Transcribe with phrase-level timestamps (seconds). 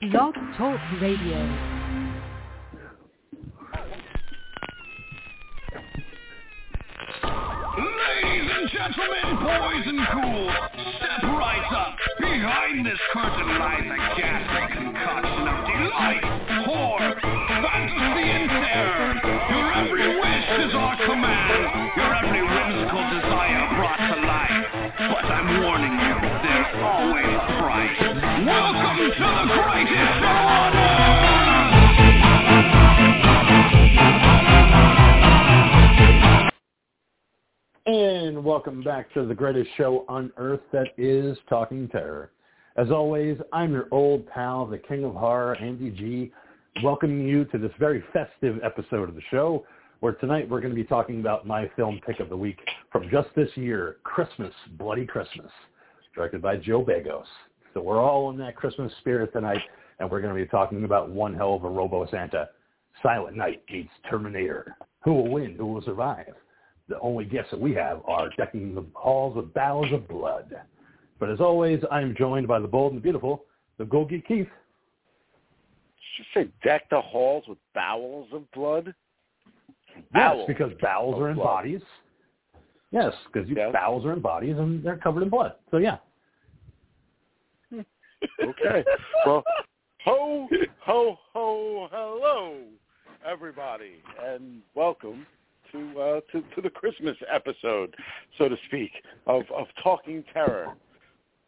[0.00, 1.38] Blog Talk Radio.
[7.78, 10.52] Ladies and gentlemen, boys and ghouls,
[10.98, 11.96] step right up.
[12.18, 16.24] Behind this curtain lies a ghastly concoction of delight,
[16.66, 19.14] horror, fantasy, and terror.
[19.24, 21.62] Your every wish is our command.
[21.96, 24.60] Your every whimsical desire brought to life.
[24.98, 26.03] But I'm warning you,
[28.46, 31.24] Welcome to the greatest show on earth!
[37.86, 42.30] And welcome back to the greatest show on earth that is Talking Terror.
[42.76, 46.32] As always, I'm your old pal, the king of horror, Andy G,
[46.82, 49.66] welcoming you to this very festive episode of the show,
[50.00, 52.58] where tonight we're going to be talking about my film pick of the week
[52.90, 55.50] from just this year, Christmas, Bloody Christmas,
[56.14, 57.24] directed by Joe Begos.
[57.72, 59.60] So we're all in that Christmas spirit tonight,
[59.98, 62.48] and we're going to be talking about one hell of a Robo Santa,
[63.02, 64.76] Silent Night meets Terminator.
[65.04, 65.56] Who will win?
[65.56, 66.34] Who will survive?
[66.88, 70.54] the only gifts that we have are decking the halls with barrels of blood.
[71.18, 73.44] But as always, I'm joined by the bold and the beautiful,
[73.78, 74.48] the Golgi Keith.
[76.16, 78.94] Did you say deck the halls with bowels of blood?
[79.96, 81.44] Yes, Bowels because bowels are in blood.
[81.44, 81.80] bodies.
[82.94, 83.72] Yes, because Yes.
[83.72, 85.56] bowels are in bodies and they're covered in blood.
[85.72, 85.98] So yeah.
[88.40, 88.84] Okay.
[89.26, 89.42] well,
[90.04, 90.48] ho,
[90.80, 92.62] ho, ho, hello,
[93.26, 95.26] everybody, and welcome
[95.72, 97.96] to uh, to, to the Christmas episode,
[98.38, 98.92] so to speak,
[99.26, 100.68] of, of Talking Terror.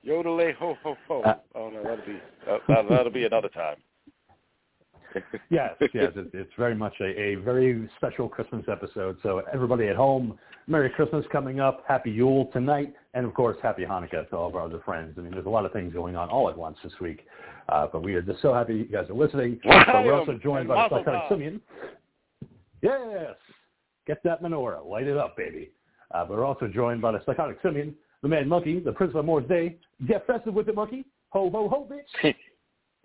[0.05, 1.23] Yodele ho ho ho.
[1.23, 3.77] Uh, oh no, that'll be uh, that'll, that'll be another time.
[5.51, 9.17] Yes, yes, it, it's very much a, a very special Christmas episode.
[9.23, 13.83] So everybody at home, Merry Christmas coming up, Happy Yule tonight, and of course Happy
[13.83, 15.15] Hanukkah to all of our other friends.
[15.19, 17.27] I mean, there's a lot of things going on all at once this week,
[17.69, 19.61] uh, but we are just so happy you guys are listening.
[19.65, 21.23] So we're also joined by the Psychotic.
[21.29, 21.61] Simeon.
[22.83, 23.35] Yes,
[24.07, 25.71] get that menorah, light it up, baby.
[26.13, 29.25] Uh, but we're also joined by the Psychotic Simeon, the Man Monkey, the Prince of
[29.25, 29.77] Moore's Day.
[30.07, 31.05] Get festive with it, monkey.
[31.31, 32.35] Ho, ho, ho, bitch.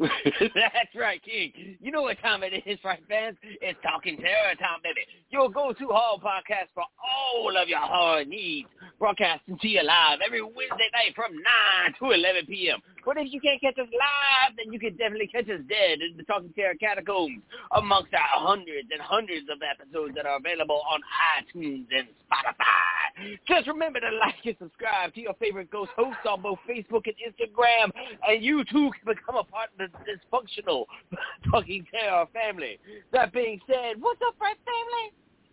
[0.56, 1.78] That's right, King.
[1.80, 3.38] You know what time it is, right, fans?
[3.62, 5.06] It's Talking Terror time, baby.
[5.30, 8.68] Your go-to horror podcast for all of your horror needs.
[8.98, 12.80] Broadcasting to you live every Wednesday night from 9 to 11 p.m.
[13.06, 16.18] But if you can't catch us live, then you can definitely catch us dead in
[16.18, 17.42] the Talking Terror catacombs
[17.72, 21.00] amongst our hundreds and hundreds of episodes that are available on
[21.38, 23.01] iTunes and Spotify.
[23.48, 27.16] Just remember to like and subscribe to your favorite ghost hosts on both Facebook and
[27.16, 27.92] Instagram,
[28.28, 30.86] and you too can become a part of the dysfunctional
[31.52, 32.80] Talking Terror family.
[33.12, 34.56] That being said, what's up, right,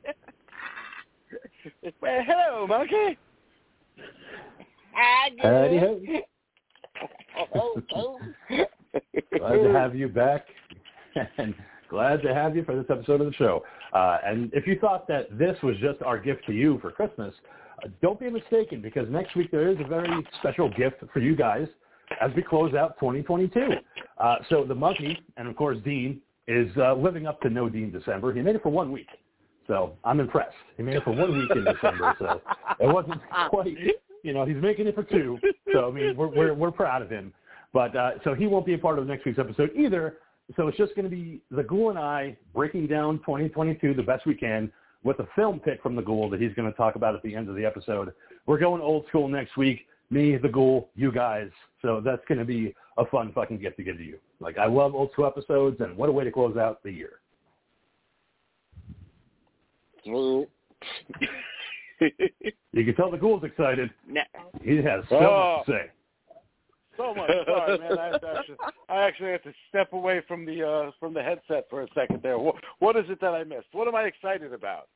[0.04, 0.14] family?
[2.00, 3.18] well, hello, monkey.
[4.92, 6.00] Howdy ho.
[7.54, 8.18] Oh, oh.
[8.50, 8.64] oh.
[9.38, 10.46] glad to have you back
[11.36, 11.54] and
[11.88, 13.62] glad to have you for this episode of the show.
[13.92, 17.34] Uh, and if you thought that this was just our gift to you for Christmas,
[17.84, 20.10] uh, don't be mistaken because next week there is a very
[20.40, 21.66] special gift for you guys
[22.20, 23.70] as we close out 2022.
[24.18, 27.90] Uh, so the monkey and of course Dean is uh, living up to no Dean
[27.90, 28.32] December.
[28.32, 29.08] He made it for one week.
[29.66, 30.56] So I'm impressed.
[30.76, 32.16] He made it for one week in December.
[32.18, 32.40] So
[32.80, 33.20] it wasn't
[33.50, 33.76] quite,
[34.22, 35.38] you know, he's making it for two.
[35.72, 37.34] So I mean, we're we're, we're proud of him.
[37.72, 40.16] But uh, so he won't be a part of next week's episode either.
[40.56, 44.26] So it's just going to be the Ghoul and I breaking down 2022 the best
[44.26, 44.72] we can
[45.04, 47.34] with a film pick from the Ghoul that he's going to talk about at the
[47.34, 48.12] end of the episode.
[48.46, 49.86] We're going old school next week.
[50.10, 51.50] Me, the Ghoul, you guys.
[51.82, 54.18] So that's going to be a fun fucking gift to give to you.
[54.40, 57.20] Like I love old school episodes, and what a way to close out the year.
[62.72, 63.90] You can tell the Ghoul's excited.
[64.06, 64.22] Now,
[64.62, 65.56] He has so Oh.
[65.58, 65.90] much to say.
[66.98, 67.30] So much.
[67.46, 67.98] Sorry, man.
[67.98, 68.56] I, actually,
[68.90, 72.20] I actually have to step away from the uh, from the headset for a second
[72.22, 72.38] there.
[72.38, 73.68] What, what is it that I missed?
[73.72, 74.88] What am I excited about?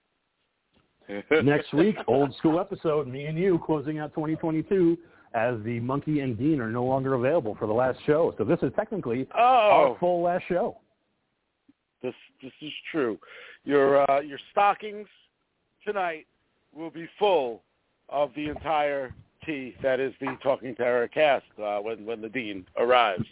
[1.45, 4.99] next week, old school episode, me and you closing out 2022
[5.35, 8.35] as the Monkey and Dean are no longer available for the last show.
[8.37, 10.77] So this is technically our Oh, full last show.
[12.03, 13.19] this this is true.
[13.65, 15.09] Your uh, your stockings
[15.87, 16.27] tonight
[16.75, 17.63] will be full
[18.09, 22.67] of the entire tea that is the Talking Terror cast uh, when when the dean
[22.77, 23.25] arrives.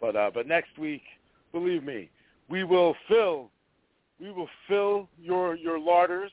[0.00, 1.02] But uh, but next week,
[1.52, 2.10] believe me,
[2.48, 3.50] we will fill
[4.20, 6.32] we will fill your your larders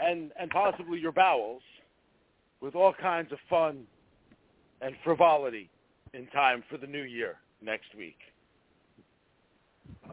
[0.00, 1.62] and and possibly your bowels
[2.60, 3.84] with all kinds of fun
[4.80, 5.70] and frivolity
[6.14, 8.18] in time for the new year next week.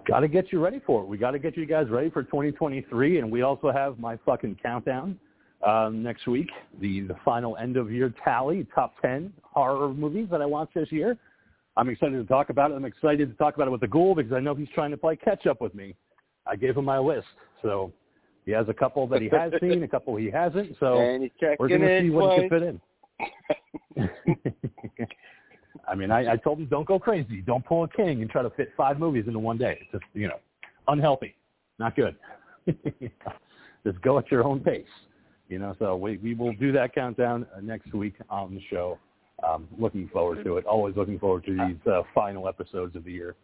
[0.08, 1.08] Got to get you ready for it.
[1.08, 4.58] We got to get you guys ready for 2023, and we also have my fucking
[4.62, 5.18] countdown
[5.66, 10.42] um, next week, the the final end of year tally, top 10 horror movies that
[10.42, 11.18] I watched this year.
[11.78, 12.76] I'm excited to talk about it.
[12.76, 14.98] I'm excited to talk about it with the Ghoul because I know he's trying to
[14.98, 15.96] play catch up with me.
[16.48, 17.28] I gave him my list,
[17.62, 17.92] so
[18.46, 20.76] he has a couple that he has seen, a couple he hasn't.
[20.80, 22.80] So and he's checking we're going to see what he can fit in.
[25.88, 27.42] I mean, I, I told him don't go crazy.
[27.42, 29.80] Don't pull a king and try to fit five movies into one day.
[29.82, 30.40] It's just you know,
[30.88, 31.36] unhealthy,
[31.80, 32.16] not good.
[33.86, 34.86] just go at your own pace.
[35.48, 38.98] You know, so we we will do that countdown uh, next week on the show.
[39.48, 40.66] Um, looking forward to it.
[40.66, 43.36] Always looking forward to these uh, final episodes of the year.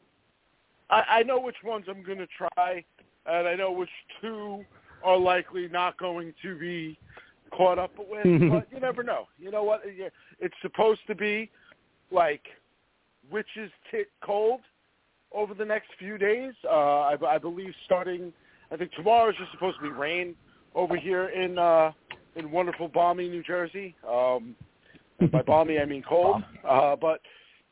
[0.90, 2.84] I, I know which ones I'm going to try,
[3.26, 3.90] and I know which
[4.22, 4.64] two
[5.04, 6.98] are likely not going to be
[7.56, 8.24] caught up with.
[8.50, 9.28] but you never know.
[9.38, 9.82] You know what?
[9.86, 11.52] It's supposed to be
[12.10, 12.42] like
[13.30, 14.62] witches tit cold
[15.34, 16.54] over the next few days.
[16.66, 18.34] Uh, I, I believe starting,
[18.72, 20.36] I think tomorrow is just supposed to be rain
[20.76, 21.92] over here in uh,
[22.36, 23.96] in wonderful balmy New Jersey.
[24.08, 24.56] Um,
[25.32, 27.22] by balmy I mean cold, uh, but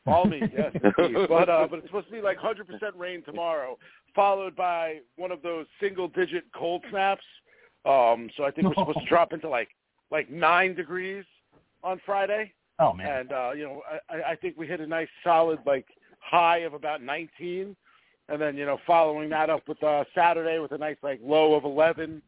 [0.04, 1.16] balmy, yes, indeed.
[1.28, 2.64] But uh, but it's supposed to be like 100%
[2.96, 3.78] rain tomorrow,
[4.14, 7.24] followed by one of those single-digit cold snaps.
[7.84, 9.68] Um, so I think we're supposed to drop into like
[10.10, 11.24] like nine degrees
[11.82, 12.52] on Friday.
[12.78, 15.86] Oh man, And uh, you know, I, I think we hit a nice solid like
[16.20, 17.76] high of about 19,
[18.28, 21.54] and then you know, following that up with uh, Saturday with a nice like low
[21.54, 22.22] of 11,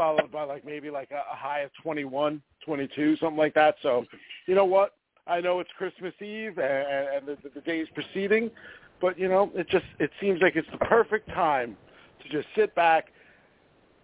[0.00, 3.74] followed by like maybe like a, a high of 21, 22, something like that.
[3.82, 4.06] So,
[4.46, 4.94] you know what?
[5.26, 8.50] I know it's Christmas Eve and, and the, the days preceding,
[8.98, 11.76] but you know, it just it seems like it's the perfect time
[12.22, 13.08] to just sit back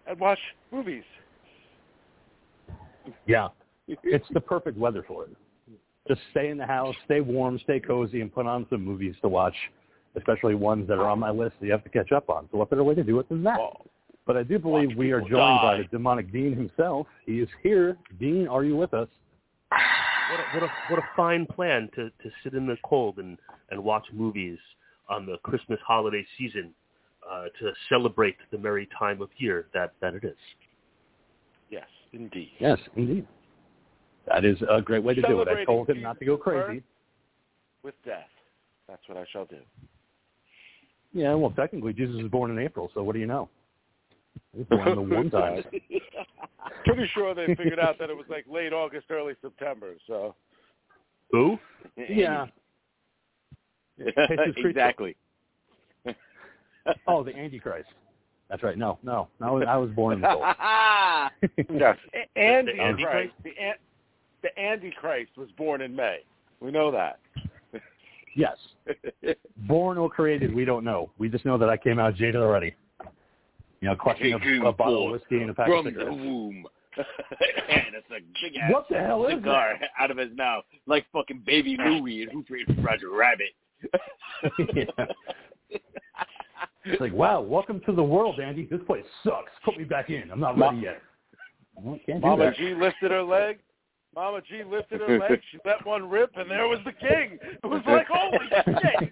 [0.05, 0.37] and watch
[0.71, 1.03] movies.
[3.25, 3.47] yeah,
[3.87, 5.31] it's the perfect weather for it.
[6.07, 9.27] Just stay in the house, stay warm, stay cozy, and put on some movies to
[9.27, 9.55] watch,
[10.15, 12.47] especially ones that are on my list that you have to catch up on.
[12.51, 13.57] So what better way to do it than that?
[13.57, 13.81] Well,
[14.27, 17.07] But I do believe Watch we are people joined by the demonic Dean himself.
[17.25, 17.97] He is here.
[18.19, 19.07] Dean, are you with us?
[19.71, 23.37] What a, what a what a fine plan to to sit in the cold and
[23.71, 24.59] and watch movies
[25.07, 26.73] on the Christmas holiday season
[27.29, 30.35] uh, to celebrate the merry time of year that that it is.
[31.69, 32.51] yes, indeed.
[32.59, 33.25] Yes, indeed.
[34.27, 35.47] That is a great way to do it.
[35.47, 36.83] I told him not to go crazy.
[37.81, 38.27] With death.
[38.89, 39.59] That's what I shall do.
[41.13, 43.47] Yeah, well, technically, Jesus was born in April, so what do you know?
[44.69, 45.63] Born the one time.
[46.85, 49.93] Pretty sure they figured out that it was like late August, early September.
[50.07, 50.35] So
[51.31, 51.57] Who?
[52.09, 52.47] Yeah.
[53.97, 55.15] Exactly.
[57.07, 57.89] Oh, the Antichrist.
[58.49, 58.77] That's right.
[58.77, 59.61] No, no, no.
[59.63, 61.79] I was born in the cold.
[61.79, 61.97] yes,
[62.35, 63.33] Andy The Antichrist?
[63.43, 63.75] The, An-
[64.43, 66.19] the Antichrist was born in May.
[66.61, 67.19] We know that.
[68.35, 68.55] Yes.
[69.67, 71.09] Born or created, we don't know.
[71.17, 72.75] We just know that I came out jaded already.
[73.81, 76.11] You know, clutching a, a bottle of whiskey and a pack of From the cigarettes.
[76.17, 76.65] womb.
[76.97, 81.05] and it's a big ass What the hell is cigar out of his mouth, like
[81.13, 83.53] fucking Baby Louie and Who Framed Roger Rabbit.
[84.73, 85.05] Yeah.
[86.89, 88.65] It's like, wow, welcome to the world, Andy.
[88.71, 89.51] This place sucks.
[89.65, 90.31] Put me back in.
[90.31, 91.01] I'm not ready yet.
[91.75, 92.55] Well, can't Mama that.
[92.55, 93.59] G lifted her leg.
[94.15, 95.41] Mama G lifted her leg.
[95.51, 97.37] She let one rip, and there was the king.
[97.61, 99.11] It was like, holy shit.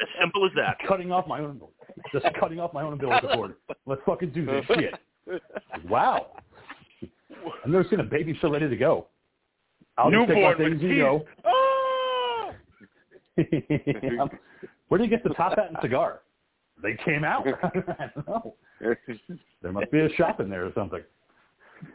[0.00, 0.78] As simple as that.
[0.88, 1.60] cutting off my own,
[2.12, 3.54] just cutting off my own umbilical cord.
[3.86, 4.94] Let's fucking do this shit.
[5.88, 6.28] Wow.
[7.64, 9.06] I've never seen a baby so ready to go.
[9.98, 11.24] I'll just take things with and go.
[11.44, 12.50] Ah!
[14.88, 16.20] Where did you get the top hat and cigar?
[16.82, 17.46] They came out.
[17.62, 18.54] I don't know.
[18.80, 21.02] There must be a shop in there or something.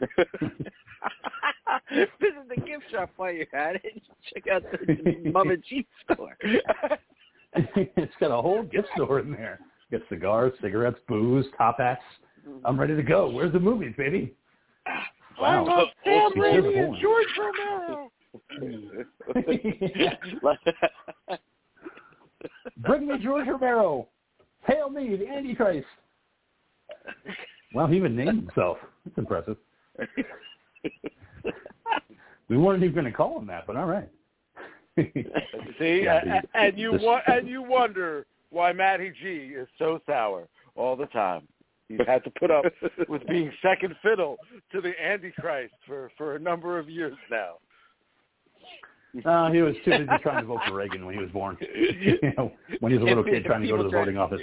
[1.90, 4.02] this is the gift shop while you're at it.
[4.32, 6.36] Check out the Mama G store.
[7.54, 9.60] it's got a whole gift store in there.
[9.90, 12.02] Got cigars, cigarettes, booze, top hats.
[12.64, 13.30] I'm ready to go.
[13.30, 14.34] Where's the movies, baby?
[14.86, 15.02] I
[15.40, 15.64] Wow.
[15.66, 16.96] love Sam Raimi and.
[17.00, 18.10] George Romero.
[22.78, 24.08] Bring me George Romero.
[24.66, 25.86] Hail me, the Antichrist.
[27.74, 28.78] Well, he even named himself.
[29.04, 29.56] That's impressive.
[32.48, 34.08] We weren't even going to call him that, but all right.
[34.96, 35.12] See,
[36.04, 40.00] Yeah, a- the- and you the- wa- and you wonder why Matty G is so
[40.06, 41.46] sour all the time.
[41.88, 42.64] He's had to put up
[43.08, 44.36] with being second fiddle
[44.72, 47.54] to the Antichrist for for a number of years now.
[49.24, 51.56] Uh, he was too busy trying to vote for Reagan when he was born.
[52.00, 54.40] you know, when he was a little kid trying to go to the voting office.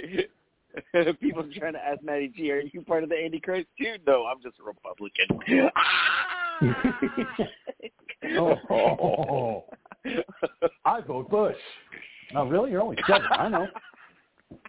[1.20, 3.94] People trying to ask Matty G, are you part of the Antichrist too?
[4.06, 5.70] No, I'm just a Republican.
[8.38, 9.64] oh,
[10.84, 11.56] I vote Bush.
[12.34, 12.72] Oh, really?
[12.72, 13.26] You're only seven.
[13.30, 13.68] I know.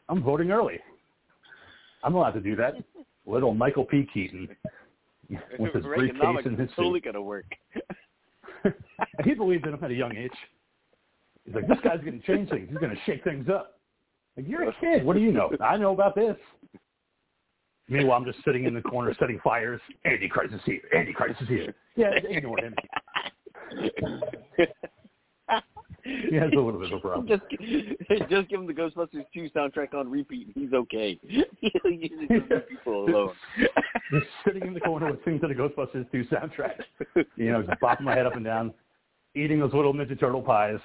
[0.09, 0.79] I'm voting early.
[2.03, 2.75] I'm allowed to do that.
[3.25, 4.07] Little Michael P.
[4.13, 4.47] Keaton
[5.59, 7.45] with his briefcase and his is totally gonna work.
[9.23, 10.31] he believed in him at a young age.
[11.47, 12.67] He's like, this guy's going to change things.
[12.69, 13.79] He's going to shake things up.
[14.35, 15.05] Like, you're a kid.
[15.05, 15.49] What do you know?
[15.61, 16.35] I know about this.
[17.87, 19.79] Meanwhile, I'm just sitting in the corner setting fires.
[20.03, 20.81] Antichrist is here.
[20.93, 21.73] Antichrist is here.
[21.95, 22.75] Yeah, ignore him.
[26.29, 27.27] He has a little bit of a problem.
[27.27, 27.41] just,
[28.29, 30.51] just give him the Ghostbusters 2 soundtrack on repeat.
[30.55, 31.19] He's okay.
[31.27, 33.33] He'll use it leave people alone.
[34.11, 36.79] Just sitting in the corner listening to the Ghostbusters 2 soundtrack.
[37.35, 38.73] You know, just bopping my head up and down,
[39.35, 40.79] eating those little Ninja Turtle pies.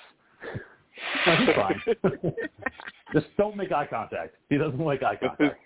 [1.24, 1.80] That's fine.
[3.12, 4.34] just don't make eye contact.
[4.48, 5.60] He doesn't like eye contact.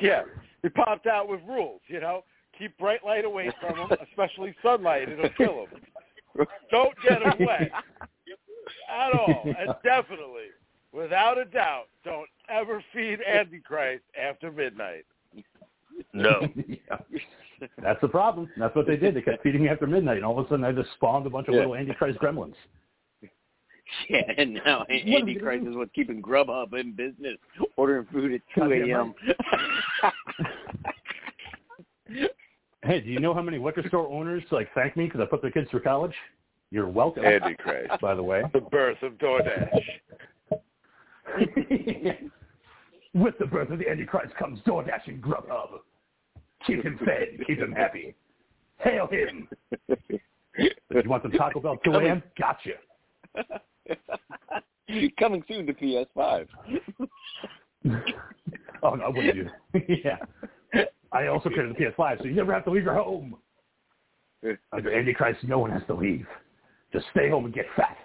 [0.00, 0.22] yeah,
[0.62, 1.80] he popped out with rules.
[1.88, 2.22] You know,
[2.56, 5.08] keep bright light away from him, especially sunlight.
[5.08, 5.80] It'll kill him.
[6.70, 7.70] Don't get him wet
[8.90, 10.48] at all, and definitely,
[10.92, 15.04] without a doubt, don't ever feed Antichrist after midnight.
[16.12, 16.48] No.
[16.68, 16.96] yeah.
[17.82, 18.48] That's the problem.
[18.56, 19.14] That's what they did.
[19.14, 21.30] They kept feeding me after midnight, and all of a sudden I just spawned a
[21.30, 21.60] bunch of Yeah.
[21.60, 22.54] little Antichrist gremlins.
[24.08, 27.38] Yeah, and now Antichrist is what's keeping Grubhub in business,
[27.76, 29.14] ordering food at 2 a.m.
[32.90, 35.42] Hey, do you know how many liquor store owners like thank me because I put
[35.42, 36.14] their kids through college?
[36.72, 37.24] You're welcome.
[37.24, 38.42] Antichrist, by the way.
[38.52, 39.80] the birth of DoorDash.
[43.14, 45.68] With the birth of the Antichrist comes DoorDash and Grubhub.
[46.66, 48.12] Keep him fed, keep him happy.
[48.78, 49.46] Hail him.
[50.58, 50.70] You
[51.06, 52.24] want some Taco Bell 2 a.m.?
[52.40, 52.72] Gotcha.
[55.16, 56.48] Coming soon to PS5.
[58.82, 59.82] Oh, no, I wouldn't do that.
[60.04, 60.16] yeah.
[61.12, 63.36] I also created the PS5, so you never have to leave your home.
[64.72, 66.26] Under Antichrist, no one has to leave.
[66.92, 67.96] Just stay home and get fat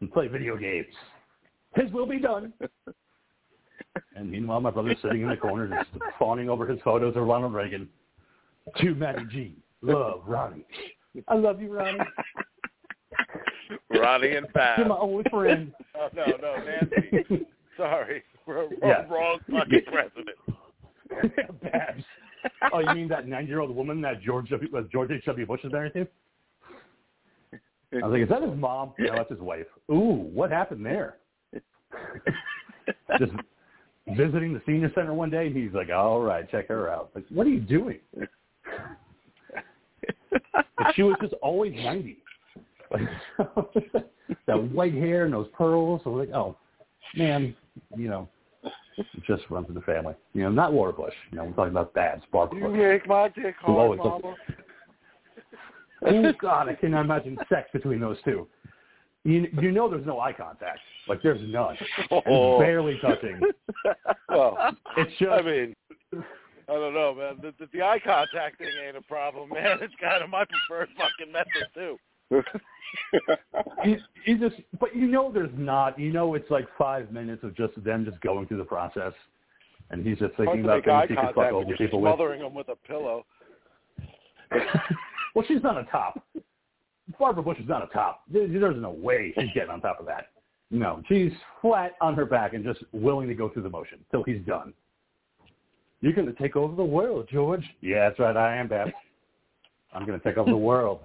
[0.00, 0.86] and play video games.
[1.74, 2.52] His will be done.
[4.16, 7.52] And meanwhile, my brother's sitting in the corner just fawning over his photos of Ronald
[7.52, 7.90] Reagan.
[8.78, 9.56] To Matty G.
[9.82, 10.64] Love, Ronnie.
[11.28, 11.98] I love you, Ronnie.
[13.90, 14.78] Ronnie and Fab.
[14.78, 15.72] You're my only friend.
[15.94, 17.46] Oh, no, no, Nancy.
[17.76, 18.22] Sorry.
[18.46, 19.06] Wrong, Yeah.
[19.08, 21.60] wrong fucking president.
[21.62, 22.02] Babs.
[22.72, 24.76] Oh, you mean that nine-year-old woman that George W.
[24.76, 25.24] uh, George H.
[25.26, 25.46] W.
[25.46, 26.06] Bush is married to?
[27.94, 28.94] I was like, is that his mom?
[28.98, 29.66] No, that's his wife.
[29.90, 31.16] Ooh, what happened there?
[33.18, 33.32] Just
[34.16, 37.10] visiting the senior center one day, and he's like, all right, check her out.
[37.14, 37.98] Like, what are you doing?
[40.30, 42.18] But she was just always 90.
[42.90, 43.02] Like,
[44.46, 46.00] that white hair and those pearls.
[46.04, 46.56] I was like, oh,
[47.14, 47.54] man,
[47.96, 48.28] you know,
[49.26, 50.14] just runs in the family.
[50.34, 51.14] You know, not Laura Bush.
[51.30, 52.76] You know, we're talking about dads, Barbara You Bush.
[52.78, 54.36] make my dick Who hard, always looks- mama.
[56.04, 58.48] Oh God, I cannot imagine sex between those two.
[59.24, 60.80] You you know there's no eye contact.
[61.06, 61.76] Like there's none.
[62.10, 62.58] Oh.
[62.58, 63.40] Barely touching.
[64.28, 64.56] Well,
[64.96, 65.74] It's just I mean,
[66.12, 67.36] I don't know, man.
[67.40, 69.78] The, the, the eye contact thing ain't a problem, man.
[69.80, 71.98] It's kind of my preferred fucking method too.
[73.84, 73.96] you,
[74.26, 75.98] you just but you know there's not.
[75.98, 79.12] You know it's like five minutes of just them just going through the process.
[79.90, 82.10] And he's just thinking about things he can fuck over people with.
[82.10, 83.26] smothering them with a pillow.
[85.34, 86.24] well, she's not a top.
[87.18, 88.22] Barbara Bush is not a top.
[88.32, 90.28] There's no way she's getting on top of that.
[90.70, 94.22] No, she's flat on her back and just willing to go through the motion till
[94.22, 94.72] he's done.
[96.00, 97.64] You're going to take over the world, George.
[97.82, 98.36] Yeah, that's right.
[98.36, 98.88] I am, Beth.
[99.92, 101.00] I'm going to take over the world.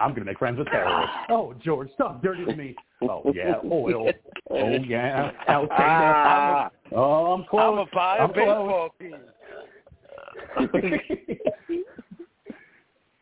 [0.00, 1.14] I'm going to make friends with terrorists.
[1.30, 2.74] Oh, George, stop dirty to me.
[3.02, 4.10] Oh, yeah, oil.
[4.50, 5.70] Oh, yeah, Al Qaeda.
[5.78, 7.62] Ah, Oh, I'm close.
[7.62, 9.16] I'm a a I'm baseball team.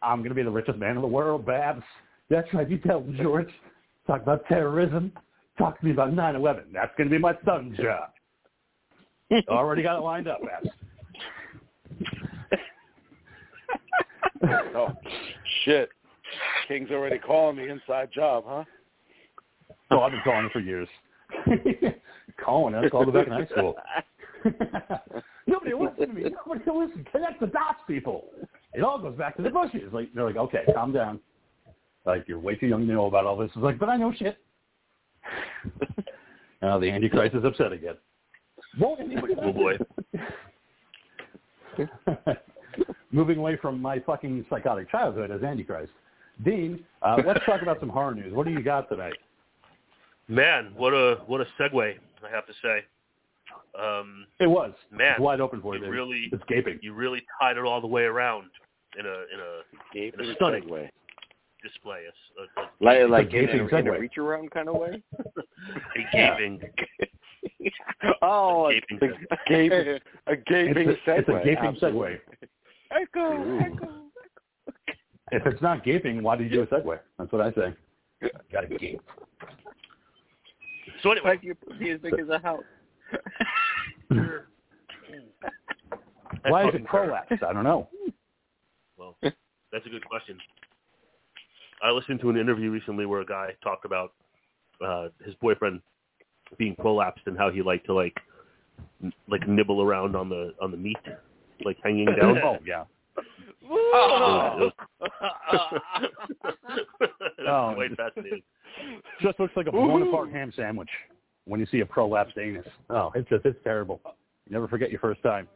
[0.03, 1.83] I'm going to be the richest man in the world, Babs.
[2.29, 2.69] That's right.
[2.69, 3.49] You tell him, George.
[4.07, 5.13] Talk about terrorism.
[5.59, 6.65] Talk to me about 9/11.
[6.73, 8.11] That's going to be my son's job.
[9.49, 10.69] Already got it lined up, Babs.
[14.75, 14.89] Oh,
[15.65, 15.89] shit.
[16.69, 18.65] King's already calling the inside job, huh?
[19.91, 20.89] So I've been calling it for years.
[22.45, 22.85] calling it.
[22.85, 23.77] I called it back in high school.
[25.47, 26.31] Nobody will listen to me.
[26.47, 27.07] Nobody will listen.
[27.11, 28.27] Connect the dots, people.
[28.75, 29.93] It all goes back to the bushes.
[29.93, 31.21] Like they're like, okay, calm down.
[32.07, 33.51] Like you're way too young to know about all this.
[33.55, 34.39] It's like, but I know shit.
[36.63, 37.95] now the Antichrist is upset again.
[38.79, 39.35] Won't anybody?
[39.41, 39.77] Oh boy.
[43.11, 45.93] Moving away from my fucking psychotic childhood as Antichrist.
[46.45, 48.33] Dean, uh, let's talk about some horror news.
[48.35, 49.15] What do you got tonight?
[50.29, 51.95] Man, what a what a segue,
[52.27, 52.85] I have to say.
[53.79, 54.73] Um, It was.
[54.91, 55.85] Man, it's wide open for you.
[55.85, 56.79] you really- it's gaping.
[56.83, 58.51] you really tied it all the way around
[58.99, 59.63] in a in a
[59.93, 60.91] Gaping stunning way
[61.63, 65.03] display, a, a, Like, like in, gaping a, in a reach around kind of way.
[65.37, 66.61] a gaping
[68.23, 69.49] oh, a gaping A segue.
[69.49, 72.01] gaping, a gaping It's a, it's a gaping absolutely.
[72.11, 73.01] segue.
[73.03, 73.61] echo, Ooh.
[73.61, 73.92] echo.
[75.33, 76.99] If it's not gaping, why did you do a segue?
[77.19, 77.75] That's what I say.
[78.53, 79.01] Got a gate.
[81.03, 82.63] So anyway, Like your pussy as big as a house.
[86.49, 87.43] Why is it prolapsed?
[87.43, 87.89] I don't know.
[88.97, 90.37] Well, that's a good question.
[91.83, 94.13] I listened to an interview recently where a guy talked about
[94.85, 95.81] uh, his boyfriend
[96.59, 98.17] being prolapsed and how he liked to like
[99.03, 100.97] n- like nibble around on the on the meat,
[101.65, 102.39] like hanging down.
[102.39, 102.85] oh yeah.
[103.17, 103.25] It
[103.69, 104.73] was-
[107.47, 107.73] Oh.
[107.75, 108.43] quite fascinating.
[109.21, 110.89] Just looks like a blown apart ham sandwich
[111.47, 112.67] when you see a prolapsed anus.
[112.91, 114.01] Oh, it's just it's terrible.
[114.47, 115.49] You never forget your first time.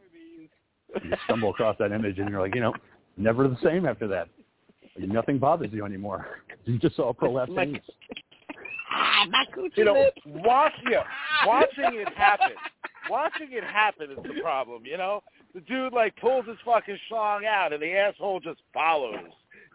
[1.03, 2.73] You stumble across that image and you're like, you know,
[3.17, 4.29] never the same after that.
[4.97, 6.27] Nothing bothers you anymore.
[6.65, 7.81] You just saw a prolapsed My- anus.
[8.91, 10.13] ah, my coochie You know, lip.
[10.25, 11.03] watch, yeah,
[11.45, 12.51] watching it happen.
[13.09, 15.21] Watching it happen is the problem, you know?
[15.53, 19.15] The dude, like, pulls his fucking schlong out, and the asshole just follows.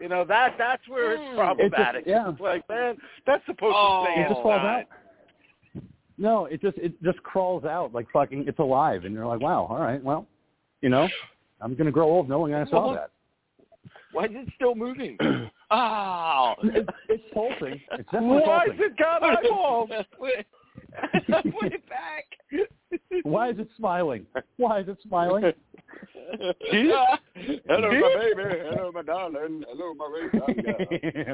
[0.01, 2.03] You know, that that's where it's problematic.
[2.07, 2.31] It just- yeah.
[2.31, 4.05] It's like, man, that's supposed Oh.
[4.07, 4.85] to stay It just falls out.
[6.19, 9.67] No, it just it just crawls out like fucking it's alive and you're like, Wow,
[9.69, 10.27] all right, well,
[10.81, 11.09] you know,
[11.61, 13.11] I'm gonna grow old knowing I saw Well, that.
[14.13, 15.19] Why is it still moving?
[15.75, 16.53] Oh.
[16.65, 17.81] It's, it's pulsing.
[17.93, 18.73] It's definitely Why pulsing.
[18.77, 19.91] has it got eyeballs?
[21.27, 22.25] Put put it back.
[23.23, 24.27] Why is it smiling?
[24.57, 25.45] Why is it smiling?
[26.41, 27.07] Hello,
[27.69, 28.59] my baby.
[28.71, 29.65] Hello, my darling.
[29.69, 30.29] Hello, my
[30.91, 31.25] baby.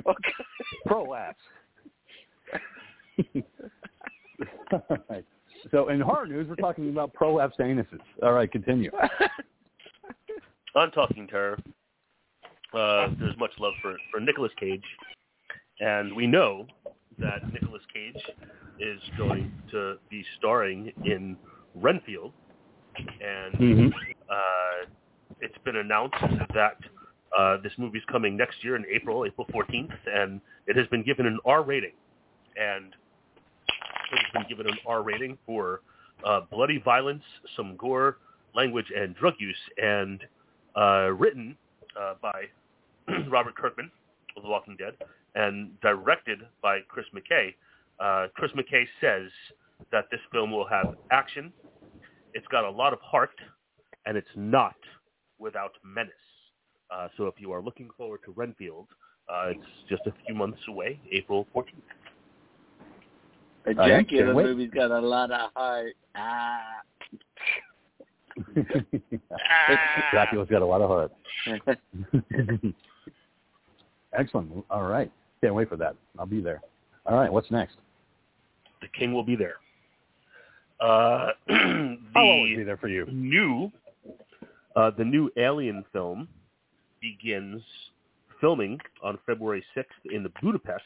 [0.86, 1.36] Prolapse.
[4.72, 5.24] All right.
[5.70, 8.00] So in horror news, we're talking about prolapsed anuses.
[8.22, 8.90] All right, continue.
[10.76, 11.58] on Talking Terror,
[12.72, 14.84] uh, there's much love for, for Nicolas Cage,
[15.80, 16.66] and we know
[17.20, 18.22] that Nicolas Cage
[18.78, 21.36] is going to be starring in
[21.74, 22.32] Renfield,
[23.20, 23.92] and Mhm.
[24.28, 24.86] uh,
[25.40, 26.16] it's been announced
[26.54, 26.78] that
[27.36, 31.26] uh, this movie's coming next year in April, April 14th, and it has been given
[31.26, 31.92] an R rating,
[32.56, 32.94] and
[34.12, 35.82] it has been given an R rating for
[36.24, 37.22] uh, bloody violence,
[37.54, 38.18] some gore,
[38.54, 40.26] language, and drug use, and
[40.74, 41.56] uh, written
[42.00, 42.48] uh, by
[43.28, 43.90] Robert Kirkman
[44.36, 44.94] of The Walking Dead
[45.34, 47.54] and directed by Chris McKay.
[48.00, 49.30] Uh, Chris McKay says
[49.92, 51.52] that this film will have action,
[52.34, 53.30] it's got a lot of heart,
[54.06, 54.76] and it's not
[55.38, 56.12] without menace.
[56.90, 58.86] Uh, so if you are looking forward to Renfield,
[59.28, 61.66] uh, it's just a few months away, April 14th.
[63.66, 64.00] A I am.
[64.04, 64.46] Jackie the Can't wait.
[64.46, 65.94] movie's got a lot of heart.
[66.20, 66.82] Ah.
[70.12, 71.12] Dracula's got a lot of heart.
[74.18, 74.64] Excellent.
[74.70, 75.10] All right.
[75.42, 75.94] Can't wait for that.
[76.18, 76.60] I'll be there.
[77.06, 77.32] All right.
[77.32, 77.76] What's next?
[78.80, 79.56] The king will be there.
[80.80, 83.06] Uh, I'll always be there for you.
[83.06, 83.72] new,
[84.76, 86.28] uh, the new Alien film
[87.00, 87.62] begins
[88.40, 90.84] filming on February 6th in Budapest.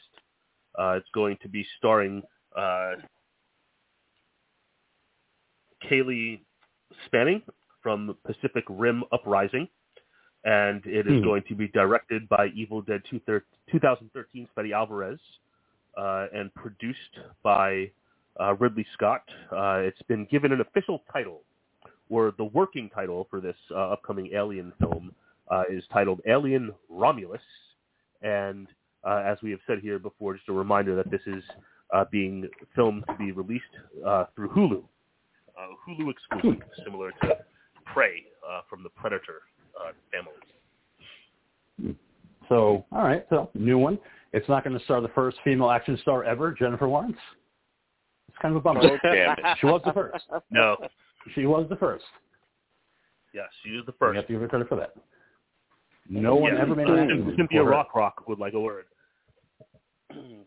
[0.79, 2.23] Uh, it's going to be starring
[2.57, 2.93] uh,
[5.91, 6.41] Cailee
[7.07, 7.43] Spaeny
[7.83, 9.69] from Pacific Rim Uprising,
[10.45, 11.25] and it is Hmm.
[11.25, 15.21] going to be directed by Evil Dead 2013's Fede Alvarez,
[15.97, 17.91] uh, and produced by
[18.41, 19.23] uh, Ridley Scott.
[19.51, 21.43] Uh, it's been given an official title,
[22.09, 25.15] or the working title for this uh, upcoming Alien film
[25.51, 27.43] uh, is titled Alien Romulus.
[28.23, 28.69] And
[29.05, 31.45] uh, as we have said here before, just a reminder that this is
[31.93, 33.65] uh, being filmed to be released
[34.07, 34.83] uh, through Hulu,
[35.59, 37.37] uh, Hulu exclusive, similar to
[37.85, 39.43] Prey uh, from the Predator
[39.81, 41.97] uh, family.
[42.49, 43.25] So, all right.
[43.31, 43.99] So, new one.
[44.33, 47.17] It's not going to star the first female action star ever, Jennifer Lawrence.
[48.29, 48.81] It's kind of a bummer.
[48.83, 49.39] Oh, damn it.
[49.61, 50.25] She was the first.
[50.51, 50.77] No,
[51.35, 52.05] She was the first.
[53.35, 54.15] yes, she was the first.
[54.15, 54.95] You have to give her credit for that.
[56.09, 57.61] No one Yeah, ever made an action movie Cynthia.
[57.61, 58.87] Rothrock would like a word,
[60.11, 60.47] and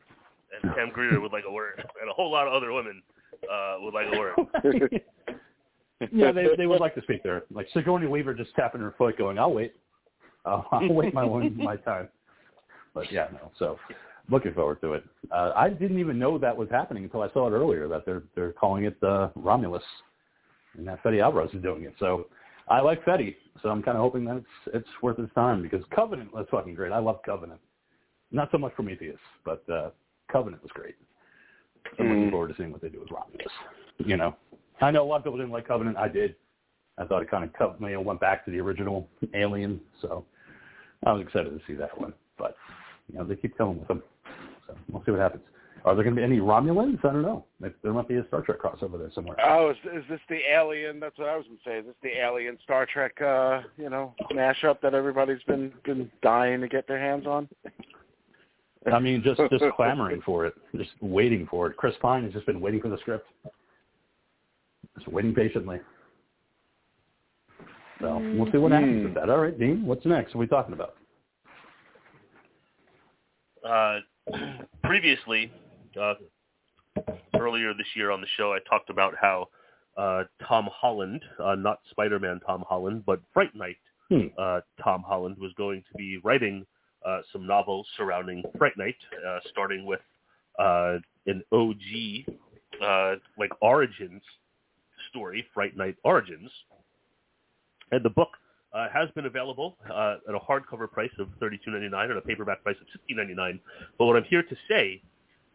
[0.76, 3.02] Pam Grier would like a word, and a whole lot of other women
[3.52, 4.36] uh, would like a word.
[6.12, 7.44] yeah, they they would like to speak there.
[7.54, 9.74] Like Sigourney Weaver just tapping her foot, going, "I'll wait.
[10.46, 12.10] I'll, I'll wait my one my time."
[12.94, 13.52] But yeah, no.
[13.58, 13.78] So
[14.30, 15.04] looking forward to it.
[15.32, 17.88] Uh, I didn't even know that was happening until I saw it earlier.
[17.88, 19.84] That they're they're calling it uh, Romulus,
[20.78, 21.94] and that Fede Alvarez is doing it.
[22.00, 22.28] So
[22.68, 25.84] I like Fede, so I'm kind of hoping that it's it's worth its time because
[25.96, 26.92] Covenant was fucking great.
[26.92, 27.60] I love Covenant.
[28.32, 29.92] Not so much Prometheus, but uh,
[30.32, 30.96] Covenant was great.
[32.00, 32.32] I'm looking Mm.
[32.32, 33.52] forward to seeing what they do with Romulus.
[34.00, 34.36] You know,
[34.82, 35.98] I know a lot of people didn't like Covenant.
[35.98, 36.36] I did.
[36.98, 40.26] I thought it kind of cut, you know, went back to the original Alien, so
[41.06, 42.14] I was excited to see that one.
[42.38, 42.56] But
[43.12, 44.02] you know, they keep coming with them,
[44.68, 45.44] so we'll see what happens.
[45.84, 46.98] Are there going to be any Romulans?
[47.06, 47.46] I don't know.
[47.60, 49.38] There- might be a Star Trek crossover there somewhere.
[49.46, 51.00] Oh, is, is this the Alien?
[51.00, 51.78] That's what I was going to say.
[51.78, 56.62] Is this the Alien Star Trek, uh, you know, mashup that everybody's been been dying
[56.62, 57.48] to get their hands on?
[58.92, 61.78] I mean, just just clamoring for it, just waiting for it.
[61.78, 63.28] Chris Pine has just been waiting for the script,
[64.98, 65.80] just waiting patiently.
[68.02, 69.30] So we'll see what happens with that.
[69.30, 70.36] All right, Dean, what's next?
[70.36, 70.96] What are we talking about?
[73.68, 74.00] Uh,
[74.84, 75.52] previously,
[76.00, 76.16] uh,
[77.40, 79.48] earlier this year on the show, I talked about how
[79.98, 83.78] uh, Tom Holland, uh, not Spider-Man Tom Holland, but Fright Night
[84.10, 84.28] Hmm.
[84.38, 86.66] uh, Tom Holland was going to be writing
[87.06, 88.96] uh, some novels surrounding Fright Night,
[89.28, 90.02] uh, starting with
[90.60, 92.36] uh, an OG,
[92.84, 94.22] uh, like Origins
[95.16, 96.50] story, Fright Night Origins.
[97.92, 98.30] And the book
[98.74, 102.76] uh, has been available uh, at a hardcover price of $32.99 and a paperback price
[102.82, 103.60] of $16.99.
[103.98, 105.02] But what I'm here to say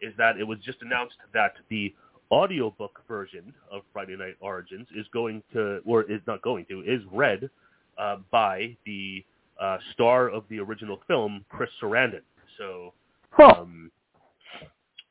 [0.01, 1.95] is that it was just announced that the
[2.33, 7.03] audiobook version of Fright Night Origins is going to, or is not going to, is
[7.13, 7.51] read
[7.99, 9.23] uh, by the
[9.61, 12.23] uh, star of the original film, Chris Sarandon.
[12.57, 12.95] So
[13.43, 13.91] um,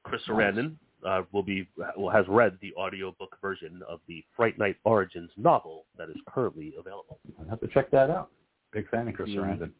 [0.03, 4.77] Chris Sarandon uh, will be will has read the audiobook version of the Fright Night
[4.83, 7.19] Origins novel that is currently available.
[7.39, 8.29] I'll have to check that out.
[8.71, 9.29] Big fan of Chris.
[9.29, 9.71] Sarandon.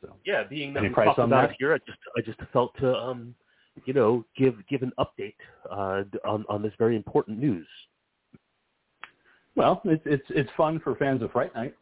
[0.00, 1.56] So Yeah, being that Any we talked about that?
[1.58, 3.34] here, I just I just felt to um,
[3.84, 5.34] you know give give an update
[5.70, 7.66] uh, on on this very important news.
[9.56, 11.74] Well, it's it's it's fun for fans of Fright Night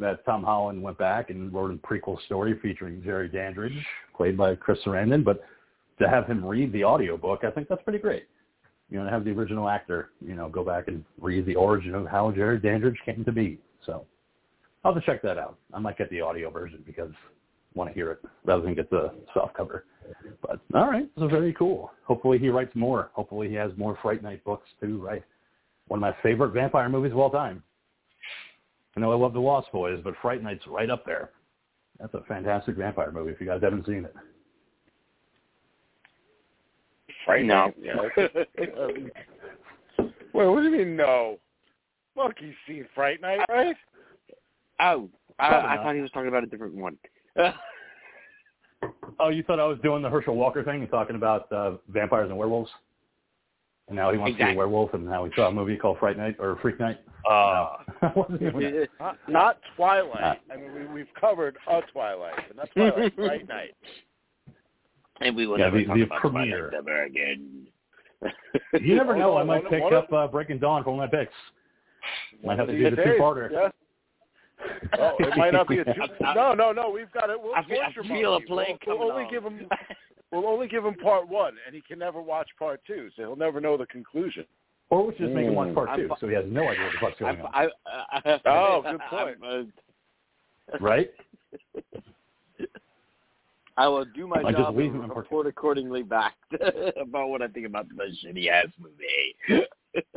[0.00, 4.54] that Tom Holland went back and wrote a prequel story featuring Jerry Dandridge, played by
[4.56, 5.24] Chris Sarandon.
[5.24, 5.42] But
[6.02, 8.26] to have him read the audiobook, I think that's pretty great.
[8.90, 11.94] You know, to have the original actor, you know, go back and read the origin
[11.94, 13.58] of how Jerry Dandridge came to be.
[13.86, 14.04] So
[14.84, 15.56] I'll have to check that out.
[15.72, 18.90] I might get the audio version because I want to hear it rather than get
[18.90, 19.86] the soft cover.
[20.42, 21.90] But all right, so very cool.
[22.04, 23.10] Hopefully he writes more.
[23.14, 25.22] Hopefully he has more Fright Night books too, right?
[25.88, 27.62] One of my favorite vampire movies of all time.
[28.96, 31.30] I know I love The Lost Boys, but Fright Night's right up there.
[31.98, 34.14] That's a fantastic vampire movie if you guys haven't seen it.
[37.26, 37.72] Right No.
[37.80, 38.08] now.
[38.16, 38.36] Yeah.
[40.34, 41.38] Wait, what do you mean no?
[42.16, 43.76] Monkey's seen Fright Night, right?
[44.80, 45.08] Oh,
[45.38, 46.96] I, Probably I thought he was talking about a different one.
[49.20, 52.28] Oh, you thought I was doing the Herschel Walker thing and talking about uh, vampires
[52.30, 52.70] and werewolves?
[53.86, 54.54] And now he wants to be Exactly.
[54.54, 56.98] a werewolf and now he saw a movie called Fright Night or Freak Night?
[57.28, 57.76] Uh, No.
[58.02, 58.86] I wasn't doing.
[58.98, 60.40] Not, not Twilight.
[60.52, 63.14] I mean, we, we've covered a Twilight, but not Twilight.
[63.14, 63.74] Fright Night.
[65.24, 66.70] And we will Yeah, never the- talk the about premiere.
[66.70, 67.66] Twilight ever again.
[68.80, 69.36] You never know.
[69.36, 71.32] I might pick up uh, Breaking Dawn for one of my picks.
[72.44, 73.50] Might have to do the two-parter.
[73.50, 73.68] Yeah.
[74.98, 75.92] Oh, it might not be a two.
[76.34, 76.88] No, no, no.
[76.90, 77.40] We've got it.
[77.42, 78.46] We'll I feel, I feel a Monkey.
[78.46, 79.30] plane We'll, coming we'll only on.
[79.30, 79.68] give him.
[80.30, 83.36] We'll only give him part one, and he can never watch part two, so he'll
[83.36, 84.46] never know the conclusion.
[84.88, 85.74] Or we should just make him watch Mm.
[85.74, 87.50] part I'm two, so he has no idea what the fuck's going on.
[87.52, 89.36] I, I, I, Oh, good point.
[90.72, 91.10] Uh, Right?
[93.76, 96.34] I will do my I job and him in report accordingly back
[97.00, 99.64] about what I think about the shitty ass movie.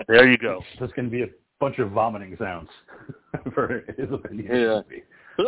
[0.08, 0.62] there you go.
[0.80, 1.28] There's going to be a
[1.60, 2.70] bunch of vomiting sounds
[3.54, 4.48] for his opinion.
[4.52, 4.82] Yeah.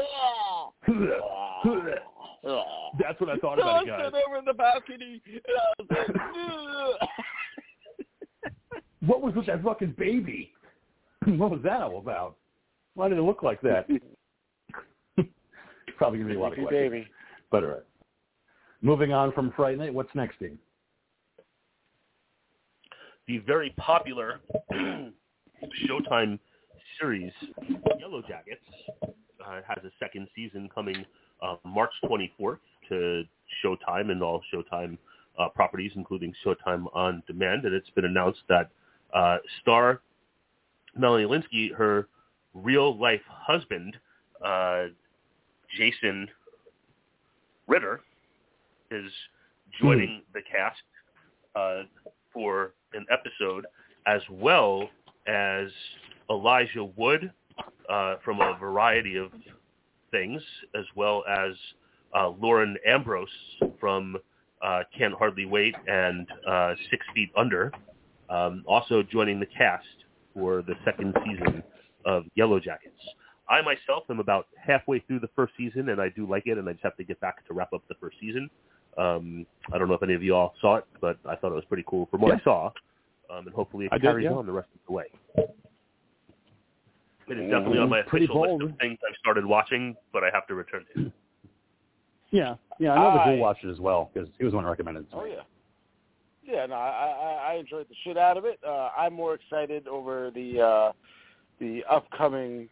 [2.99, 3.99] That's what I thought about it, Someone guys.
[4.09, 5.87] stood over the balcony, and I was
[6.99, 7.09] like,
[9.01, 10.51] What was with that fucking baby?
[11.25, 12.37] What was that all about?
[12.95, 13.87] Why did it look like that?
[15.97, 16.91] Probably going to be a lot of Creepy questions.
[16.91, 17.07] baby.
[17.51, 17.83] But all right.
[18.81, 20.57] Moving on from Fright Night, what's next, Dean?
[23.27, 24.39] The very popular
[24.71, 26.39] Showtime
[26.99, 27.31] series
[27.99, 28.61] Yellow Jackets
[29.45, 31.05] uh, has a second season coming
[31.41, 32.59] uh, March 24th
[32.89, 33.23] to
[33.63, 34.97] Showtime and all Showtime
[35.39, 37.65] uh, properties, including Showtime on Demand.
[37.65, 38.69] And it's been announced that
[39.13, 40.01] uh, star
[40.95, 42.07] Melanie Lynskey, her
[42.53, 43.95] real life husband,
[44.43, 44.85] uh,
[45.77, 46.27] Jason
[47.67, 48.01] Ritter,
[48.91, 49.11] is
[49.81, 50.81] joining the cast
[51.55, 51.83] uh,
[52.33, 53.65] for an episode,
[54.05, 54.89] as well
[55.27, 55.67] as
[56.29, 57.31] Elijah Wood
[57.89, 59.31] uh, from a variety of
[60.11, 60.41] things,
[60.75, 61.53] as well as
[62.15, 63.27] uh, Lauren Ambrose
[63.79, 64.17] from
[64.61, 67.71] uh, Can't Hardly Wait and uh, Six Feet Under,
[68.29, 69.85] um, also joining the cast
[70.33, 71.63] for the second season
[72.05, 72.99] of Yellow Jackets.
[73.49, 76.67] I myself am about halfway through the first season, and I do like it, and
[76.67, 78.49] I just have to get back to wrap up the first season.
[78.97, 81.55] Um, I don't know if any of you all saw it, but I thought it
[81.55, 82.35] was pretty cool from what Yeah.
[82.35, 82.65] I saw,
[83.29, 84.31] um, and hopefully it I did, yeah.
[84.31, 85.05] on the rest of the way.
[87.29, 88.61] It is definitely on my Pretty official bold.
[88.63, 91.11] list of things I've started watching, but I have to return to.
[92.31, 94.55] Yeah, yeah, I know that I- Joel watched it as well because he was the
[94.57, 95.31] one who recommended it to Oh me.
[95.33, 95.41] yeah.
[96.43, 98.57] Yeah, no, I, I I enjoyed the shit out of it.
[98.65, 100.91] Uh, I'm more excited over the uh,
[101.59, 102.69] the upcoming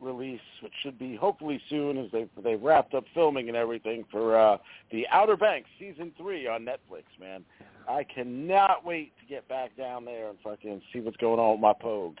[0.00, 4.36] release, which should be hopefully soon, as they they wrapped up filming and everything for
[4.38, 4.58] uh,
[4.92, 7.04] the Outer Banks season three on Netflix.
[7.18, 7.44] Man,
[7.88, 11.60] I cannot wait to get back down there and fucking see what's going on with
[11.60, 12.16] my pogues.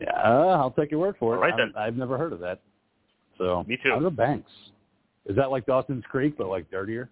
[0.00, 1.36] Yeah, uh, I'll take your word for it.
[1.38, 1.72] All right, then.
[1.76, 2.60] I've never heard of that.
[3.36, 3.92] So Me too.
[3.92, 4.50] Outer Banks.
[5.26, 7.10] Is that like Dawson's Creek, but like dirtier?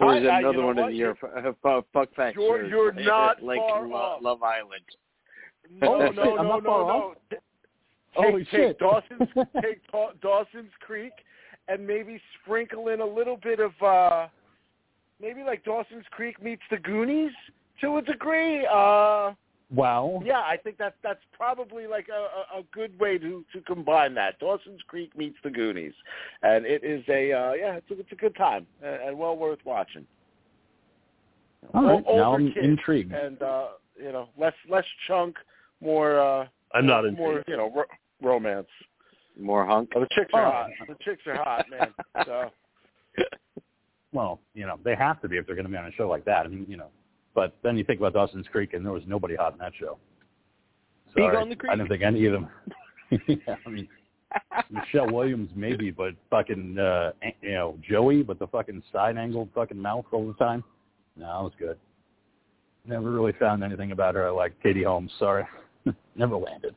[0.00, 0.88] Or is it I- I- you another know one what?
[0.90, 2.36] of your uh, f- f- fuck facts?
[2.36, 4.22] You're- you're is it not like far Lo- off.
[4.22, 4.82] Love Island.
[5.80, 6.70] No, Oh, no, no, no, no.
[6.70, 7.16] off.
[7.30, 7.38] Take,
[8.14, 8.78] Holy take shit!
[8.78, 9.28] Dawson's
[9.62, 9.80] take
[10.20, 11.12] Dawson's Creek
[11.68, 14.26] and maybe sprinkle in a little bit of uh
[15.20, 17.32] maybe like Dawson's Creek meets the Goonies
[17.80, 18.66] to a degree.
[18.66, 19.32] Uh
[19.70, 20.20] wow.
[20.26, 24.12] yeah, I think that's that's probably like a, a, a good way to to combine
[24.16, 24.38] that.
[24.40, 25.94] Dawson's Creek meets the Goonies.
[26.42, 29.36] And it is a uh yeah, it's a, it's a good time and, and well
[29.38, 30.06] worth watching.
[31.72, 32.04] All right.
[32.06, 33.12] O- Now I'm intrigued.
[33.12, 35.36] And uh you know, less less chunk,
[35.82, 37.84] more uh I'm not more, you know, ro-
[38.22, 38.68] romance.
[39.38, 39.90] More hunk.
[39.94, 40.50] Oh, the chicks are Oh.
[40.50, 40.70] hot.
[40.88, 41.92] The chicks are hot, man.
[42.26, 42.50] So
[44.12, 46.08] Well, you know, they have to be if they're going to be on a show
[46.08, 46.44] like that.
[46.44, 46.88] I mean, you know,
[47.34, 49.96] but then you think about Dawson's Creek, and there was nobody hot in that show.
[51.14, 51.36] Big Sorry.
[51.36, 51.72] on the creek.
[51.72, 52.48] I didn't think any of them.
[53.26, 53.88] yeah, I mean,
[54.70, 59.80] Michelle Williams maybe, but fucking uh, you know Joey, but the fucking side angled fucking
[59.80, 60.62] mouth all the time.
[61.16, 61.78] No, that was good.
[62.86, 65.12] Never really found anything about her I like Katie Holmes.
[65.18, 65.44] Sorry,
[66.16, 66.74] never landed.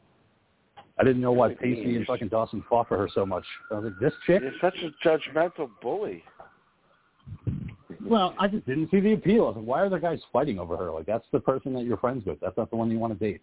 [0.98, 3.44] I didn't know why Pacey and fucking Dawson fought for her so much.
[3.70, 4.42] I was like, this chick.
[4.42, 6.24] you're such a judgmental bully.
[8.06, 9.46] Well, I just didn't see the appeal.
[9.46, 10.92] I was like, why are the guys fighting over her?
[10.92, 12.40] Like, that's the person that you're friends with.
[12.40, 13.42] That's not the one you want to date.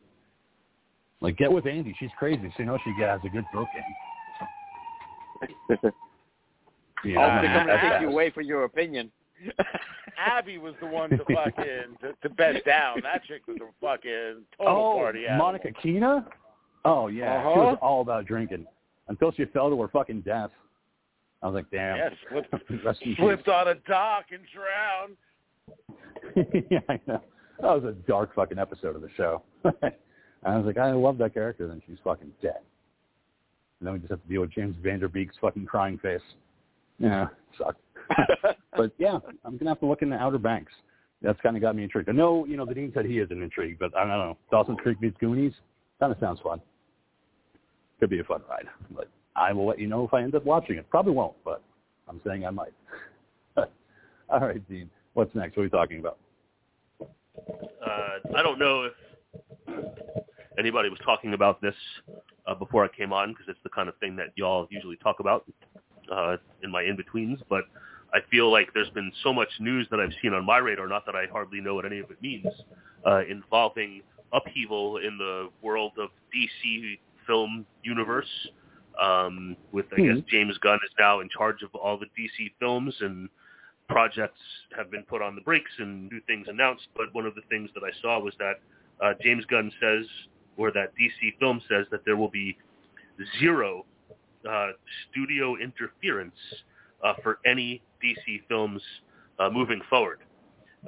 [1.21, 1.95] Like, get with Andy.
[1.99, 2.53] She's crazy.
[2.57, 3.69] So you know she has a good throat
[5.83, 5.93] game.
[7.05, 9.11] Yeah, I'll I mean, come and take you away for your opinion.
[10.19, 13.01] Abby was the one to fucking to, to bed down.
[13.03, 15.47] That chick was a fucking total Oh, party animal.
[15.47, 16.27] Monica Keena?
[16.85, 17.41] Oh, yeah.
[17.43, 17.61] She Uh-huh.
[17.61, 18.67] was all about drinking
[19.09, 20.51] until she fell to her fucking death.
[21.43, 21.97] I was like, damn.
[21.97, 22.53] Yes, slipped,
[22.85, 23.19] Rest in peace.
[23.19, 25.17] slipped on a dock and drowned.
[26.71, 27.21] yeah, I know.
[27.61, 29.43] That was a dark fucking episode of the show.
[30.45, 31.67] I was like, I love that character.
[31.69, 32.59] Then she's fucking dead.
[33.81, 36.21] And then we just have to deal with James Van Der Beek's fucking crying face.
[36.99, 37.27] Yeah,
[37.59, 37.81] sucked.
[38.77, 40.73] but yeah, I'm gonna have to look in the Outer Banks.
[41.23, 42.09] That's kind of got me intrigued.
[42.09, 44.37] I know, you know, the Dean said he isn't intrigued, but I don't know.
[44.51, 45.53] Dawson's Creek meets Goonies
[46.01, 46.61] kind of sounds fun.
[48.01, 50.45] Could be a fun ride, but I will let you know if I end up
[50.45, 50.91] watching it.
[50.91, 51.63] Probably won't, but
[52.09, 52.73] I'm saying I might.
[53.57, 54.91] All right, Dean.
[55.15, 55.57] What's next?
[55.57, 56.19] What are we talking about?
[57.01, 59.85] Uh, I don't know if
[60.59, 61.75] anybody was talking about this
[62.47, 65.21] uh, before I came on because it's the kind of thing that y'all usually talk
[65.21, 65.45] about
[66.11, 67.41] uh, in my in-betweens.
[67.49, 67.65] But
[68.15, 71.07] I feel like there's been so much news that I've seen on my radar, not
[71.07, 72.47] that I hardly know what any of it means,
[73.07, 78.29] uh, involving upheaval in the world of DC film universe.
[79.03, 82.95] Um, with I guess James Gunn is now in charge of all the DC films
[83.01, 83.31] and
[83.89, 84.41] projects
[84.77, 86.89] have been put on the brakes and new things announced.
[86.95, 88.55] But one of the things that I saw was that
[89.03, 90.05] uh, James Gunn says,
[90.59, 92.57] or that DC Film says, that there will be
[93.41, 93.87] zero
[94.49, 94.69] uh,
[95.11, 96.35] studio interference
[97.03, 98.83] uh, for any DC films
[99.39, 100.21] uh, moving forward.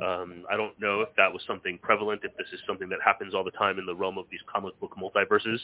[0.03, 3.33] Um, I don't know if that was something prevalent, if this is something that happens
[3.33, 5.59] all the time in the realm of these comic book multiverses.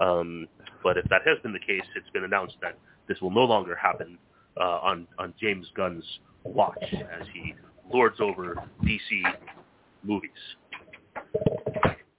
[0.00, 0.46] Um,
[0.82, 3.74] but if that has been the case, it's been announced that this will no longer
[3.74, 4.18] happen
[4.60, 6.04] uh, on on James Gunn's
[6.44, 7.54] watch as he
[7.92, 9.22] lords over DC
[10.02, 10.30] movies.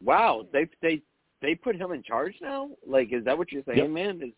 [0.04, 1.02] Wow, they they
[1.42, 2.70] they put him in charge now.
[2.88, 3.90] Like, is that what you're saying, Yep.
[3.90, 4.22] man?
[4.24, 4.34] Is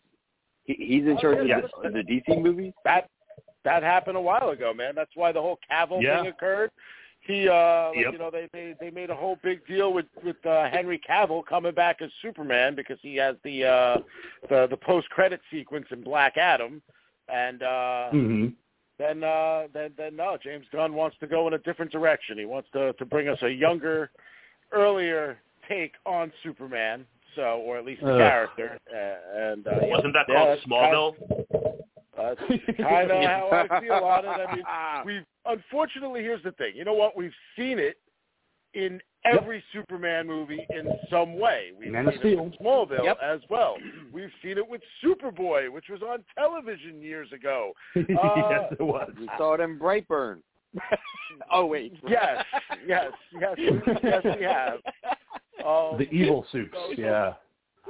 [0.64, 1.64] he, he's in charge yes.
[1.64, 2.72] of, the, of the DC movies?
[2.84, 3.08] That
[3.64, 4.94] that happened a while ago, man.
[4.94, 6.18] That's why the whole Cavill Yeah.
[6.18, 6.70] thing occurred.
[7.20, 8.12] He, uh, like, Yep.
[8.12, 11.44] you know, they, they they made a whole big deal with with uh, Henry Cavill
[11.46, 13.98] coming back as Superman because he has the uh,
[14.50, 16.82] the the post credit sequence in Black Adam,
[17.28, 18.48] and uh, Mm-hmm.
[18.98, 22.36] then uh, then then no, James Gunn wants to go in a different direction.
[22.36, 24.10] He wants to to bring us a younger,
[24.70, 27.06] earlier take on Superman.
[27.36, 28.16] So, or at least the Ugh.
[28.18, 31.16] character, uh, and uh, Wasn't that yeah, called Smallville?
[31.16, 31.83] Kind of
[32.78, 34.28] how I feel on it.
[34.28, 34.64] I mean,
[35.06, 36.72] we've unfortunately here's the thing.
[36.74, 37.16] You know what?
[37.16, 37.96] We've seen it
[38.74, 41.70] in every Superman movie in some way.
[41.78, 42.44] We've Man seen it Steel.
[42.44, 43.18] with Smallville Yep.
[43.22, 43.76] as well.
[44.12, 47.72] We've seen it with Superboy, which was on television years ago.
[47.96, 48.06] yes,
[48.72, 49.10] it was.
[49.18, 50.38] We saw it in Brightburn.
[51.52, 51.94] oh wait.
[52.08, 52.44] Yes,
[52.86, 53.56] yes, yes,
[54.02, 54.78] yes, we have.
[55.64, 56.74] Um, The evil suits.
[56.96, 57.34] Yeah.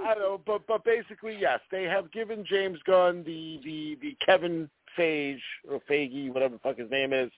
[0.05, 4.17] I don't know, but but basically, yes, they have given James Gunn the the the
[4.25, 5.39] Kevin Feige
[5.71, 7.31] or Feige, whatever the fuck his name is,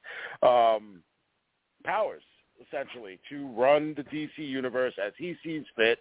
[0.43, 1.03] um,
[1.85, 2.23] powers
[2.67, 5.99] essentially to run the DC universe as he sees fit,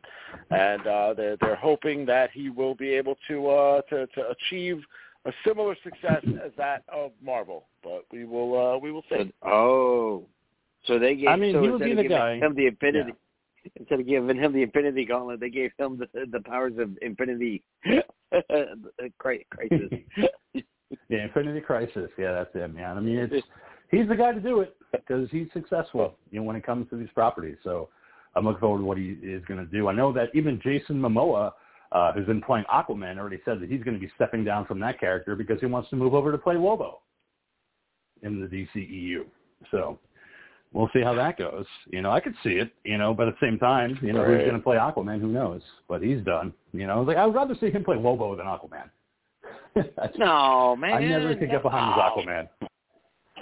[0.51, 4.81] and uh, they're they're hoping that he will be able to uh, to to achieve
[5.25, 7.65] a similar success as that of Marvel.
[7.83, 9.33] But we will uh, we will see.
[9.43, 10.23] Oh,
[10.85, 11.27] so they gave.
[11.27, 12.35] I mean, so he would instead be the guy.
[12.35, 13.09] Him the Infinity.
[13.09, 13.24] Yeah.
[13.75, 17.63] Instead of giving him the Infinity Gauntlet, they gave him the the powers of Infinity
[19.19, 19.89] Cri- Crisis.
[21.09, 22.09] Yeah, Infinity Crisis.
[22.17, 22.97] Yeah, that's him, man.
[22.97, 23.45] I mean, it's
[23.89, 26.95] he's the guy to do it because he's successful, you know, when it comes to
[26.95, 27.57] these properties.
[27.63, 27.89] So
[28.35, 29.87] I'm looking forward to what he is going to do.
[29.87, 31.51] I know that even Jason Momoa,
[31.91, 34.79] uh, who's been playing Aquaman, already said that he's going to be stepping down from
[34.81, 36.99] that character because he wants to move over to play Lobo
[38.21, 39.25] in the DCEU.
[39.71, 39.99] So
[40.75, 41.65] we'll see how that goes.
[41.87, 44.23] You know, I could see it, you know, but at the same time, you know,
[44.23, 45.19] who's going to play Aquaman?
[45.21, 45.61] Who knows?
[45.87, 46.53] But he's done.
[46.73, 48.89] You know, like I would rather see him play Lobo than Aquaman.
[50.17, 50.93] No, man.
[50.93, 52.47] I never could get behind his Aquaman.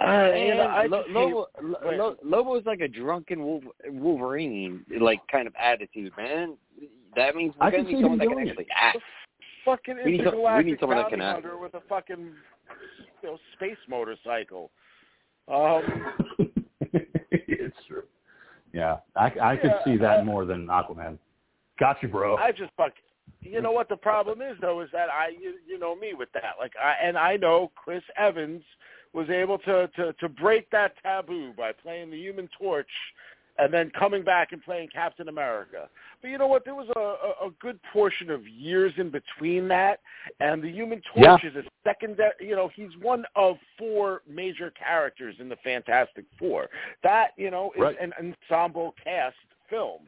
[0.00, 1.98] Uh, you know, I Lo- just Lobo, hate- Lo- Wait.
[1.98, 6.56] Lo- Lobo is like a drunken Wolverine, like kind of attitude, man.
[7.14, 8.50] That means we're gonna can need someone that can doing it.
[8.50, 8.98] actually act.
[9.64, 11.60] fucking We need some- we intergalactic need someone that bounty can act.
[11.60, 12.32] with a fucking
[13.22, 14.72] you know space motorcycle.
[15.46, 16.12] Um,
[17.48, 18.04] it's true.
[18.72, 21.18] Yeah, I, I could see that I- more than Aquaman.
[21.78, 22.36] Got you, bro.
[22.36, 22.92] I just fuck.
[23.40, 26.30] You know what the problem is though is that I you, you know me with
[26.32, 28.62] that like I and I know Chris Evans
[29.12, 32.88] was able to to to break that taboo by playing the Human Torch
[33.58, 35.88] and then coming back and playing Captain America.
[36.20, 36.64] But you know what?
[36.64, 40.00] There was a, a, a good portion of years in between that,
[40.40, 42.32] and the Human Torch is a secondary.
[42.40, 46.68] You know, he's one of four major characters in the Fantastic Four.
[47.02, 47.96] That you know is Right.
[48.00, 49.36] an ensemble cast
[49.70, 50.00] film.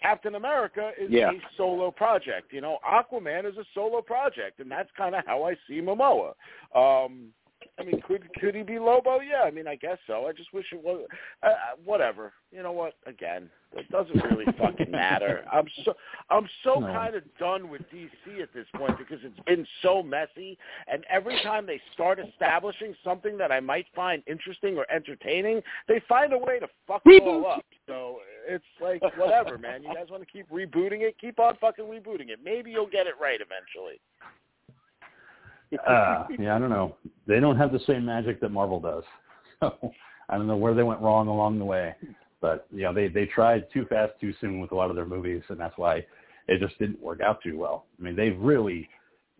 [0.00, 1.30] Captain America is Yeah.
[1.30, 2.52] a solo project.
[2.52, 6.34] You know, Aquaman is a solo project, and that's kind of how I see Momoa.
[6.74, 7.32] Um,
[7.78, 9.18] I mean, could could he be Lobo?
[9.20, 10.26] Yeah, I mean, I guess so.
[10.26, 11.06] I just wish it was.
[11.42, 11.52] Uh, uh,
[11.84, 12.32] whatever.
[12.52, 12.94] You know what?
[13.06, 15.44] Again, it doesn't really fucking matter.
[15.52, 15.94] I'm so
[16.30, 16.86] I'm so No.
[16.86, 20.56] kind of done with DC at this point because it's been so messy,
[20.86, 26.00] and every time they start establishing something that I might find interesting or entertaining, they
[26.08, 27.64] find a way to fuck it all up.
[27.88, 29.82] So it's like whatever, man.
[29.82, 31.16] You guys want to keep rebooting it?
[31.20, 32.38] Keep on fucking rebooting it.
[32.42, 34.00] Maybe you'll get it right eventually.
[35.86, 36.96] Uh, yeah, I don't know.
[37.26, 39.04] They don't have the same magic that Marvel does.
[39.60, 39.92] So
[40.28, 41.94] I don't know where they went wrong along the way.
[42.40, 45.06] But you know, they they tried too fast, too soon with a lot of their
[45.06, 46.04] movies, and that's why
[46.48, 47.86] it just didn't work out too well.
[47.98, 48.88] I mean, they've really,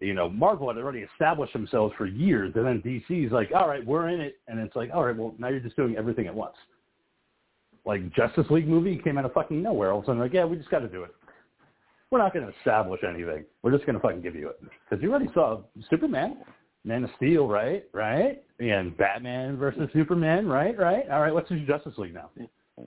[0.00, 3.84] you know, Marvel had already established themselves for years, and then DC's like, all right,
[3.84, 6.34] we're in it, and it's like, all right, well, now you're just doing everything at
[6.34, 6.54] once.
[7.84, 9.92] Like Justice League movie came out of fucking nowhere.
[9.92, 11.14] All of a sudden, like, yeah, we just got to do it.
[12.10, 13.44] We're not going to establish anything.
[13.62, 16.38] We're just going to fucking give you it because you already saw Superman,
[16.84, 17.84] Man of Steel, right?
[17.92, 18.42] Right?
[18.60, 20.78] And Batman versus Superman, right?
[20.78, 21.08] Right?
[21.10, 22.30] All right, let's do Justice League now.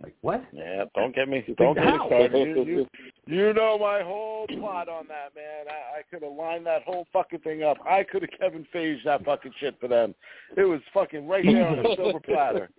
[0.03, 0.43] Like what?
[0.51, 2.34] Yeah, don't get me don't get me started.
[2.34, 2.88] You, you,
[3.25, 5.67] you know my whole plot on that, man.
[5.69, 7.77] I, I could have lined that whole fucking thing up.
[7.89, 10.13] I could have Kevin Feige that fucking shit for them.
[10.58, 12.69] It was fucking right there on the silver platter.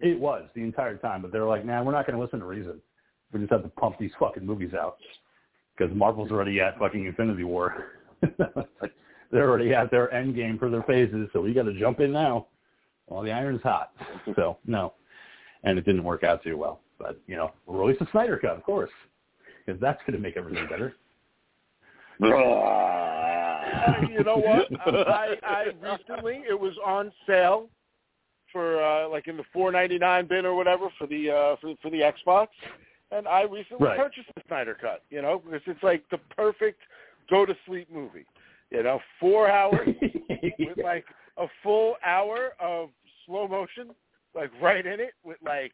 [0.00, 2.44] It was the entire time, but they're like, nah, we're not going to listen to
[2.46, 2.80] reason.
[3.36, 4.96] We just have to pump these fucking movies out
[5.76, 7.88] because Marvel's already at fucking Infinity War.
[9.30, 12.12] they're already at their end game for their phases, so we got to jump in
[12.12, 12.46] now
[13.06, 13.92] while the iron's hot.
[14.34, 14.94] So no,
[15.64, 16.80] and it didn't work out too well.
[16.98, 18.90] But you know, release the Snyder cut, of course,
[19.64, 20.94] because that's going to make everything better.
[24.10, 24.66] You know what?
[25.08, 27.68] I, I recently it was on sale
[28.52, 31.74] for uh, like in the four ninety nine bin or whatever for the uh, for
[31.82, 32.46] for the Xbox,
[33.10, 33.98] and I recently Right.
[33.98, 35.02] purchased the Snyder Cut.
[35.10, 36.80] You know, because it's like the perfect
[37.30, 38.26] go to sleep movie.
[38.70, 39.88] You know, four hours
[40.58, 41.04] with like
[41.36, 42.90] a full hour of
[43.24, 43.90] slow motion,
[44.34, 45.72] like right in it with like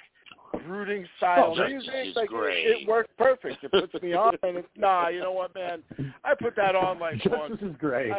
[0.66, 2.14] brooding style Oh, music.
[2.14, 2.66] Like great.
[2.66, 3.64] it, worked perfect.
[3.64, 5.08] It puts me on, and it's nah.
[5.08, 5.82] You know what, man?
[6.24, 7.52] I put that on like once.
[7.52, 8.12] Justice is great.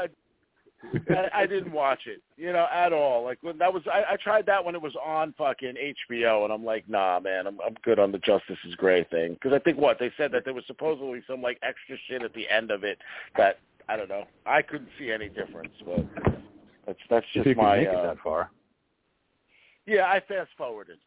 [1.09, 3.23] I, I didn't watch it, you know, at all.
[3.23, 5.75] Like when that was, I, I tried that when it was on fucking
[6.11, 9.33] HBO, and I'm like, nah, man, I'm I'm good on the Justice is Gray thing
[9.33, 12.33] because I think what they said that there was supposedly some like extra shit at
[12.33, 12.99] the end of it
[13.37, 14.25] that I don't know.
[14.45, 16.05] I couldn't see any difference, but
[16.85, 18.51] that's that's if just you can my make it uh, that far.
[19.85, 20.05] yeah.
[20.05, 20.97] I fast forwarded.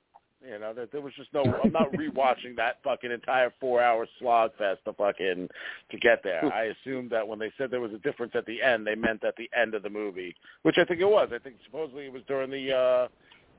[0.47, 1.43] You know, there, there was just no.
[1.65, 5.49] I'm not rewatching that fucking entire four hour slog fest to fucking
[5.91, 6.45] to get there.
[6.53, 9.25] I assumed that when they said there was a difference at the end, they meant
[9.25, 11.31] at the end of the movie, which I think it was.
[11.35, 13.09] I think supposedly it was during the uh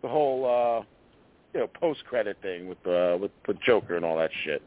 [0.01, 0.85] the whole uh
[1.53, 4.61] you know post credit thing with uh with with Joker and all that shit.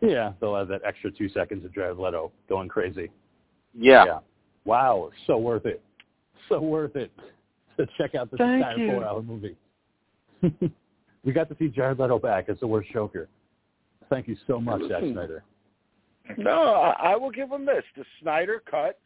[0.00, 3.08] Yeah, they'll have that extra two seconds of Jared Leto going crazy.
[3.72, 4.04] Yeah.
[4.04, 4.18] Yeah.
[4.64, 5.80] Wow, so worth it.
[6.48, 7.12] So worth it
[7.76, 8.90] to check out this Thank entire you.
[8.90, 9.56] four-hour movie.
[11.24, 13.28] we got to see Jared Leto back as the worst Joker.
[14.10, 15.42] Thank you so much, Zack Snyder.
[16.36, 17.84] No, I, I will give him this.
[17.96, 18.98] The Snyder cut,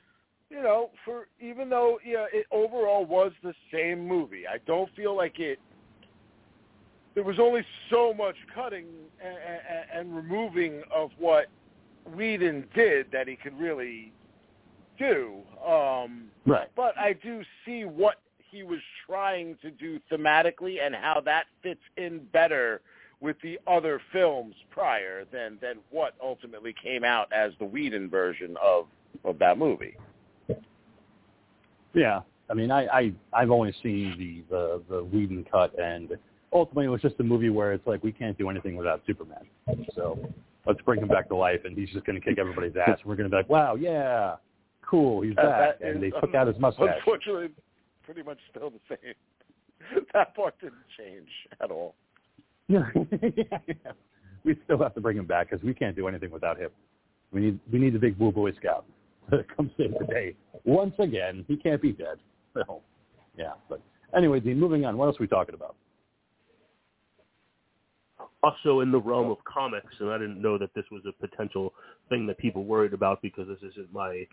[0.50, 5.16] you know, for even though yeah, it overall was the same movie, I don't feel
[5.16, 5.58] like it.
[7.14, 8.86] There was only so much cutting
[9.24, 11.46] and, and, and removing of what
[12.14, 14.12] Whedon did that he could really
[14.98, 15.38] do.
[15.66, 16.68] Um, Right.
[16.76, 18.20] but I do see what
[18.56, 22.80] he was trying to do thematically and how that fits in better
[23.20, 28.56] with the other films prior than than what ultimately came out as the Whedon version
[28.62, 28.86] of
[29.24, 29.96] of that movie.
[31.94, 32.20] Yeah.
[32.48, 36.16] I mean, I, I I've only seen the the the Whedon cut, and
[36.52, 39.44] ultimately it was just a movie where it's like we can't do anything without Superman.
[39.94, 40.18] So
[40.66, 42.98] let's bring him back to life, and he's just going to kick everybody's ass.
[43.00, 44.36] And we're going to be like, wow, yeah,
[44.88, 45.80] cool, he's uh, back.
[45.80, 46.96] That and is they took out his mustache.
[46.98, 47.48] Unfortunately,
[48.06, 49.14] pretty much still the same.
[50.14, 51.28] that part didn't change
[51.62, 51.94] at all.
[52.68, 52.82] Yeah.
[54.44, 56.70] we still have to bring him back because we can't do anything without him.
[57.32, 58.84] We need we need the big blue boy scout
[59.30, 60.34] to come save the day
[60.64, 61.44] once again.
[61.46, 62.18] He can't be dead.
[62.54, 62.82] So,
[63.38, 63.52] yeah.
[63.68, 63.82] But
[64.16, 64.96] anyway, Dean, moving on.
[64.96, 65.76] What else are we talking about?
[68.46, 71.72] also in the realm of comics, and I didn't know that this was a potential
[72.08, 74.26] thing that people worried about because this isn't my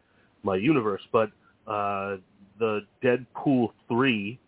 [0.44, 1.02] my universe.
[1.12, 1.30] But
[1.68, 2.18] uh,
[2.64, 4.40] the Deadpool three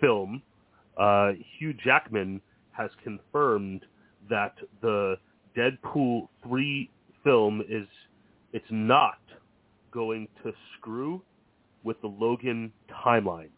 [0.00, 0.40] film,
[0.96, 2.40] uh, Hugh Jackman
[2.72, 3.84] has confirmed
[4.30, 5.16] that the
[5.54, 6.88] Deadpool three
[7.22, 7.86] film is
[8.54, 9.18] it's not
[9.92, 11.20] going to screw
[11.84, 12.72] with the Logan
[13.04, 13.50] timeline.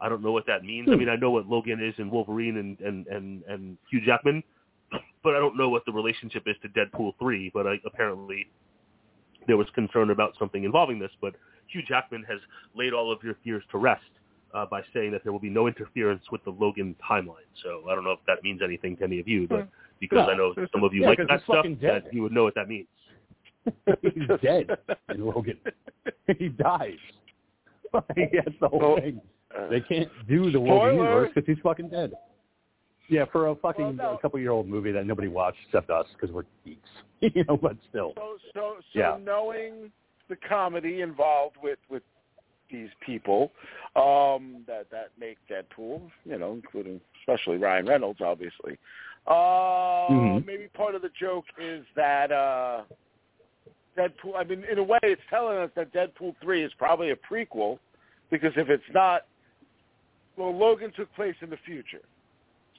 [0.00, 0.88] I don't know what that means.
[0.90, 4.42] I mean, I know what Logan is and Wolverine and and and, and Hugh Jackman,
[5.22, 8.48] but I don't know what the relationship is to Deadpool 3, but I, apparently
[9.46, 11.34] there was concern about something involving this, but
[11.72, 12.38] Hugh Jackman has
[12.74, 14.02] laid all of your fears to rest
[14.54, 17.46] uh, by saying that there will be no interference with the Logan timeline.
[17.62, 19.68] So I don't know if that means anything to any of you, but
[20.00, 20.30] because No.
[20.32, 22.54] I know some of you Yeah, like 'cause that stuff, that you would know what
[22.54, 22.88] that means.
[24.02, 24.76] he's dead
[25.14, 25.58] in Logan.
[26.38, 26.96] he dies.
[27.92, 28.96] That's the whole Oh.
[29.00, 29.20] thing.
[29.68, 30.74] They can't do the Spoiler.
[30.92, 32.12] Logan universe because he's fucking dead.
[33.08, 34.14] Yeah, for a fucking Well, no.
[34.14, 36.88] a couple year old movie that nobody watched except us because we're geeks,
[37.20, 37.56] you know.
[37.56, 39.18] But still, So so so Yeah.
[39.20, 39.90] knowing
[40.30, 42.02] the comedy involved with with
[42.70, 43.50] these people
[43.96, 48.78] um that that make Deadpool, you know, including especially Ryan Reynolds obviously.
[49.26, 50.46] Uh Mhm.
[50.46, 52.84] maybe part of the joke is that uh
[53.98, 57.16] Deadpool I mean in a way it's telling us that Deadpool 3 is probably a
[57.16, 57.78] prequel
[58.30, 59.26] because if it's not
[60.36, 62.02] well Logan took place in the future.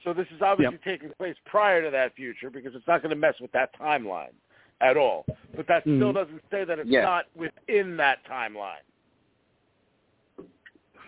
[0.04, 3.16] So this is obviously taking place prior to that future because it's not going to
[3.16, 4.34] mess with that timeline
[4.82, 5.24] at all.
[5.54, 6.14] But that still Mhm.
[6.14, 7.02] doesn't say that it's Yeah.
[7.02, 8.82] not within that timeline.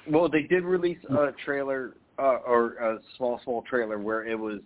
[0.07, 4.61] Well, they did release a trailer uh, or a small, small trailer where it was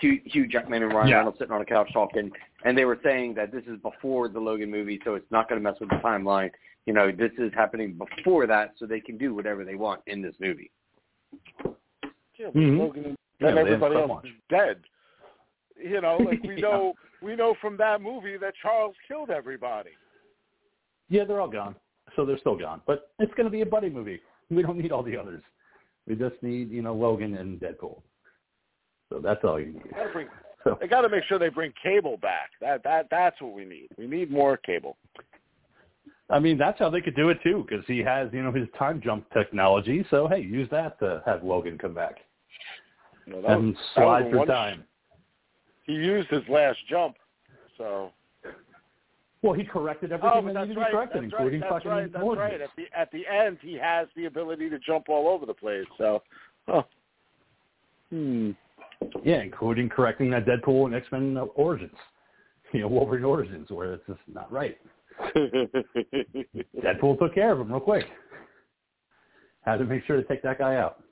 [0.00, 1.16] Hugh, Hugh Jackman and Ryan Yeah.
[1.18, 2.32] Reynolds sitting on a couch talking,
[2.64, 5.60] and they were saying that this is before the Logan movie, so it's not going
[5.60, 6.50] to mess with the timeline.
[6.86, 10.22] You know, this is happening before that, so they can do whatever they want in
[10.22, 10.70] this movie.
[12.36, 12.78] Yeah, but Mhm.
[12.78, 14.82] Logan and Yeah, everybody else is dead.
[15.76, 16.60] You know, like we Yeah.
[16.62, 16.94] know
[17.24, 19.90] we know from that movie that Charles killed everybody.
[21.08, 21.74] yeah, they're all gone.
[22.16, 22.80] So they're still gone.
[22.86, 24.20] But it's going to be a buddy movie.
[24.50, 25.42] We don't need all the others.
[26.06, 28.02] We just need you know Logan and Deadpool.
[29.08, 29.90] So that's all you need.
[29.90, 30.28] Gotta bring,
[30.62, 32.50] So they got to make sure they bring Cable back.
[32.60, 33.88] That that that's what we need.
[33.96, 34.96] We need more Cable.
[36.30, 38.68] I mean, that's how they could do it too, because he has, you know, his
[38.78, 40.06] time jump technology.
[40.10, 42.16] So hey, use that to have Logan come back
[43.26, 44.84] that and was- slide through time.
[45.84, 47.16] He used his last jump,
[47.78, 48.10] so.
[49.42, 50.90] Well, he corrected everything Oh, that needed to right.
[50.90, 51.70] be corrected, That's including right.
[51.70, 52.12] That's fucking right.
[52.12, 52.60] That's right.
[52.62, 55.84] At the at the end, he has the ability to jump all over the place.
[55.98, 56.22] So,
[56.66, 56.82] huh.
[58.08, 58.52] hmm.
[59.22, 61.92] Yeah, including correcting that Deadpool and X Men Origins,
[62.72, 64.78] you know, Wolverine Origins, where it's just not right.
[66.82, 68.06] Deadpool took care of him real quick.
[69.60, 71.03] Had to make sure to take that guy out.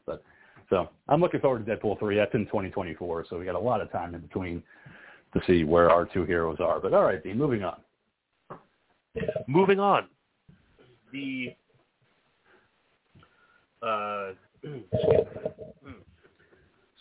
[0.73, 2.17] So I'm looking forward to Deadpool three.
[2.17, 4.63] That's in 2024, so we got a lot of time in between
[5.35, 6.81] to see where our two heroes are.
[6.81, 7.77] But all right, Dean, moving on.
[9.47, 10.07] Moving on,
[11.13, 11.55] the
[13.83, 14.31] uh,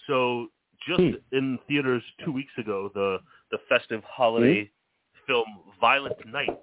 [0.08, 0.48] so
[0.86, 1.12] just Hmm.
[1.32, 3.20] in theaters two weeks ago, the
[3.52, 4.70] the festive holiday
[5.26, 5.46] film
[5.80, 6.60] Violent Night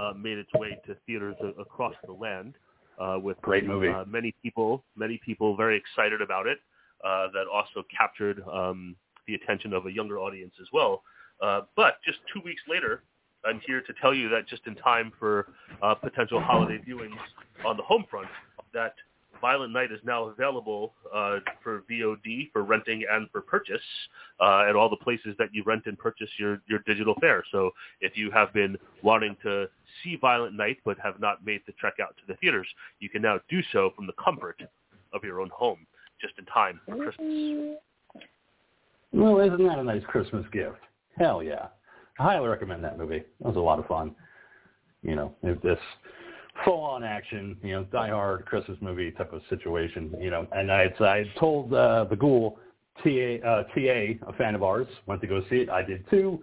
[0.00, 2.54] uh, made its way to theaters a- across the land.
[3.00, 3.88] Uh, with Great movie.
[3.88, 6.58] Uh, many people, many people very excited about it.
[7.04, 8.96] Uh, that also captured um,
[9.28, 11.04] the attention of a younger audience as well.
[11.40, 13.04] Uh, but just two weeks later,
[13.44, 17.20] I'm here to tell you that just in time for uh, potential holiday viewings
[17.64, 18.26] on the home front,
[18.74, 18.94] that
[19.40, 23.80] Violent Night is now available uh, for VOD, for renting, and for purchase
[24.40, 27.44] uh, at all the places that you rent and purchase your, your digital fare.
[27.52, 27.70] So
[28.00, 29.66] if you have been wanting to
[30.02, 32.66] see Violent Night but have not made the trek out to the theaters,
[33.00, 34.60] you can now do so from the comfort
[35.12, 35.86] of your own home,
[36.20, 37.78] just in time for Christmas.
[39.12, 40.78] Well, isn't that a nice Christmas gift?
[41.16, 41.68] Hell yeah.
[42.18, 43.22] I highly recommend that movie.
[43.40, 44.14] That was a lot of fun.
[45.02, 45.78] You know, if this
[46.64, 50.72] full on action, you know, die hard Christmas movie type of situation, you know, and
[50.72, 52.58] I I told uh, the ghoul
[53.02, 55.70] TA, uh, TA, a fan of ours, went to go see it.
[55.70, 56.40] I did too.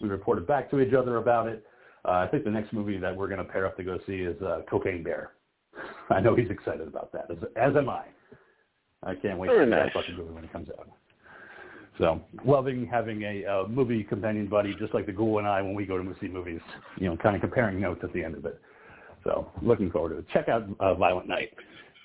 [0.00, 1.64] We reported back to each other about it.
[2.04, 4.16] Uh, I think the next movie that we're going to pair up to go see
[4.16, 5.32] is uh, Cocaine Bear.
[6.10, 8.04] I know he's excited about that, as, as am I.
[9.02, 9.86] I can't wait Very to see nice.
[9.86, 10.88] that fucking movie when it comes out.
[11.98, 15.74] So loving having a uh, movie companion buddy, just like the Ghoul and I when
[15.74, 16.60] we go to see movies.
[16.98, 18.60] You know, kind of comparing notes at the end of it.
[19.26, 20.26] So looking forward to it.
[20.32, 21.50] Check out uh, Violent Night.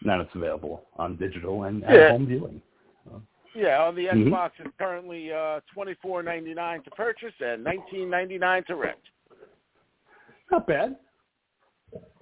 [0.04, 2.10] Now it's available on digital and at Yeah.
[2.10, 2.62] home viewing.
[3.54, 4.30] Yeah, on the Mhm.
[4.30, 8.76] Xbox it's currently uh twenty four ninety nine to purchase and nineteen ninety nine to
[8.76, 8.98] rent.
[10.50, 10.98] Not bad.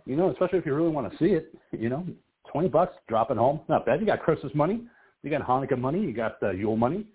[0.05, 1.53] You know, especially if you really want to see it.
[1.71, 2.05] You know,
[2.51, 3.61] twenty bucks, drop it home.
[3.69, 4.01] Not bad.
[4.01, 4.81] You got Christmas money.
[5.23, 6.01] You got Hanukkah money.
[6.01, 7.05] You got uh, Yule money.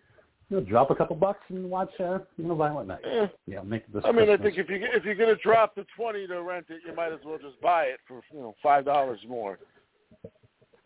[0.51, 3.01] You know, drop a couple bucks and watch, uh, you know, Violent Night.
[3.05, 3.26] Eh.
[3.47, 4.03] Yeah, make this.
[4.07, 6.82] I mean, I think if you if you're gonna drop the twenty to rent it,
[6.86, 9.59] you might as well just buy it for you know five dollars more.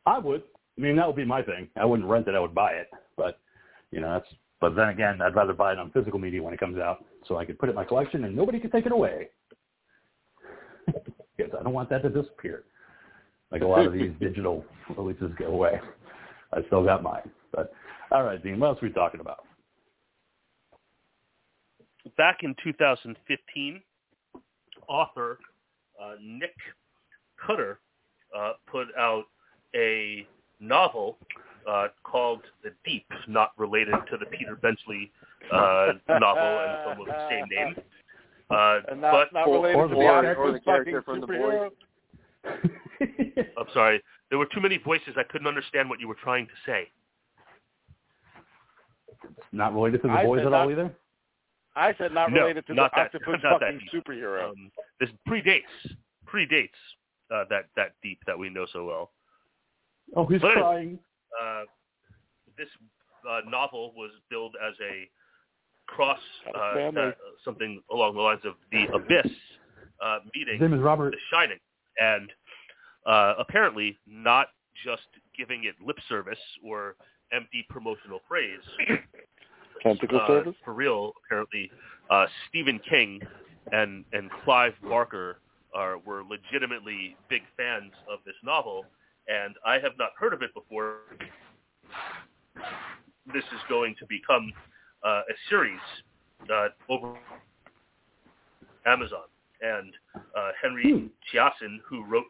[0.06, 0.42] I would.
[0.78, 1.68] I mean, that would be my thing.
[1.76, 2.34] I wouldn't rent it.
[2.34, 2.88] I would buy it.
[3.16, 3.38] But,
[3.90, 4.32] you know, that's.
[4.60, 7.36] But then again, I'd rather buy it on physical media when it comes out, so
[7.36, 9.28] I could put it in my collection and nobody could take it away.
[11.36, 12.64] because I don't want that to disappear.
[13.52, 14.64] Like a lot of these digital
[14.96, 15.80] releases go away.
[16.52, 17.30] I still got mine.
[17.52, 17.72] But
[18.10, 19.44] all right, Dean, what else are we talking about?
[22.16, 23.82] Back in 2015,
[24.88, 25.38] author
[26.00, 26.54] uh, Nick
[27.44, 27.80] Cutter
[28.36, 29.24] uh, put out
[29.74, 30.26] a
[30.60, 31.18] novel
[31.68, 35.10] uh, called The Deep, not related to the Peter Benchley
[35.52, 37.74] uh, novel and film of the same name.
[38.50, 41.20] Uh, And not but not related or to the the or- or the character fucking
[41.20, 41.70] from The superhero.
[43.58, 45.14] I'm sorry, there were too many voices.
[45.16, 46.88] I couldn't understand what you were trying to say.
[49.52, 50.90] Not related to the I boys said at all either.
[51.78, 54.50] I said not No, related to not the that- octopus not that fucking superhero.
[54.50, 54.70] Um,
[55.00, 55.62] this predates
[56.26, 56.68] predates
[57.32, 59.12] uh, that that deep that we know so well.
[60.16, 60.98] Oh, he's But- crying.
[61.40, 61.64] uh,
[62.56, 62.68] this
[63.28, 65.08] uh, novel was billed as a
[65.86, 66.18] cross
[66.54, 67.12] uh, uh,
[67.44, 69.30] something along the lines of the abyss
[70.02, 71.12] uh, His name is Robert.
[71.12, 71.58] the shining
[72.00, 72.30] and
[73.06, 74.48] uh, apparently not
[74.84, 75.06] just
[75.36, 76.96] giving it lip service or
[77.32, 78.60] empty promotional praise
[79.82, 80.54] Tentacle uh, service.
[80.64, 81.70] for real apparently
[82.10, 83.20] uh, stephen king
[83.72, 85.38] and and clive barker
[85.74, 88.84] are were legitimately big fans of this novel
[89.28, 90.98] and i have not heard of it before
[93.32, 94.52] this is going to become
[95.04, 95.80] uh, a series
[96.52, 97.14] uh, over
[98.86, 99.24] Amazon.
[99.60, 102.24] And uh, Henry Chaisson, who wrote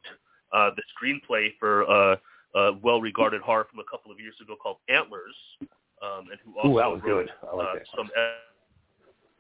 [0.53, 2.17] uh, the screenplay for uh,
[2.55, 5.37] a well-regarded horror from a couple of years ago called Antlers,
[6.03, 7.31] um, and who also Ooh, that was wrote good.
[7.51, 7.83] I like uh, that.
[7.97, 8.09] some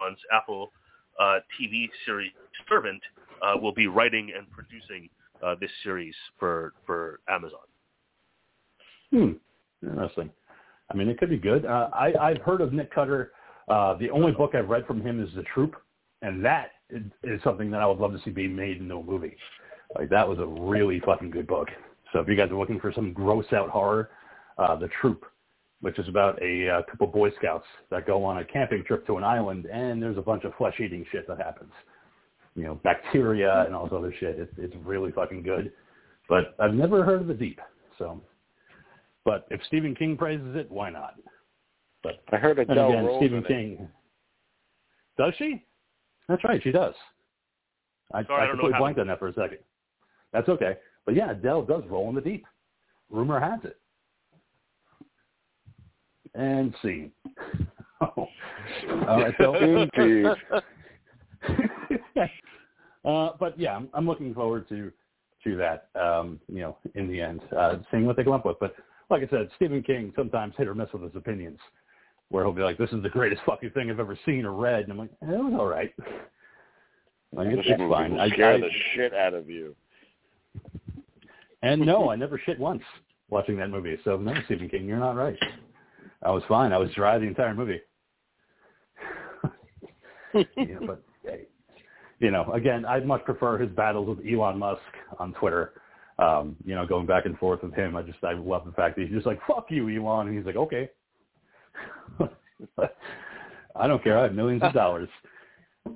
[0.00, 0.72] on Apple
[1.18, 2.30] uh, TV series
[2.68, 3.02] Servant,
[3.42, 5.08] uh, will be writing and producing
[5.44, 7.60] uh, this series for for Amazon.
[9.10, 9.32] Hmm.
[9.82, 10.30] Interesting.
[10.90, 11.64] I mean, it could be good.
[11.66, 13.32] Uh, I, I've heard of Nick Cutter.
[13.68, 15.76] Uh, the only book I've read from him is The Troop,
[16.22, 19.02] and that is, is something that I would love to see being made into a
[19.02, 19.36] movie.
[19.96, 21.68] Like that was a really fucking good book.
[22.12, 24.10] So if you guys are looking for some gross out horror,
[24.56, 25.24] uh, The Troop,
[25.80, 29.16] which is about a uh, couple Boy Scouts that go on a camping trip to
[29.16, 31.72] an island, and there's a bunch of flesh eating shit that happens.
[32.54, 34.38] You know, bacteria and all this other shit.
[34.38, 35.72] It's, it's really fucking good.
[36.28, 37.60] But I've never heard of The Deep.
[37.98, 38.20] So
[39.28, 41.16] but if Stephen King praises it, why not?
[42.02, 43.48] But I heard then Adele again, rolls Stephen in it.
[43.48, 43.88] King.
[45.18, 45.66] Does she?
[46.30, 46.94] That's right, she does.
[48.14, 49.58] I, Sorry, I I completely blanked on that for a second.
[50.32, 50.78] That's okay.
[51.04, 52.46] But yeah, Adele does roll in the deep.
[53.10, 53.78] Rumor has it.
[56.38, 57.12] And scene.
[58.00, 58.28] Oh.
[59.08, 60.26] All right, so Indeed.
[63.04, 64.92] uh, but yeah, I'm, I'm looking forward to
[65.42, 65.88] to that.
[66.00, 68.56] Um, you know, in the end, uh, seeing what they come up with.
[68.60, 68.76] But
[69.10, 71.58] like I said, Stephen King sometimes hit or miss with his opinions,
[72.28, 74.84] where he'll be like, "This is the greatest fucking thing I've ever seen or read,"
[74.84, 75.92] and I'm like, "It was all right."
[77.32, 78.12] Like, This it's fine.
[78.12, 79.74] will I, scare I, the shit out of you.
[81.62, 82.84] and no, I never shit once
[83.28, 83.98] watching that movie.
[84.04, 85.36] So no, Stephen King, you're not right.
[86.22, 86.72] I was fine.
[86.72, 87.80] I was dry the entire movie.
[90.34, 91.02] yeah, but
[92.18, 94.80] you know, again, I'd much prefer his battles with Elon Musk
[95.18, 95.72] on Twitter
[96.18, 97.96] um, you know, going back and forth with him.
[97.96, 100.46] I just I love the fact that he's just like fuck you, Elon, and he's
[100.46, 100.90] like okay.
[103.76, 104.18] I don't care.
[104.18, 105.08] I have millions of dollars.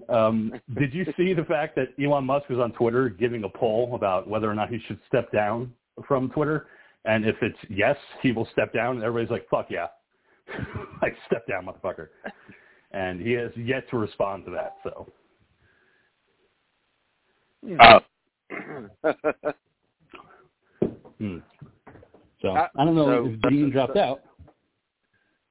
[0.09, 3.95] Um, did you see the fact that Elon Musk was on Twitter giving a poll
[3.95, 5.73] about whether or not he should step down
[6.07, 6.69] from Twitter?
[7.05, 8.97] And if it's yes, he will step down.
[8.97, 9.89] And everybody's like, fuck yeah.
[11.03, 12.09] like, step down, motherfucker.
[12.93, 14.77] And he has yet to respond to that.
[14.83, 15.07] So,
[17.79, 18.01] Uh,
[21.19, 21.39] hmm.
[22.41, 24.23] so Uh, I don't know so- if Dean dropped out.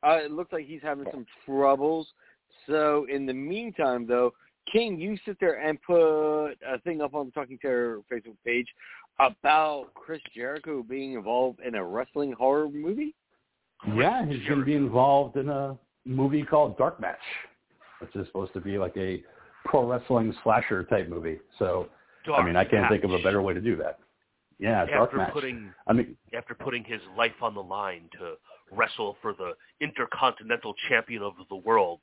[0.03, 2.07] uh, it looks like he's having some troubles.
[2.67, 4.33] So in the meantime, though,
[4.71, 8.67] King, you sit there and put a thing up on the Talking Terror Facebook page
[9.19, 13.15] about Chris Jericho being involved in a wrestling horror movie.
[13.87, 17.17] Yeah, he's going to be involved in a movie called Dark Match,
[17.99, 19.23] which is supposed to be like a
[19.65, 21.39] pro wrestling slasher type movie.
[21.59, 21.87] So,
[22.33, 23.99] I mean, I can't think of a better way to do that.
[24.59, 25.33] Yeah, Dark Match.
[25.33, 28.33] putting I mean, after putting his life on the line to
[28.71, 31.99] wrestle for the intercontinental champion of the world,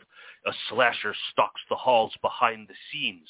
[0.47, 3.29] a slasher stalks the halls behind the scenes,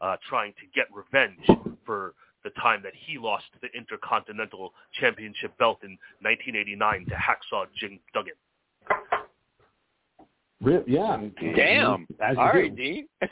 [0.00, 1.40] uh, trying to get revenge
[1.84, 2.14] for
[2.46, 8.34] the time that he lost the intercontinental championship belt in 1989 to Hacksaw Jim Duggan.
[10.86, 11.20] yeah.
[11.56, 12.06] Damn.
[12.20, 12.58] As you All do.
[12.58, 13.08] right, Dean.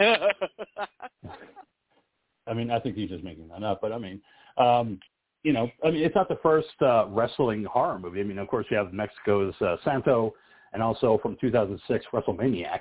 [2.46, 4.20] I mean, I think he's just making that up, but I mean,
[4.58, 4.98] um,
[5.44, 8.20] you know, I mean, it's not the first uh, wrestling horror movie.
[8.20, 10.34] I mean, of course, you have Mexico's uh, Santo,
[10.72, 12.80] and also from 2006, WrestleManiac,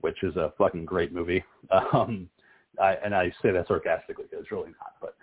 [0.00, 1.44] which is a fucking great movie.
[1.92, 2.30] Um,
[2.80, 4.92] I, and I say that sarcastically because it's really not.
[5.00, 5.16] But,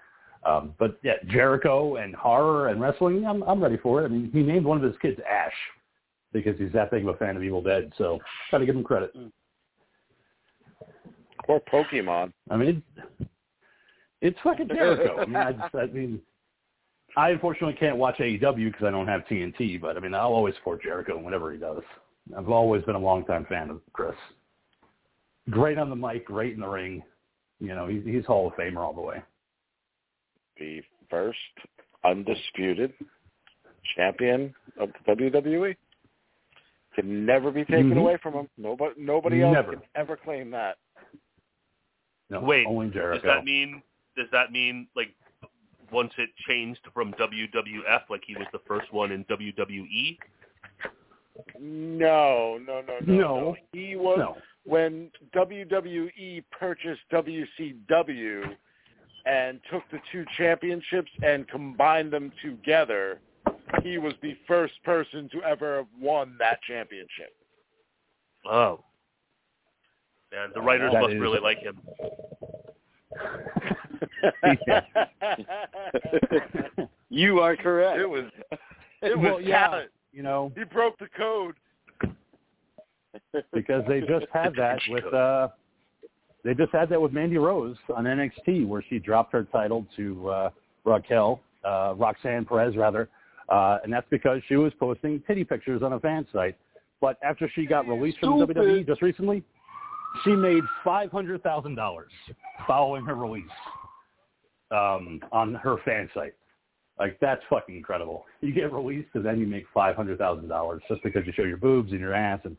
[0.45, 4.05] um, but yeah, Jericho and horror and wrestling, I'm, I'm ready for it.
[4.05, 5.53] I mean, he named one of his kids Ash
[6.33, 7.91] because he's that big of a fan of Evil Dead.
[7.97, 8.19] So,
[8.51, 9.15] got to give him credit.
[11.47, 12.31] Or Pokemon.
[12.49, 12.83] I mean,
[13.19, 13.27] it,
[14.21, 15.17] it's fucking Jericho.
[15.19, 16.19] I mean, I, just, I mean,
[17.17, 20.55] I unfortunately can't watch AEW because I don't have TNT, but I mean, I'll always
[20.55, 21.81] support Jericho whenever he does.
[22.37, 24.15] I've always been a longtime fan of Chris.
[25.49, 27.03] Great on the mic, great in the ring.
[27.59, 29.23] You know, he's, he's Hall of Famer all the way.
[30.59, 31.37] The first
[32.03, 32.93] undisputed
[33.95, 35.75] champion of the WWE.
[36.95, 37.97] Can never be taken Mhm.
[37.99, 38.49] away from him.
[38.57, 39.73] Nobody, nobody else Never.
[39.73, 40.77] can ever claim that.
[42.29, 43.81] No, Wait, only Does that mean
[44.15, 45.13] does that mean like
[45.91, 49.25] once it changed from WWF, like he was the first one in?
[49.25, 50.17] WWE?
[51.59, 53.13] No, no, no, no.
[53.13, 53.57] No.
[53.73, 54.37] He was no.
[54.63, 58.55] when WWE purchased WCW
[59.25, 63.19] and took the two championships and combined them together.
[63.83, 67.33] He was the first person to ever have won that championship.
[68.49, 68.83] Oh.
[70.31, 71.79] And the writers That must is- really like him.
[77.09, 77.99] you are correct.
[77.99, 78.25] It was
[79.01, 79.91] it was well, yeah, talent.
[80.11, 81.55] you know, He broke the code.
[83.53, 85.49] because they just had that with uh
[86.45, 90.29] they just had that with Mandy Rose on NXT where she dropped her title to
[90.29, 90.49] uh
[90.85, 93.09] Raquel, uh Roxanne Perez rather.
[93.49, 96.55] Uh and that's because she was posting titty pictures on a fan site.
[97.01, 98.57] But after she got released from Stupid.
[98.57, 99.43] WWE just recently,
[100.23, 102.11] she made five hundred thousand dollars
[102.67, 103.43] following her release
[104.71, 106.35] um on her fan site.
[106.99, 108.23] Like that's fucking incredible.
[108.41, 111.43] You get released and then you make five hundred thousand dollars just because you show
[111.43, 112.55] your boobs and your ass and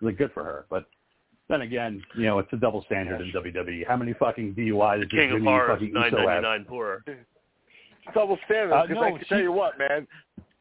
[0.00, 0.66] like good for her.
[0.68, 0.86] But
[1.48, 3.86] then again, you know, it's a double standard in WWE.
[3.86, 6.66] How many fucking DUIs did King of Jimmy Horror fucking nine Uso ninety have?
[6.68, 7.04] poorer.
[8.14, 8.72] Double standard.
[8.74, 10.06] Uh, Because I no, can tell you what, man.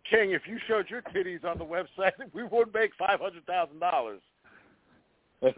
[0.09, 3.79] King, if you showed your titties on the website, we would make five hundred thousand
[3.79, 4.21] dollars.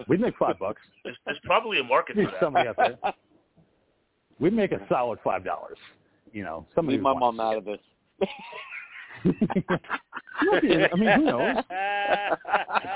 [0.07, 0.82] We'd make five bucks.
[1.03, 2.39] There's, there's probably a market for There's that.
[2.41, 2.97] somebody out there.
[4.39, 5.77] We'd make a solid five dollars.
[6.34, 7.80] You know, somebody Leave my who mom out of this.
[10.41, 11.55] I mean, who knows?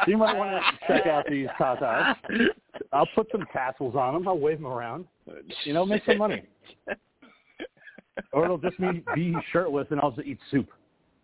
[0.07, 2.15] You might want to check out these tatas.
[2.91, 4.28] I'll put some tassels on them.
[4.28, 5.05] I'll wave them around.
[5.63, 6.43] You know, make some money.
[8.32, 10.67] Or it'll just be be shirtless and I'll just eat soup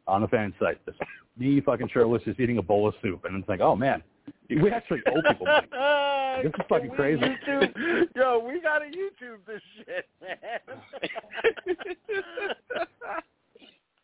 [0.08, 0.84] on the fan site.
[0.86, 1.00] Just
[1.38, 4.02] me fucking shirtless, just eating a bowl of soup, and it's like, oh man,
[4.50, 5.68] we actually owe people money.
[6.44, 7.22] This is fucking crazy.
[7.22, 8.08] YouTube?
[8.16, 10.60] Yo, we gotta YouTube this shit, man.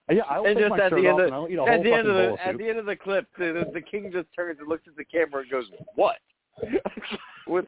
[0.09, 1.55] Yeah, I'll and take just my at shirt the end off of and I'll eat
[1.55, 2.59] a whole at the end fucking of the bowl of at soup.
[2.61, 5.41] the end of the clip, the, the king just turns and looks at the camera
[5.41, 6.17] and goes, "What?"
[7.47, 7.65] With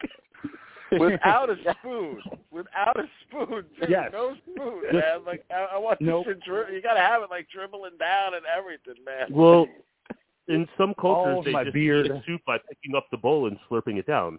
[0.92, 3.86] without a spoon, without a spoon, too.
[3.88, 4.10] Yes.
[4.12, 5.24] no spoon, man.
[5.26, 6.26] Like I, I want Nope.
[6.26, 9.26] you to dri- you gotta have it like dribbling down and everything, man.
[9.30, 9.66] Well,
[10.48, 12.06] in some cultures, of they my just beard.
[12.06, 14.34] eat soup by picking up the bowl and slurping it down.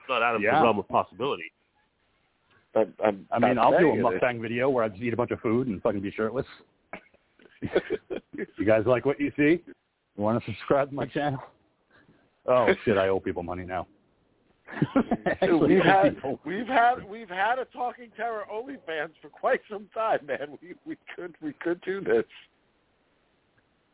[0.00, 0.58] It's not out of Yeah.
[0.58, 1.44] the realm of possibility.
[2.76, 4.20] I'm, I'm I mean, I'll do a saying it is.
[4.20, 6.46] mukbang video where I just eat a bunch of food and fucking be shirtless.
[8.58, 9.62] You guys like what you see?
[10.16, 11.40] You want to subscribe to my channel?
[12.46, 12.98] Oh shit!
[12.98, 13.86] I owe people money now.
[15.26, 20.20] Actually, we've had we've had we've had a talking terror OnlyFans for quite some time,
[20.26, 20.58] man.
[20.60, 22.24] We we could we could do this.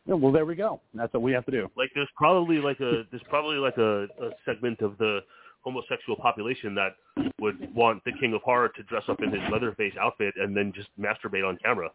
[0.07, 0.81] Yeah, well, there we go.
[0.95, 1.71] That's what we have to do.
[1.77, 5.21] Like there's probably like a there's probably like a, a segment of the
[5.63, 6.97] homosexual population that
[7.39, 10.73] would want the King of Horror to dress up in his Leatherface outfit and then
[10.75, 11.91] just masturbate on camera.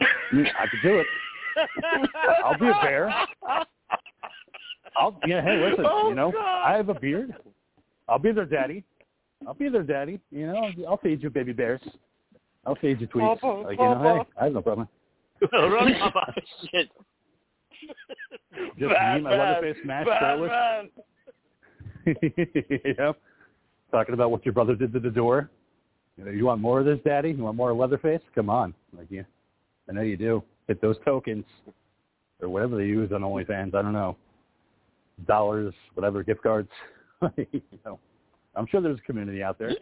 [0.00, 1.06] I could do it.
[2.44, 3.12] I'll be a bear.
[4.96, 5.42] I'll yeah.
[5.42, 5.84] Hey, listen.
[5.88, 6.62] Oh, you know, God.
[6.64, 7.34] I have a beard.
[8.08, 8.84] I'll be their daddy.
[9.46, 10.18] I'll be their daddy.
[10.30, 11.80] You know, I'll, feed you baby bears.
[12.66, 13.40] I'll feed you tweets.
[13.40, 14.88] Papa, like you know, hey, I have no problem.
[15.52, 16.34] Run, Papa.
[16.70, 16.88] Shit.
[18.78, 20.50] Just me, my Leatherface shirtless.
[20.50, 20.90] Batman.
[22.98, 23.20] yep.
[23.90, 25.50] Talking about what your brother did to the door.
[26.16, 27.30] You, know, you want more of this, Daddy?
[27.30, 28.20] You want more of Leatherface?
[28.34, 29.24] Come on, like you.
[29.88, 30.42] I know you do.
[30.66, 31.44] Hit those tokens,
[32.40, 33.74] or whatever they use on OnlyFans.
[33.74, 34.16] I don't know.
[35.26, 36.68] Dollars, whatever, gift cards.
[37.36, 37.98] you know,
[38.54, 39.72] I'm sure there's a community out there.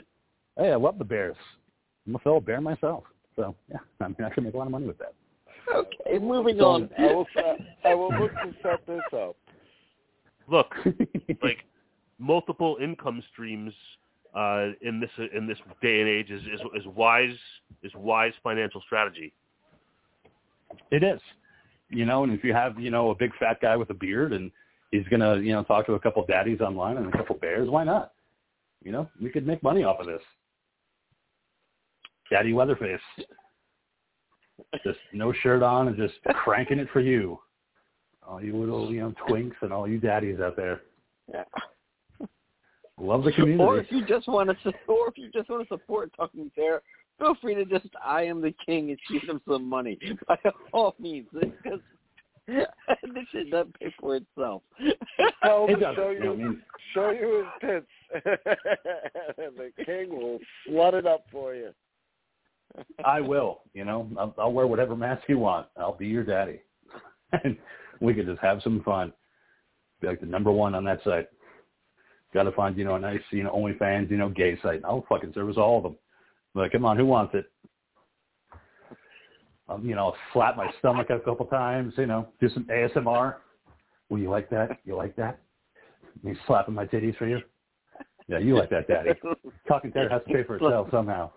[0.56, 1.36] Hey, I love the Bears.
[2.06, 3.04] I'm a fellow bear myself,
[3.34, 5.14] so yeah, I mean, I can make a lot of money with that.
[5.74, 6.90] Okay, moving So, on.
[6.96, 9.36] I will set, I will look to set this up.
[10.48, 10.72] Look,
[11.42, 11.58] like
[12.18, 13.72] multiple income streams
[14.34, 17.36] uh, in this in this day and age is, is is wise
[17.82, 19.32] is wise financial strategy.
[20.90, 21.20] It is.
[21.88, 24.32] You know, and if you have, you know, a big fat guy with a beard
[24.32, 24.50] and
[24.90, 27.84] he's gonna, you know, talk to a couple daddies online and a couple bears, why
[27.84, 28.12] not?
[28.82, 30.22] You know, we could make money off of this.
[32.30, 33.00] Daddy Weatherface,
[34.84, 36.14] Just no shirt on and just
[36.44, 37.38] cranking it for you.
[38.26, 40.82] All you little, you know, twinks and all you daddies out there.
[41.32, 41.44] Yeah.
[42.98, 43.62] Love the community.
[43.62, 46.82] Or if you just want to, or if you just want to support Talking Terror,
[47.18, 49.98] feel free to just I am the king and shoot him some money
[50.28, 50.36] by
[50.72, 51.26] all means.
[51.32, 51.80] Because
[52.46, 52.66] this
[53.32, 54.62] shit doesn't pay for itself.
[55.42, 56.62] Tell him It show You I mean?
[56.94, 58.24] show you his tits.
[59.38, 61.70] and the king will flood it up for you.
[63.04, 63.60] I will.
[63.74, 65.66] You know, I'll, I'll wear whatever mask you want.
[65.76, 66.60] I'll be your daddy,
[67.32, 67.56] and
[68.00, 69.12] we could just have some fun.
[70.00, 71.28] Be like the number one on that site.
[72.34, 74.82] Got to find you know a nice you know OnlyFans you know gay site.
[74.84, 75.96] I'll fucking service all of them.
[76.56, 77.44] Like, come on, who wants it?
[79.68, 81.92] Um, you know, slap my stomach a couple times.
[81.98, 83.36] You know, do some ASMR.
[84.08, 84.78] Will you like that?
[84.84, 85.38] You like that?
[86.22, 87.40] Me slapping my titties for you?
[88.26, 89.10] Yeah, you like that, daddy.
[89.68, 91.30] Talking Terror has to pay for itself somehow.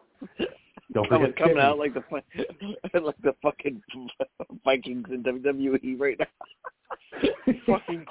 [0.93, 1.65] Don't coming, forget coming Kitty.
[1.65, 3.81] out like the like the fucking
[4.63, 6.25] Vikings in WWE right now.
[7.67, 8.05] Fucking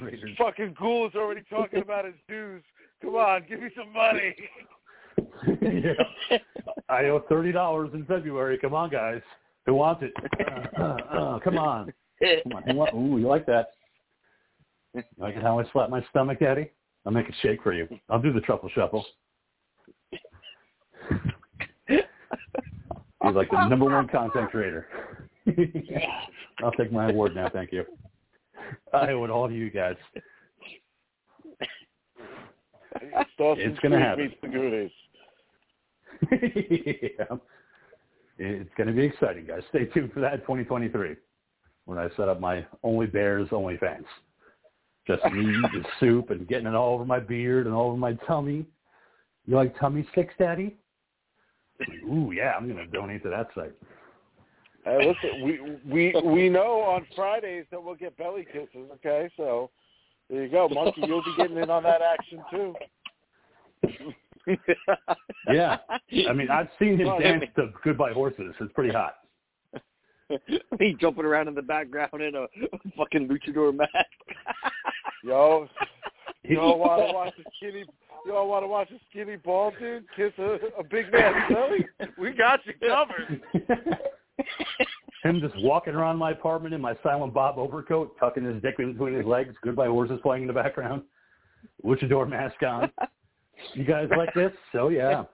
[0.00, 0.30] Raiders.
[0.38, 2.62] Fucking Ghoul is already talking about his dues.
[3.02, 4.34] Come on, give me some money.
[5.60, 6.38] yeah.
[6.88, 8.58] I owe thirty dollars in February.
[8.58, 9.20] Come on, guys.
[9.66, 10.12] Who wants it?
[10.78, 11.92] Uh, uh, uh, come on.
[12.20, 12.76] Come on.
[12.76, 13.72] Want, ooh, you like that?
[14.94, 16.70] You like how I slap my stomach, Daddy?
[17.06, 17.88] I'll make it shake for you.
[18.08, 19.04] I'll do the truffle shuffle.
[21.88, 24.86] He's like the number one content creator.
[26.62, 27.84] I'll take my award now, thank you.
[28.92, 29.96] I owe it all to you guys.
[33.58, 34.90] It's gonna Creek happen.
[36.30, 37.12] Meets the Goonies.
[37.18, 37.36] yeah.
[38.38, 39.62] It's going to be exciting, guys.
[39.68, 41.16] Stay tuned for that 2023
[41.84, 44.06] when I set up my Only Bears, Only Fans.
[45.06, 48.14] Just me eating soup and getting it all over my beard and all over my
[48.26, 48.64] tummy.
[49.46, 50.76] You like tummy sticks, Daddy?
[52.04, 53.74] Ooh, yeah, I'm going to donate to that site.
[54.84, 58.90] Hey, listen, we we we know on Fridays that we'll get belly kisses.
[58.94, 59.70] Okay, so
[60.28, 61.02] there you go, Monkey.
[61.06, 62.74] You'll be getting in on that action too.
[65.52, 65.78] Yeah.
[66.28, 68.54] I mean, I've seen him Well, dance to Goodbye Horses.
[68.60, 69.16] It's pretty hot.
[70.78, 72.46] he jumping around in the background in a
[72.96, 73.92] fucking luchador mask.
[75.24, 75.68] Yo,
[76.44, 77.84] you all want to watch a skinny?
[78.24, 81.86] You all want to watch a skinny bald dude kiss a, a big man belly?
[82.18, 83.42] We got you covered.
[85.22, 88.92] Him just walking around my apartment in my Silent Bob overcoat, tucking his dick in
[88.92, 91.02] between his legs, Goodbye Horses playing in the background,
[91.84, 92.90] luchador mask on.
[93.74, 94.52] You guys like this?
[94.72, 95.24] So yeah.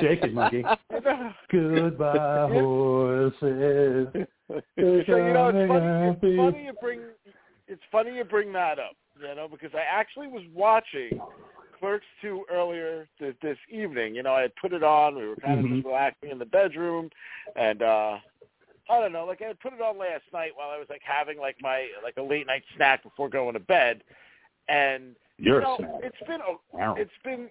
[0.00, 0.64] Shake it, monkey.
[1.50, 4.08] Goodbye, horses.
[4.48, 6.08] so you know it's funny.
[6.08, 7.00] It's funny you bring.
[7.68, 8.96] It's funny you bring that up.
[9.20, 11.20] You know because I actually was watching
[11.78, 14.14] Clerks two earlier this, this evening.
[14.14, 15.16] You know I had put it on.
[15.16, 15.76] We were kind of Mhm.
[15.76, 17.10] just relaxing in the bedroom,
[17.54, 18.18] and uh
[18.88, 19.24] I don't know.
[19.24, 21.88] Like I had put it on last night while I was like having like my
[22.02, 24.02] like a late night snack before going to bed,
[24.68, 26.94] and You're you know, a it's been a Wow.
[26.98, 27.48] it's been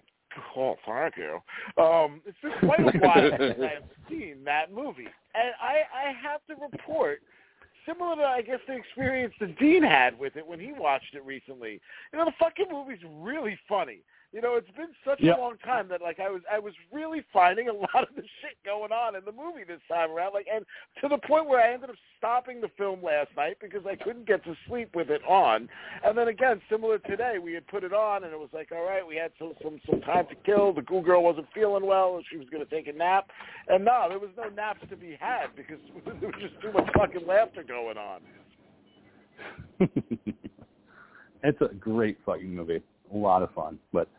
[0.56, 1.38] Oh, thank you.
[1.82, 6.40] Um, it's been quite a while since I've seen that movie, and I, I have
[6.48, 7.20] to report,
[7.86, 11.24] similar to I guess the experience that Dean had with it when he watched it
[11.24, 11.80] recently.
[12.12, 14.00] You know, the fucking movie's really funny.
[14.36, 15.38] You know, it's been such Yep.
[15.38, 18.20] a long time that like I was I was really finding a lot of the
[18.20, 20.34] shit going on in the movie this time around.
[20.34, 20.62] Like, and
[21.00, 24.26] to the point where I ended up stopping the film last night because I couldn't
[24.26, 25.70] get to sleep with it on.
[26.04, 28.84] And then again, similar today, we had put it on, and it was like, all
[28.84, 30.74] right, we had some some some time to kill.
[30.74, 33.30] The Goo Girl wasn't feeling well, and she was going to take a nap.
[33.68, 36.90] And no, there was no naps to be had because there was just too much
[36.94, 38.20] fucking laughter going on.
[41.42, 42.82] it's a great fucking movie.
[43.14, 43.78] A lot of fun.
[43.94, 44.10] But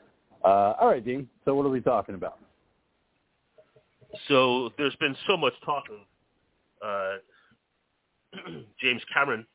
[0.47, 1.27] uh, all right, Dean.
[1.43, 2.39] So what are we talking about?
[4.29, 7.17] So there's been so much talk of
[8.35, 8.49] uh,
[8.81, 9.45] James Cameron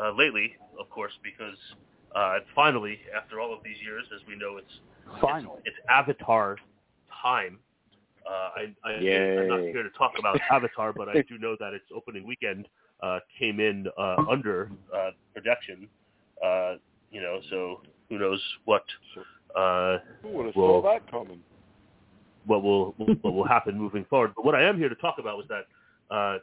[0.00, 1.56] uh, lately, of course, because
[2.14, 5.58] uh, finally, after all of these years, as we know, it's Finally.
[5.64, 6.56] it's, it's Avatar
[7.22, 7.58] time.
[8.24, 11.74] Uh, I, I, I'm not here to talk about Avatar, but I do know that
[11.74, 12.68] its opening weekend
[13.02, 15.88] uh, came in uh, under uh, projection.
[16.44, 16.74] Uh,
[17.10, 18.82] you know, so who knows what
[19.54, 21.42] uh, Who would have Well- saw that coming?
[22.46, 22.92] what will
[23.22, 24.32] what will happen moving forward.
[24.36, 26.38] But what I am here to talk about was that uh,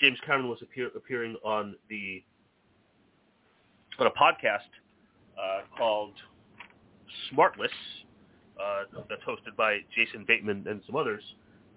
[0.00, 2.22] James Cameron was appear, appearing on the
[3.98, 4.68] on a podcast
[5.36, 6.12] uh, called
[7.32, 7.68] Smartless
[8.62, 11.22] uh, that's hosted by Jason Bateman and some others,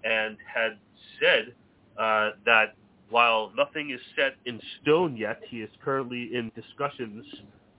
[0.03, 0.77] and had
[1.19, 1.53] said
[1.99, 2.75] uh, that
[3.09, 7.25] while nothing is set in stone yet, he is currently in discussions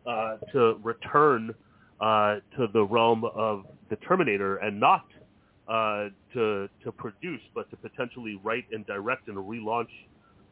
[0.07, 1.55] uh, to return
[2.01, 5.05] uh, to the realm of the Terminator and not
[5.69, 9.89] uh, to to produce, but to potentially write and direct and relaunch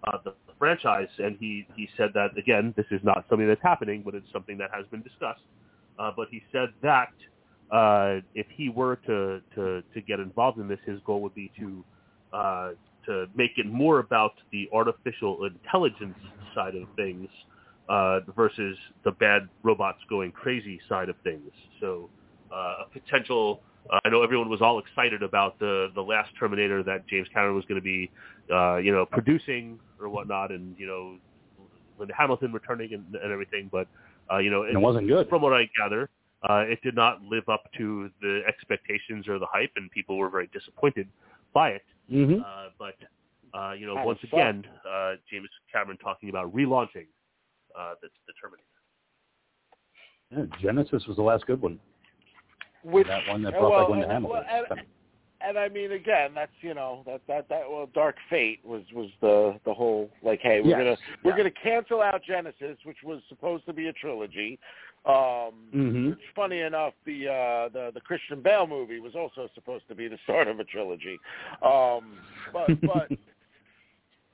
[0.06, 1.08] uh, the franchise.
[1.18, 4.58] And he he said that again, this is not something that's happening, but it's something
[4.58, 5.42] that has been discussed.
[5.98, 7.12] Uh, but he said that
[7.72, 11.50] uh, if he were to, to to get involved in this, his goal would be
[11.58, 11.84] to
[12.32, 12.70] uh,
[13.06, 16.18] to make it more about the artificial intelligence
[16.54, 17.28] side of things
[17.88, 21.50] uh, versus the bad robots going crazy side of things.
[21.80, 22.08] So
[22.52, 23.60] uh, a potential.
[23.90, 27.54] Uh, I know everyone was all excited about the the last Terminator that James Cameron
[27.54, 28.10] was going to be,
[28.52, 31.16] uh, you know, producing or whatnot, and you know,
[31.98, 33.68] Linda Hamilton returning and, and everything.
[33.72, 33.88] But
[34.30, 35.28] uh, you know, And it wasn't good.
[35.28, 36.10] from what I gather,
[36.48, 40.28] uh, it did not live up to the expectations or the hype, and people were
[40.28, 41.08] very disappointed
[41.54, 41.82] by it.
[42.12, 42.40] Mm-hmm.
[42.40, 42.94] Uh, but
[43.58, 47.06] uh, you know, Kinda once again, uh, James Cameron talking about relaunching
[47.78, 48.64] uh, the, the Terminator.
[50.30, 51.78] Yeah, Genisys was the last good one.
[52.84, 54.44] Which that one that brought well, back one and- Hamilton.
[54.48, 54.80] well, and,
[55.40, 59.08] and I mean, again, that's you know that that that well, Dark Fate was was
[59.20, 60.78] the the whole like, hey, we're Yes.
[60.78, 61.36] gonna we're Yeah.
[61.38, 64.58] gonna cancel out Genisys, which was supposed to be a trilogy.
[65.06, 66.10] Um, Mhm.
[66.10, 70.08] Which, funny enough, the uh, the the Christian Bale movie was also supposed to be
[70.08, 71.18] the start of a trilogy.
[71.62, 72.18] Um,
[72.52, 73.08] but but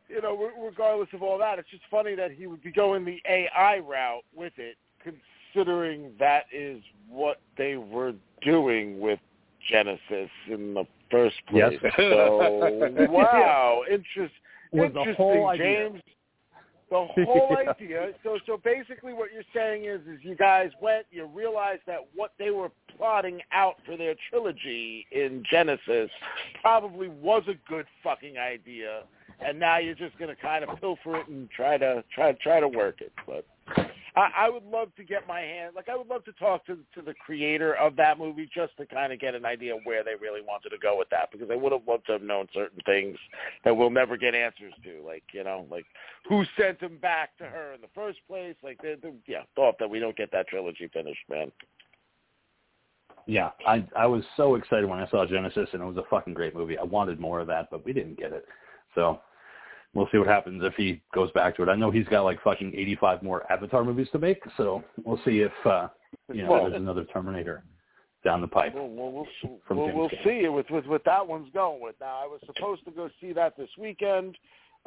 [0.09, 3.21] you know, regardless of all that, it's just funny that he would be going the
[3.29, 9.19] AI route with it, considering that is what they were doing with
[9.71, 11.73] Genisys in the first Yes.
[11.81, 11.93] place.
[12.11, 14.35] So wow, interest,
[14.73, 15.89] Was the interesting, idea.
[15.91, 16.03] James.
[16.91, 17.71] The whole Yeah.
[17.71, 18.13] idea.
[18.23, 22.33] So so basically, what you're saying is, is you guys went, you realized that what
[22.39, 26.11] they were plotting out for their trilogy in Genisys
[26.61, 29.05] probably was a good fucking idea,
[29.45, 32.39] and now you're just going to kind of pilfer it and try to try to
[32.39, 33.13] try to work it.
[33.27, 33.45] But
[34.17, 36.79] I, I would love to get my hand, like I would love to talk to
[36.95, 40.15] to the creator of that movie just to kind of get an idea where they
[40.21, 42.81] really wanted to go with that, because I would have loved to have known certain
[42.87, 43.19] things
[43.65, 45.87] that we'll never get answers to, like you know, like
[46.29, 48.55] who sent him back to her in the first place.
[48.63, 51.51] Like, they, they, yeah, thought that we don't get that trilogy finished, man.
[53.27, 56.35] Yeah, I I was so excited when I saw Genisys, and it was a fucking
[56.35, 56.79] great movie.
[56.79, 58.47] I wanted more of that, but we didn't get it.
[58.95, 59.21] So
[59.95, 61.69] we'll see what happens if he goes back to it.
[61.69, 65.41] I know he's got like fucking 85 more Avatar movies to make, so we'll see
[65.41, 65.89] if uh,
[66.33, 67.65] you know Well- there's another Terminator
[68.25, 68.75] down the pipe.
[68.75, 69.27] We'll, we'll, we'll,
[69.69, 71.95] we'll, we'll see with, with what that one's going with.
[72.01, 74.39] Now, I was supposed to go see that this weekend.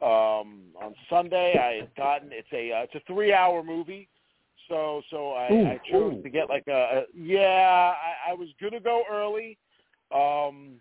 [0.02, 4.08] Um, on Sunday, I had gotten it's a uh, it's a three hour movie,
[4.70, 6.22] so so I, Ooh, I chose ooh.
[6.22, 7.94] to get like a, a yeah.
[7.96, 9.58] I, I was gonna go early,
[10.12, 10.76] um,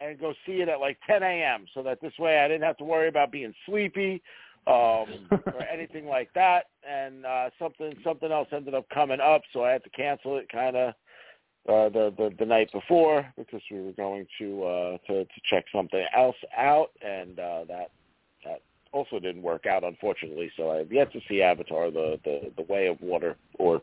[0.00, 1.66] and go see it at like 10 a.m.
[1.74, 4.22] so that this way I didn't have to worry about being sleepy
[4.66, 6.66] um, or anything like that.
[6.88, 10.48] And uh, something something else ended up coming up, so I had to cancel it
[10.50, 10.94] kind of
[11.68, 15.64] uh, the, the the night before because we were going to uh, to to check
[15.72, 17.90] something else out, and uh, that
[18.44, 18.62] that
[18.92, 20.50] also didn't work out unfortunately.
[20.56, 23.80] So I've yet to see Avatar: the the the Way of Water or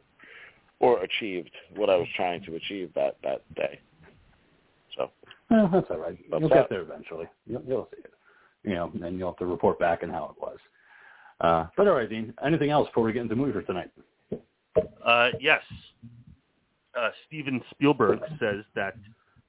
[0.80, 3.80] or achieved what I was trying to achieve that that day.
[5.49, 6.17] So Eh, that's all right.
[6.29, 6.55] That's You'll that.
[6.55, 7.25] get there eventually.
[7.45, 8.13] You'll, you'll see it.
[8.63, 10.57] You know, and you'll have to report back on how it was.
[11.41, 12.33] Uh, but all right, Dean.
[12.45, 13.89] Anything else before we get into movie for tonight?
[15.05, 15.61] Uh, yes.
[16.99, 18.95] Uh, Steven Spielberg says that,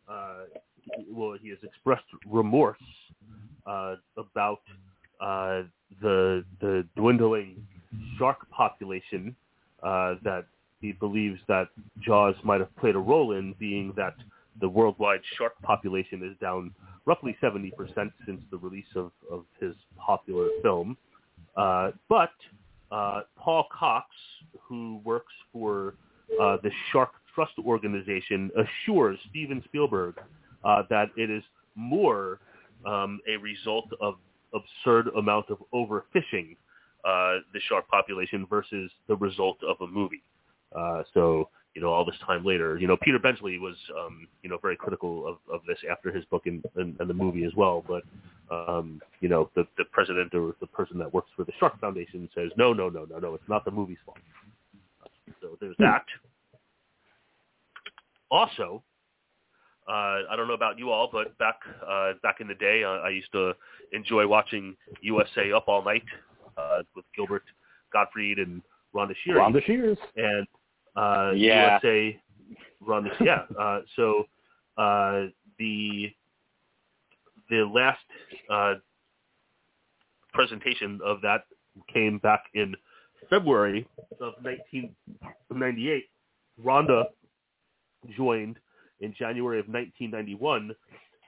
[0.08, 0.44] uh,
[1.10, 2.78] well, he has expressed remorse
[3.66, 4.60] uh, about
[5.20, 5.62] uh,
[6.00, 7.66] the the dwindling
[8.18, 9.34] shark population
[9.82, 10.46] uh, that
[10.80, 11.68] he believes that
[12.00, 14.14] Jaws might have played a role in, being that
[14.60, 16.72] the worldwide shark population is down
[17.06, 17.72] roughly 70%
[18.26, 20.96] since the release of, of his popular film.
[21.56, 22.32] Uh, but
[22.92, 24.06] uh, Paul Cox,
[24.60, 25.94] who works for
[26.40, 30.14] uh, the Shark Trust Organization, assures Steven Spielberg
[30.64, 31.42] uh, that it is
[31.74, 32.40] more
[32.86, 34.16] um, a result of
[34.52, 36.56] absurd amount of overfishing
[37.04, 40.22] uh, the shark population versus the result of a movie.
[40.76, 44.50] Uh, so, you know, all this time later, you know, Peter Benchley was, um, you
[44.50, 47.54] know, very critical of, of this after his book and, and, and the movie as
[47.56, 47.84] well.
[47.86, 48.02] But,
[48.50, 52.28] um, you know, the, the president or the person that works for the Shark Foundation
[52.34, 54.18] says, no, no, no, no, no, it's not the movie's fault.
[55.40, 56.04] So there's that.
[58.30, 58.82] Also,
[59.88, 61.56] uh, I don't know about you all, but back
[61.88, 63.54] uh, back in the day, uh, I used to
[63.92, 66.04] enjoy watching USA Up All Night
[66.56, 67.42] uh, with Gilbert
[67.92, 68.62] Gottfried and
[68.94, 69.42] Rhonda Shearing.
[69.42, 69.98] Rhonda Shears.
[70.16, 70.46] and
[71.00, 71.78] uh, Yeah.
[71.82, 72.20] USA
[72.80, 73.14] run this.
[73.20, 73.42] Yeah.
[73.58, 74.24] Uh, so
[74.76, 75.26] uh,
[75.58, 76.10] the
[77.48, 77.98] the last
[78.48, 78.74] uh,
[80.32, 81.44] presentation of that
[81.92, 82.74] came back in
[83.28, 83.86] February
[84.20, 86.04] of 1998.
[86.64, 87.04] Rhonda
[88.16, 88.56] joined
[89.00, 90.74] in January of 1991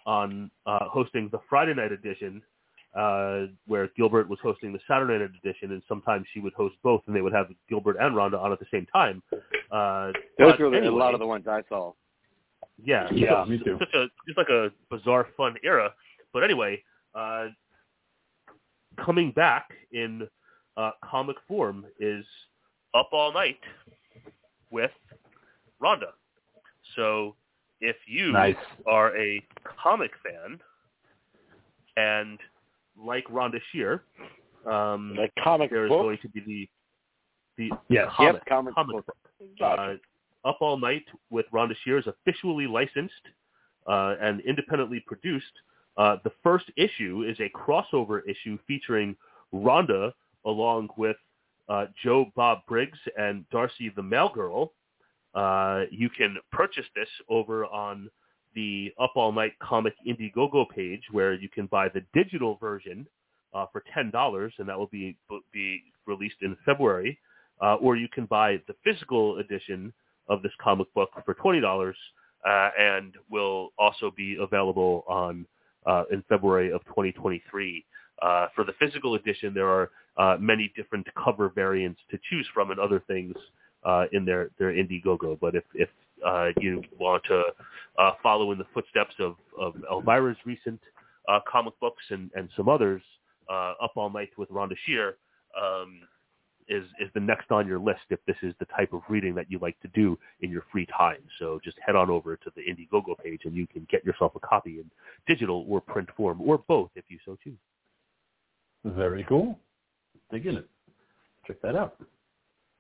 [0.07, 2.43] on uh, hosting the Friday night edition,
[2.95, 7.03] uh, where Gilbert was hosting the Saturday night edition, and sometimes she would host both,
[7.07, 9.23] and they would have Gilbert and Rhonda on at the same time.
[9.71, 11.93] Uh, Those were anyway, a lot of the ones I saw.
[12.83, 13.77] yeah, Yeah, so- me too.
[13.79, 15.93] Such a just like a bizarre, fun era.
[16.33, 16.83] But anyway,
[17.15, 17.49] uh,
[19.05, 20.29] coming back in
[20.77, 22.25] uh, comic form is
[22.95, 23.59] Up All Night
[24.71, 24.91] with
[25.83, 26.13] Rhonda.
[26.97, 27.37] So
[27.81, 28.57] if you Nice.
[28.87, 29.43] are a
[29.83, 30.59] comic fan
[31.97, 32.39] and
[32.97, 34.05] like Rhonda Shear,
[34.71, 36.03] um, like comic there is book.
[36.03, 36.69] going to be the
[37.59, 38.09] the Yes.
[38.13, 39.07] comic, Yep, comic comic book.
[39.07, 39.51] book.
[39.61, 39.95] Uh,
[40.45, 43.15] Up All Night with Rhonda Shear is officially licensed
[43.87, 45.53] uh, and independently produced.
[45.97, 49.15] Uh, the first issue is a crossover issue featuring
[49.53, 50.13] Rhonda
[50.47, 51.17] along with
[51.69, 54.73] uh, Joe Bob Briggs and Darcy the Mail Girl.
[55.35, 58.11] Uh, you can purchase this over on
[58.55, 63.07] the Up All Night Comic Indiegogo page, where you can buy the digital version
[63.55, 65.17] uh, for ten dollars, and that will be
[65.53, 67.19] be released in February.
[67.61, 69.93] Uh, or you can buy the physical edition
[70.29, 71.97] of this comic book for twenty dollars,
[72.47, 75.47] uh, and will also be available on
[75.87, 77.85] uh, in February of 2023.
[78.21, 82.71] Uh, for the physical edition, there are uh, many different cover variants to choose from
[82.71, 83.35] and other things
[84.13, 85.39] in their their Indiegogo.
[85.41, 85.89] But if if
[86.27, 87.43] uh, you want to
[87.99, 90.81] uh, follow in the footsteps of, of Elvira's recent
[91.29, 93.03] uh, comic books and, and some others,
[93.51, 95.17] uh, Up All Night with Rhonda Shear
[95.61, 96.01] um,
[96.69, 99.51] is is the next on your list if this is the type of reading that
[99.51, 101.19] you like to do in your free time.
[101.39, 104.41] So just head on over to the Indiegogo page and you can get yourself a
[104.41, 104.91] copy in
[105.27, 107.59] digital or print form or both if you so choose.
[108.85, 109.59] Very cool.
[110.31, 110.69] Digging it.
[111.47, 111.97] Check that out.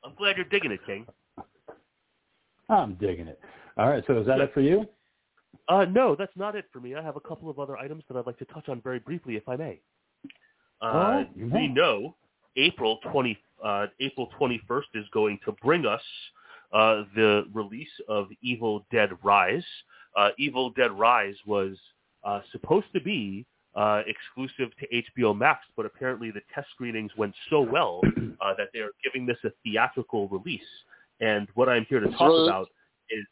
[0.04, 1.06] I'm glad you're digging it, King.
[2.72, 3.40] I'm digging it.
[3.76, 4.02] All right.
[4.06, 4.86] So is that it for you?
[5.68, 6.94] Uh, no, that's not it for me.
[6.94, 9.36] I have a couple of other items that I'd like to touch on very briefly,
[9.36, 9.80] if I may.
[10.80, 12.16] Uh, Oh, we know
[12.56, 16.02] April 20, uh, April 21st is going to bring us
[16.72, 19.64] uh, the release of Evil Dead Rise.
[20.16, 21.76] Uh, Evil Dead Rise was
[22.24, 27.34] uh, supposed to be uh, exclusive to HBO Max, but apparently the test screenings went
[27.48, 28.00] so well
[28.40, 30.60] uh, that they are giving this a theatrical release.
[31.22, 32.48] And what I'm here to talk Sweet.
[32.48, 32.68] about
[33.10, 33.24] is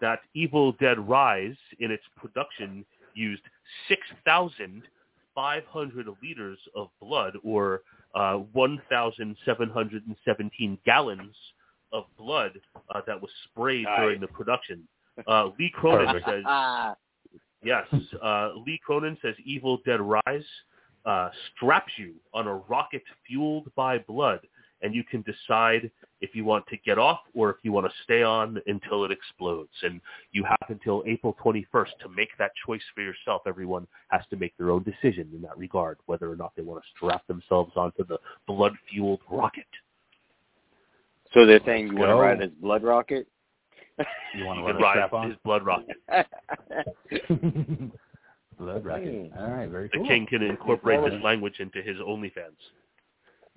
[0.00, 2.84] that Evil Dead Rise in its production
[3.14, 3.40] used
[3.88, 7.80] 6,500 liters of blood or
[8.14, 11.34] uh, 1,717 gallons
[11.92, 12.60] of blood
[12.94, 13.98] uh, that was sprayed Nice.
[14.00, 14.86] during the production.
[15.26, 16.26] Uh, Lee Cronin Perfect.
[16.28, 16.44] says,
[17.64, 17.86] yes,
[18.22, 20.44] uh, Lee Cronin says Evil Dead Rise
[21.06, 24.40] uh, straps you on a rocket fueled by blood,
[24.82, 25.90] and you can decide
[26.20, 29.10] if you want to get off or if you want to stay on until it
[29.10, 29.70] explodes.
[29.82, 30.00] And
[30.32, 33.42] you have until April 21st to make that choice for yourself.
[33.46, 36.82] Everyone has to make their own decision in that regard, whether or not they want
[36.82, 39.66] to strap themselves onto the blood-fueled rocket.
[41.34, 43.26] so they're saying you want to ride this blood rocket?
[44.34, 45.28] You want to He run could a ride strap on?
[45.30, 45.96] his blood rocket.
[48.58, 49.30] Blood rocket.
[49.38, 50.06] All right, very The cool.
[50.08, 52.56] king can incorporate this language into his OnlyFans.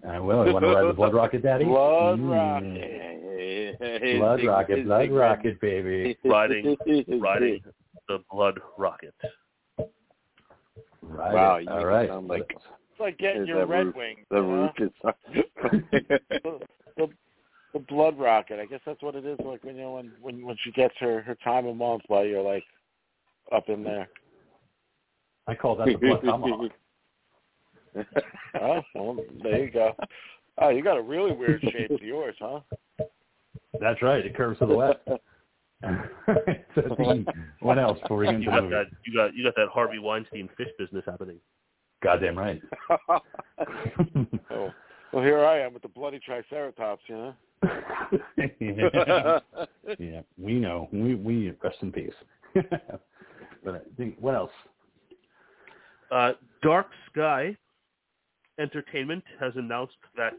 [0.07, 0.45] I will.
[0.47, 1.65] You want to ride the blood rocket, Daddy?
[1.65, 2.31] Blood Mm.
[2.31, 4.17] rocket.
[4.19, 6.17] Blood rocket, blood rocket, baby.
[6.23, 6.77] Riding,
[7.19, 7.61] riding
[8.07, 9.13] the blood rocket.
[11.01, 11.33] Right.
[11.33, 14.19] Wow, you All make it sound like- It's like getting your Red roof- Wings.
[14.29, 14.71] The you know?
[14.77, 16.59] roof is the,
[16.97, 17.09] the
[17.73, 18.59] the blood rocket.
[18.59, 19.37] I guess that's what it is.
[19.43, 22.25] Like when you know when when when she gets her her time of month while
[22.25, 22.63] you're like
[23.51, 24.07] up in there.
[25.47, 26.71] I call that the blood tomahawk.
[28.61, 29.93] Oh, well, there you go.
[30.59, 32.59] Oh, you got a really weird shape to yours, huh?
[33.79, 34.25] That's right.
[34.25, 35.07] It curves to the left.
[37.61, 38.75] What else before we get You into the got movie?
[38.75, 38.85] that.
[39.05, 41.37] You got you got that Harvey Weinstein fish business happening.
[42.03, 42.61] Goddamn right.
[44.51, 44.69] Oh,
[45.13, 47.33] well, here I am with the bloody triceratops, you know.
[48.59, 49.39] yeah.
[49.99, 50.87] yeah, we know.
[50.91, 52.13] We we rest in peace.
[52.53, 54.51] but I think what else?
[56.11, 57.55] Uh, Dark Sky
[58.59, 60.33] Entertainment has announced that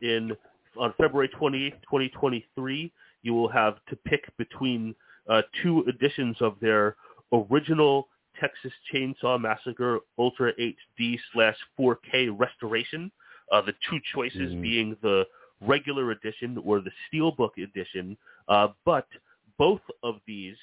[0.00, 0.36] in
[0.78, 2.92] on February 28th, 2023,
[3.22, 4.94] you will have to pick between
[5.28, 6.96] uh, two editions of their
[7.32, 8.08] original
[8.40, 13.10] Texas Chainsaw Massacre Ultra HD slash 4K restoration.
[13.50, 14.62] Uh, the two choices Mhm.
[14.62, 15.26] being the
[15.62, 18.16] regular edition or the Steelbook edition,
[18.48, 19.08] uh, but
[19.56, 20.58] both of these,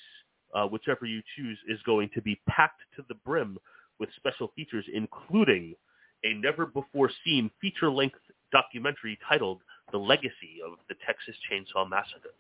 [0.54, 3.58] uh, whichever you choose, is going to be packed to the brim
[3.98, 5.76] with special features, including
[6.24, 8.20] a never-before-seen feature-length
[8.52, 9.60] documentary titled
[9.92, 12.34] "The Legacy of the Texas Chainsaw Massacre."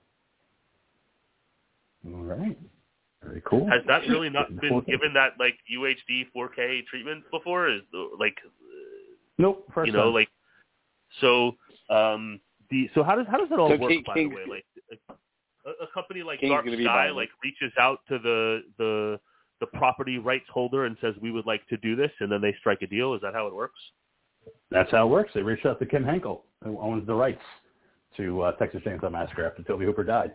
[2.06, 2.58] All right.
[3.24, 3.68] Very cool.
[3.70, 7.70] Has that really not been given that like UHD 4K treatment before?
[7.70, 8.38] Is the- like
[9.38, 9.66] Nope.
[9.74, 10.14] First you know time.
[10.14, 10.30] like
[11.22, 11.56] so
[11.90, 14.36] um the so how does how does that all So work King- by King- the
[14.36, 14.66] way like
[15.66, 19.20] a, a company like King's Dark Sky like reaches out to the the
[19.64, 22.54] the property rights holder and says we would like to do this and then they
[22.60, 23.80] strike a deal is that how it works
[24.72, 25.32] That's how it works.
[25.34, 27.42] They reached out to Kim Henkel, who owns the rights
[28.18, 30.34] to uh, Texas Chainsaw Massacre after Tobe Hooper died.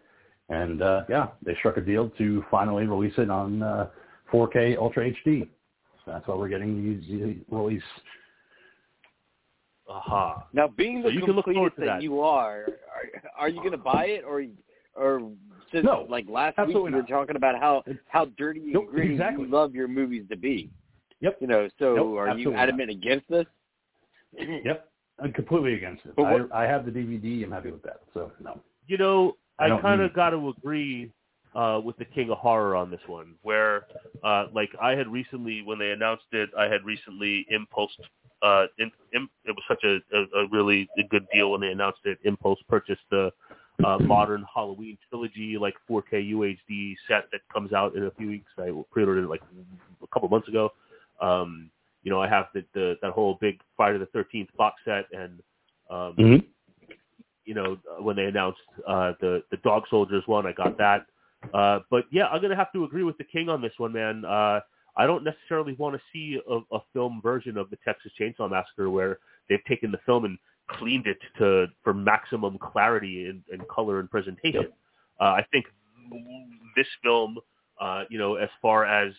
[0.48, 3.88] And uh, yeah, they struck a deal to finally release it on uh,
[4.32, 5.46] 4K Ultra HD.
[6.04, 7.82] So that's why we're getting these, these release.
[9.90, 12.02] aha Now, being the So you can look forward to that, that.
[12.02, 14.42] you are, are, are you going to buy it, or,
[14.96, 15.30] or
[15.72, 17.08] since No, like last week absolutely you were not.
[17.08, 19.44] talking about how how dirty and Nope, gritty exactly.
[19.44, 20.70] you love your movies to be?
[21.20, 21.38] Yep.
[21.40, 22.62] You know, so Nope, are you absolutely not.
[22.62, 23.46] adamant against this?
[24.64, 24.88] Yep.
[25.20, 26.14] I'm completely against it.
[26.14, 27.42] But I, I have the DVD.
[27.42, 28.02] I'm happy with that.
[28.14, 28.60] So no.
[28.86, 31.10] you know I I kind of got to agree
[31.56, 33.86] uh, with the King of Horror on this one, where
[34.22, 37.90] uh, like I had recently when they announced it, I had recently impulse.
[38.40, 41.72] Uh, in, in, it was such a, a, a really a good deal when they
[41.72, 42.18] announced it.
[42.22, 43.32] Impulse purchased the
[43.84, 48.50] uh, modern Halloween trilogy, like 4K UHD set that comes out in a few weeks.
[48.58, 49.42] I pre-ordered it like
[50.02, 50.72] a couple months ago.
[51.20, 51.70] Um,
[52.02, 55.40] you know, I have the, the that whole big Friday the 13th box set, and
[55.90, 56.46] um, Mm-hmm.
[57.44, 61.06] you know, when they announced uh, the the Dog Soldiers one, I got that.
[61.54, 64.24] Uh, but yeah, I'm gonna have to agree with the King on this one, man.
[64.24, 64.60] Uh,
[64.96, 68.90] I don't necessarily want to see a, a film version of the Texas Chainsaw Massacre
[68.90, 69.18] where
[69.48, 70.38] they've taken the film and
[70.68, 74.62] cleaned it to for maximum clarity and, and color and presentation.
[74.62, 74.76] Yep.
[75.20, 75.66] Uh, I think
[76.76, 77.38] this film,
[77.80, 79.12] uh, you know, as far as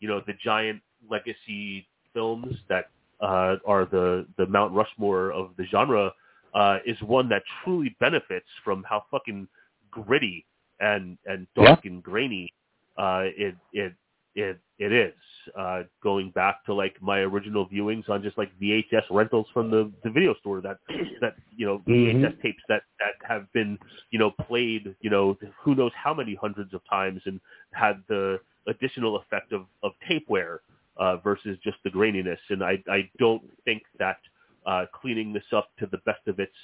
[0.00, 2.90] you know, the giant legacy films that
[3.20, 6.12] uh, are the the Mount Rushmore of the genre,
[6.54, 9.48] uh, is one that truly benefits from how fucking
[9.90, 10.44] gritty
[10.80, 12.52] and and dark and grainy
[12.96, 13.92] uh, it it
[14.34, 15.14] it it is.
[15.58, 19.92] Uh, going back to like my original viewings on just like VHS rentals from the,
[20.02, 20.78] the video store that
[21.20, 22.42] that you know VHS Mhm.
[22.42, 23.78] tapes that that have been
[24.10, 27.40] you know played you know who knows how many hundreds of times and
[27.72, 30.60] had the additional effect of of tape wear
[30.96, 32.38] uh, versus just the graininess.
[32.50, 34.18] And I I don't think that
[34.66, 36.56] uh, cleaning this up to the best of its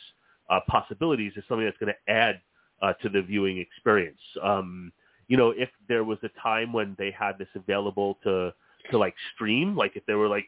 [0.49, 2.41] uh, possibilities is something that's going to add
[2.83, 4.21] uh, to the viewing experience.
[4.43, 4.93] Um,
[5.31, 8.53] you know, if there was a time when they had this available to
[8.91, 10.47] to like stream, like if they were like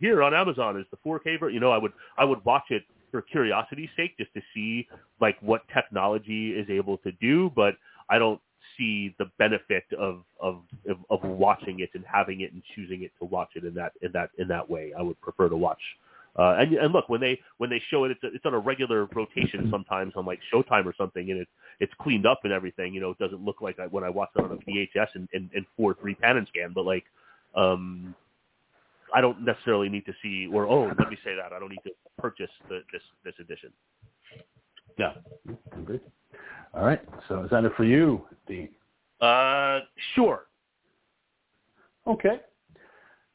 [0.00, 2.82] here on Amazon is the 4K version, you know, I would I would watch it
[3.12, 4.88] for curiosity's sake just to see
[5.20, 7.76] like what technology is able to do, but
[8.10, 8.40] I don't
[8.76, 13.12] see the benefit of of of, of watching it and having it and choosing it
[13.20, 14.92] to watch it in that in that in that way.
[14.98, 15.80] I would prefer to watch
[16.36, 19.06] uh, and and look when they when they show it, it's it's on a regular
[19.14, 21.50] rotation sometimes on like Showtime or something, and it's
[21.80, 22.92] it's cleaned up and everything.
[22.92, 25.28] You know, it doesn't look like I, when I watch it on a VHS and
[25.32, 27.04] and, and four three pan and scan, but like,
[27.54, 28.14] um,
[29.14, 31.84] I don't necessarily need to see or oh, let me say that I don't need
[31.84, 33.70] to purchase the, this this edition.
[34.98, 35.12] Yeah.
[35.76, 36.00] Agreed.
[36.72, 37.00] All right.
[37.28, 38.68] So is that it for you, Dean?
[39.20, 39.80] Uh,
[40.14, 40.46] sure.
[42.06, 42.40] Okay.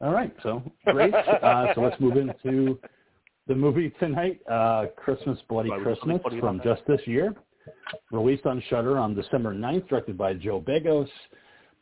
[0.01, 0.33] All right.
[0.43, 1.13] So great.
[1.13, 2.79] uh, so let's move into
[3.47, 7.35] the movie tonight, uh, Christmas Bloody Christmas from just this year.
[8.11, 11.09] Released on Shudder on December 9th, directed by Joe Begos.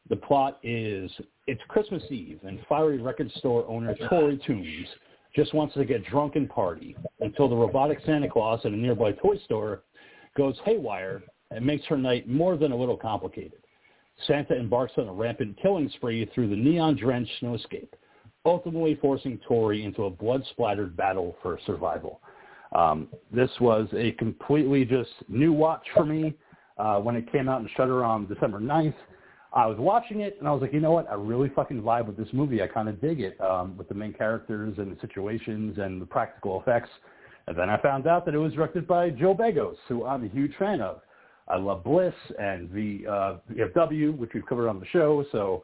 [0.10, 1.12] The plot is
[1.48, 4.88] it's Christmas Eve, and fiery record store owner Tori Toombs
[5.36, 9.12] just wants to get drunk and party until the robotic Santa Claus at a nearby
[9.12, 9.84] toy store
[10.36, 11.22] goes haywire
[11.52, 13.60] and makes her night more than a little complicated.
[14.26, 17.90] Santa embarks on a rampant killing spree through the neon-drenched snowscape,
[18.48, 22.22] ultimately forcing Tori into a blood-splattered battle for survival.
[22.76, 26.34] Um, this was a completely just new watch for me
[26.78, 28.96] uh, when it came out in Shudder on December 9th.
[29.54, 31.10] I was watching it and I was like, you know what?
[31.10, 32.62] I really fucking vibe with this movie.
[32.62, 36.06] I kind of dig it um, with the main characters and the situations and the
[36.06, 36.90] practical effects.
[37.48, 40.28] And then I found out that it was directed by Joe Begos, who I'm a
[40.28, 41.02] huge fan of.
[41.48, 45.26] I love Bliss and the uh, VFW, which we've covered on the show.
[45.32, 45.64] So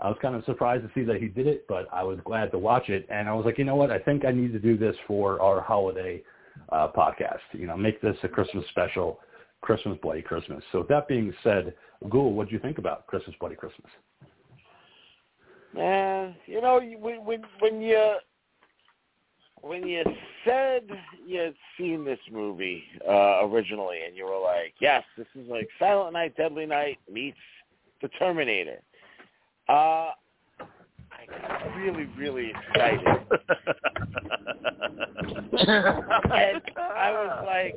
[0.00, 2.50] I was kind of surprised to see that he did it, but I was glad
[2.52, 3.06] to watch it.
[3.10, 3.90] And I was like, you know what?
[3.90, 6.22] I think I need to do this for our holiday
[6.70, 7.40] uh, podcast.
[7.52, 9.20] You know, make this a Christmas special,
[9.60, 10.62] Christmas Bloody Christmas.
[10.72, 11.74] So that being said,
[12.08, 13.90] Ghoul, what do you think about Christmas Bloody Christmas?
[15.74, 18.16] Man, you know, when when when you
[19.60, 20.02] when you
[20.44, 20.82] said
[21.24, 25.68] you had seen this movie uh, originally, and you were like, "Yes, this is like
[25.78, 27.38] Silent Night, Deadly Night meets
[28.02, 28.80] the Terminator,"
[29.70, 30.10] uh,
[30.62, 33.06] I got really, really excited,
[35.52, 37.76] and I was like,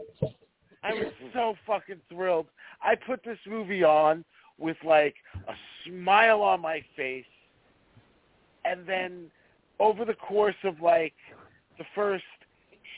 [0.83, 2.47] I was so fucking thrilled.
[2.81, 4.25] I put this movie on
[4.57, 5.13] with like
[5.47, 5.53] a
[5.85, 7.25] smile on my face,
[8.65, 9.29] and then
[9.79, 11.13] over the course of like
[11.77, 12.23] the first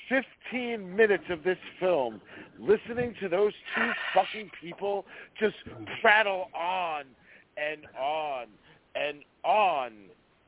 [0.07, 2.21] 15 minutes of this film,
[2.57, 5.05] listening to those two fucking people
[5.37, 5.55] just
[6.01, 7.03] prattle on
[7.57, 8.45] and on
[8.95, 9.91] and on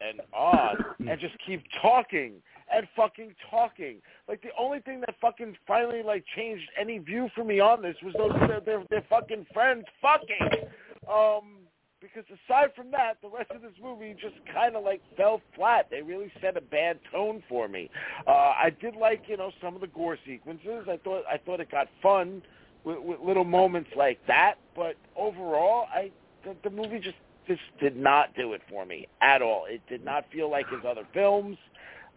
[0.02, 0.78] and on
[1.10, 2.34] and just keep talking
[2.74, 3.98] and fucking talking.
[4.28, 7.95] Like the only thing that fucking finally like changed any view for me on this
[8.03, 10.68] was those their their, their fucking friends fucking.
[11.11, 11.57] Um
[11.99, 15.88] because aside from that, the rest of this movie just kind of like fell flat.
[15.90, 17.90] They really set a bad tone for me.
[18.28, 20.88] Uh, I did like you know some of the gore sequences.
[20.90, 22.41] I thought I thought it got fun
[22.84, 24.56] with, with little moments like that.
[24.76, 26.11] But overall, I
[26.44, 27.18] the, the movie just
[27.48, 29.65] just did not do it for me at all.
[29.68, 31.57] It did not feel like his other films.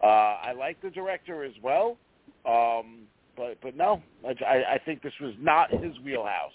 [0.03, 1.97] Uh, I like the director as well,
[2.45, 3.03] um,
[3.37, 6.51] but but no, I, I think this was not his wheelhouse.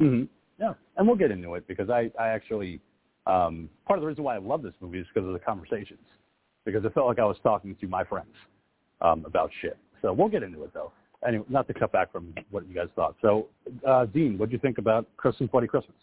[0.00, 0.24] Mm-hmm.
[0.58, 2.80] Yeah, and we'll get into it because I, I actually,
[3.26, 6.00] um, part of the reason why I love this movie is because of the conversations,
[6.64, 8.34] because it felt like I was talking to my friends
[9.02, 9.76] um, about shit.
[10.00, 10.92] So we'll get into it though.
[11.26, 13.16] Anyway, not to cut back from what you guys thought.
[13.20, 13.48] So,
[13.86, 15.96] uh, Dean, what do you think about Christmas Bloody Christmas?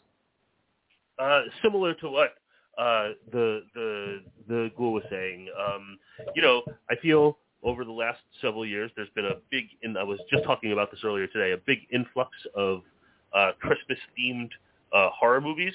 [1.19, 2.35] Uh, similar to what
[2.77, 5.49] uh, the the the ghoul was saying.
[5.60, 5.98] Um,
[6.35, 10.03] you know, I feel over the last several years there's been a big, and I
[10.03, 12.81] was just talking about this earlier today, a big influx of
[13.34, 14.49] uh, Christmas themed
[14.94, 15.73] uh, horror movies.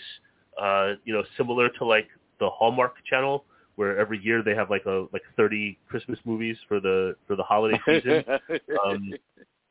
[0.61, 2.09] Uh, you know, similar to like
[2.41, 3.45] the Hallmark Channel,
[3.77, 7.45] where every year they have like a like 30 Christmas movies for the for the
[7.45, 8.25] holiday season.
[8.85, 9.13] um,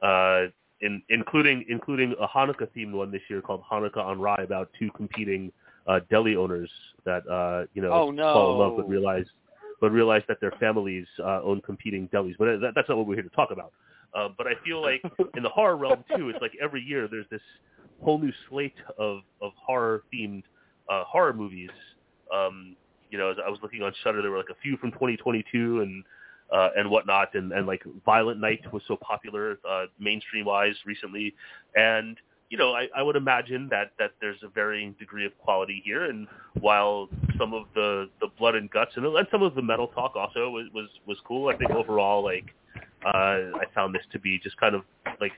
[0.02, 0.44] uh,
[0.82, 4.90] in, including including a Hanukkah themed one this year called Hanukkah on Rye about two
[4.96, 5.52] competing
[5.88, 6.70] uh, deli owners
[7.06, 8.34] that uh, you know Oh, no.
[8.34, 9.26] fall in love but realize
[9.80, 12.36] but realize that their families uh, own competing delis.
[12.38, 13.72] But that, that's not what we're here to talk about.
[14.16, 15.02] Uh, but I feel like
[15.36, 17.42] in the horror realm too, it's like every year there's this
[18.02, 20.44] whole new slate of of horror themed
[20.90, 21.70] uh, horror movies.
[22.34, 22.76] Um,
[23.10, 25.82] you know, as I was looking on Shudder, there were like a few from 2022
[25.82, 26.04] and
[26.54, 31.34] uh, and whatnot, and, and like Violent Night was so popular uh, mainstream wise recently,
[31.76, 32.18] and
[32.50, 36.06] you know, I, I would imagine that that there's a varying degree of quality here,
[36.06, 36.28] and
[36.62, 40.16] while some of the the blood and guts and, and some of the metal talk
[40.16, 42.46] also was was, was cool, I think overall like
[43.06, 44.84] uh, I found this to be just kind of
[45.20, 45.34] like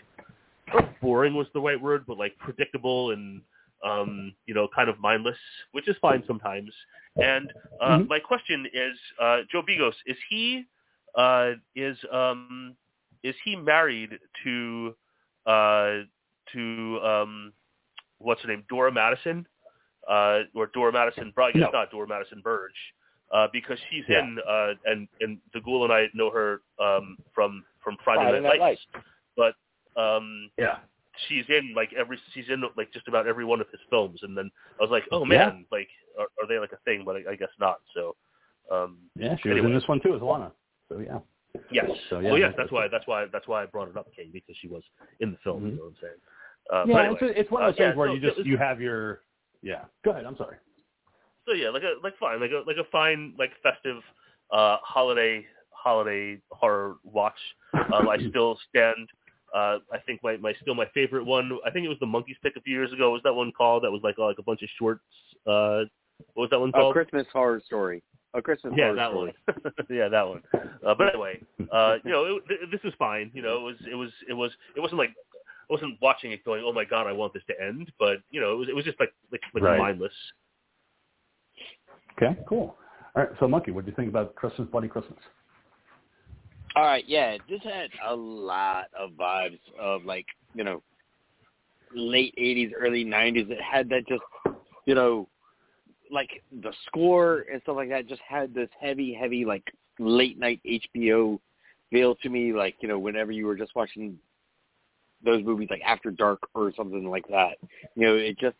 [1.01, 3.41] boring was the right word, but like predictable and
[3.83, 5.37] um, you know, kind of mindless,
[5.71, 6.71] which is fine sometimes.
[7.17, 8.09] And uh, Mhm.
[8.09, 10.67] my question is, uh, Joe Begos, is he
[11.15, 12.75] uh, is um,
[13.23, 14.11] is he married
[14.43, 14.95] to
[15.45, 15.97] uh,
[16.53, 17.53] to um,
[18.19, 19.45] what's her name, Dora Madison,
[20.09, 21.31] uh, or Dora Madison?
[21.33, 21.69] Probably No.
[21.71, 22.71] not Dora Madison Burge,
[23.31, 24.19] uh, because she's Yeah.
[24.19, 28.41] in uh, and and the Ghoul and I know her um, from from Friday, Friday
[28.41, 28.81] Night Night Lights,
[29.35, 29.55] but
[29.95, 30.79] um, Yeah.
[31.27, 34.37] she's in like every she's in like just about every one of his films, and
[34.37, 35.49] then I was like, oh Yeah.
[35.49, 37.03] man, like are, are they like a thing?
[37.05, 37.77] But I, I guess not.
[37.93, 38.15] So
[38.71, 40.51] um, Yeah, she was in this one too as Lana.
[40.89, 41.19] So yeah.
[41.71, 44.07] yes, So, yeah, well yes, that's why that's why that's why I brought it up,
[44.15, 44.83] Kate, because she was
[45.19, 45.63] in the film.
[45.63, 45.69] Mhm.
[45.71, 46.13] You know what I'm saying?
[46.71, 48.37] Uh, yeah, anyway, it's, it's one of uh, those things yeah, where so- you just
[48.37, 49.21] so- you have your
[49.61, 49.85] Yeah.
[50.03, 50.25] Go ahead.
[50.25, 50.57] I'm sorry.
[51.45, 54.01] So yeah, like a like fine, like a like a fine like festive
[54.51, 57.39] uh holiday holiday horror watch.
[57.73, 59.07] Um, I still stand.
[59.55, 61.57] Uh, I think my, my still my favorite one.
[61.65, 63.09] I think it was the Monkey's Pick a few years ago.
[63.09, 63.83] What was that one called?
[63.83, 65.01] That was like like a bunch of shorts.
[65.47, 65.85] Uh,
[66.33, 66.91] what was that one called?
[66.91, 66.93] A?
[66.93, 68.03] Christmas horror story.
[68.35, 69.33] A Christmas yeah, that story.
[69.45, 69.73] one.
[69.89, 70.43] yeah, that one.
[70.53, 71.41] Uh, but anyway,
[71.71, 73.31] uh, you know, it, th- this is fine.
[73.33, 76.45] You know, it was it was it was it wasn't like I wasn't watching it
[76.45, 77.91] going, oh my god, I want this to end.
[77.97, 79.79] But you know, it was it was just like like, like Right.
[79.79, 80.13] mindless.
[82.17, 82.37] Okay.
[82.47, 82.75] Cool.
[83.15, 83.29] All right.
[83.39, 85.19] So, Monkey, what do you think about Christmas Bloody Christmas?
[86.75, 90.83] All right, yeah, this had a lot of vibes of like you know
[91.95, 93.49] late '80s, early '90s.
[93.49, 94.21] It had that just
[94.85, 95.27] you know
[96.11, 98.07] like the score and stuff like that.
[98.07, 99.63] Just had this heavy, heavy like
[99.99, 101.39] late night HBO
[101.89, 102.53] feel to me.
[102.53, 104.17] Like you know whenever you were just watching
[105.23, 107.57] those movies like After Dark or something like that.
[107.95, 108.55] You know, it just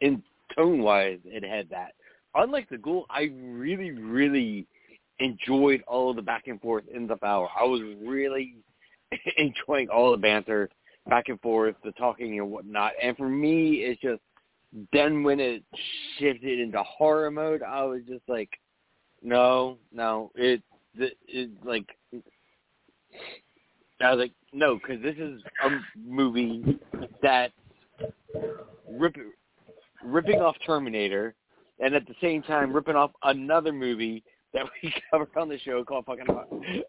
[0.00, 0.22] in
[0.56, 1.92] tone wise, it had that.
[2.34, 4.66] Unlike the Ghoul, I really, really
[5.20, 7.48] enjoyed all of the back and forth in the hour.
[7.58, 8.56] I was really
[9.36, 10.68] enjoying all the banter
[11.08, 12.92] back and forth, the talking and whatnot.
[13.02, 14.20] And for me, it's just
[14.92, 15.62] then when it
[16.18, 18.50] shifted into horror mode, I was just like,
[19.22, 20.62] no, no, it,
[20.96, 21.86] it, it like,
[24.00, 26.78] I was like, no, because this is a movie
[27.22, 27.52] that
[28.90, 29.16] rip,
[30.04, 31.34] ripping off Terminator,
[31.80, 34.22] and at the same time ripping off another movie
[34.52, 36.26] that we covered on the show called fucking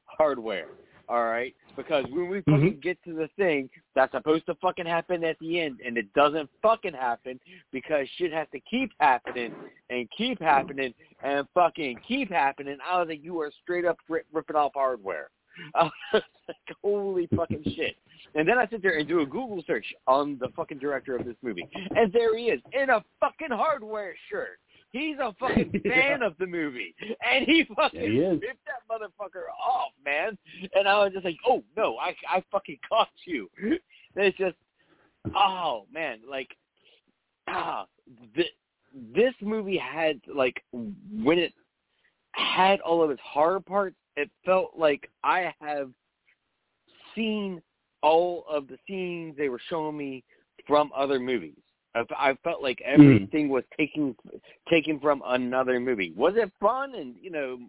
[0.06, 0.68] Hardware.
[1.07, 2.52] All right, because when we mm-hmm.
[2.52, 6.11] fucking get to the thing that's supposed to fucking happen at the end, and it
[6.14, 7.40] doesn't fucking happen
[7.72, 9.53] because shit has to keep happening
[9.90, 12.77] and keep happening and fucking keep happening.
[12.84, 15.30] I was like, you are straight up rip, ripping off Hardware.
[15.73, 15.91] I was
[16.48, 17.95] like, holy fucking shit.
[18.34, 21.26] And then I sit there and do a Google search on the fucking director of
[21.26, 21.68] this movie.
[21.95, 24.60] And there he is in a fucking hardware shirt.
[24.96, 26.96] He's a fucking fan of the movie.
[27.30, 30.38] And he fucking Yeah, he ripped that motherfucker off, man.
[30.74, 33.50] And I was just like, oh, no, I, I fucking caught you.
[33.62, 33.80] And
[34.16, 34.56] it's just,
[35.36, 36.48] oh, man, like,
[37.50, 37.88] ah,
[38.36, 38.54] th-
[39.14, 41.52] this movie had, like, when it
[42.32, 45.90] had all of its horror parts, it felt like I have
[47.14, 47.62] seen
[48.02, 50.24] all of the scenes they were showing me
[50.66, 51.60] from other movies.
[51.96, 53.02] I, I felt like hmm.
[53.02, 54.16] everything was taken
[54.70, 56.14] taken from another movie.
[56.16, 57.60] Was it fun and you know,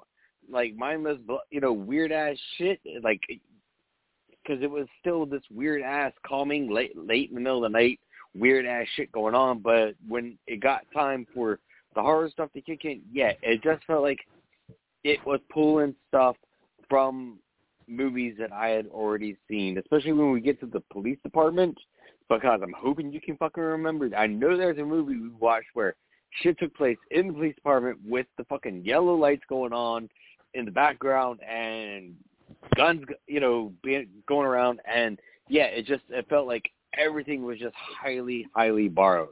[0.50, 1.18] like mindless,
[1.50, 2.80] you know, weird ass shit?
[3.02, 3.20] Like,
[4.42, 7.78] because it was still this weird ass calming late late in the middle of the
[7.78, 8.00] night,
[8.34, 9.60] weird ass shit going on.
[9.60, 11.60] But when it got time for
[11.94, 14.20] the horror stuff to kick in, yeah, it just felt like
[15.04, 16.36] it was pulling stuff
[16.88, 17.38] from
[17.88, 21.78] movies that I had already seen, especially when we get to the police department,
[22.28, 24.10] because I'm hoping you can fucking remember.
[24.16, 25.94] I know there's a movie we watched where
[26.42, 30.08] shit took place in the police department with the fucking yellow lights going on
[30.54, 32.14] in the background and
[32.76, 37.58] guns, you know, being going around, and yeah, it just it felt like everything was
[37.58, 39.28] just highly, highly borrowed.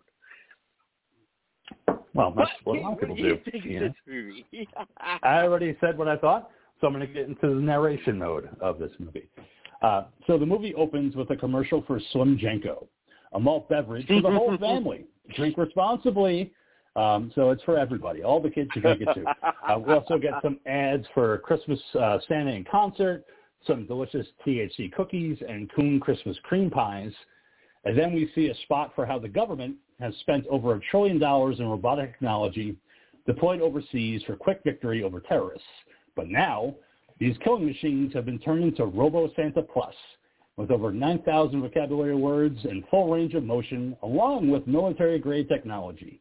[2.14, 3.50] Well, that's what a What lot of people do you do.
[3.50, 3.88] think you of know?
[3.88, 4.46] this movie?
[5.22, 6.50] I already said what I thought,
[6.80, 9.28] so I'm going to get into the narration mode of this movie.
[9.82, 12.86] Uh, so the movie opens with a commercial for Slim Jenko,
[13.32, 15.06] a malt beverage for the whole family.
[15.34, 16.52] Drink responsibly.
[16.96, 18.22] Um, so it's for everybody.
[18.22, 19.24] All the kids should drink it too.
[19.68, 23.24] Uh, we also get some ads for Christmas uh, Santa in concert,
[23.66, 27.12] some delicious THC cookies, and Coon Christmas cream pies.
[27.84, 31.18] And then we see a spot for how the government has spent over a trillion
[31.18, 32.76] dollars in robotic technology
[33.26, 35.66] deployed overseas for quick victory over terrorists.
[36.14, 36.74] But now,
[37.18, 39.94] these killing machines have been turned into Robo Santa Plus,
[40.56, 46.20] with over 9,000 vocabulary words and full range of motion, along with military-grade technology.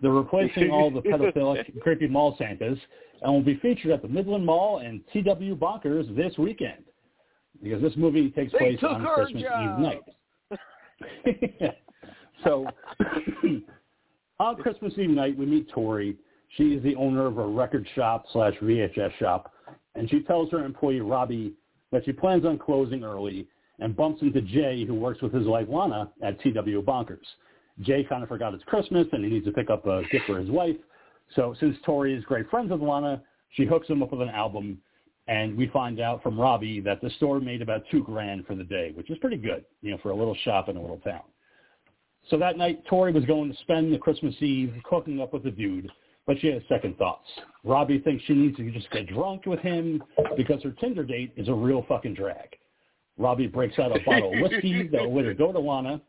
[0.00, 2.78] They're replacing all the pedophilic, creepy mall Santas,
[3.22, 6.84] and will be featured at the Midland Mall and TW Bonkers this weekend,
[7.62, 9.42] because this movie takes They place on Christmas.
[9.42, 10.02] Eve night.
[12.44, 12.66] so
[14.40, 16.16] on Christmas Eve night, we meet Tori.
[16.56, 19.52] She is the owner of a record shop slash VHS shop,
[19.94, 21.54] and she tells her employee Robbie
[21.92, 23.46] that she plans on closing early
[23.80, 27.18] and bumps into Jay, who works with his wife Lana at TW Bonkers.
[27.80, 30.38] Jay kind of forgot it's Christmas and he needs to pick up a gift for
[30.38, 30.76] his wife.
[31.36, 34.78] So since Tori is great friends with Lana, she hooks him up with an album,
[35.26, 38.64] and we find out from Robbie that the store made about two grand for the
[38.64, 41.22] day, which is pretty good, you know, for a little shop in a little town.
[42.30, 45.50] So that night, Tori was going to spend the Christmas Eve cooking up with the
[45.50, 45.90] dude,
[46.28, 47.26] but she has second thoughts.
[47.64, 50.02] Robbie thinks she needs to just get drunk with him
[50.36, 52.54] because her Tinder date is a real fucking drag.
[53.16, 56.00] Robbie breaks out a bottle of whiskey that will later go to Lana,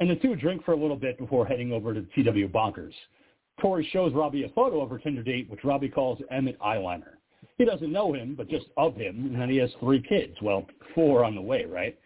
[0.00, 2.94] And the two drink for a little bit before heading over to TW Bonkers.
[3.60, 7.16] Tori shows Robbie a photo of her Tinder date, which Robbie calls Emmett Eyeliner.
[7.58, 10.34] He doesn't know him, but just of him, and then he has three kids.
[10.40, 11.98] Well, four on the way, right?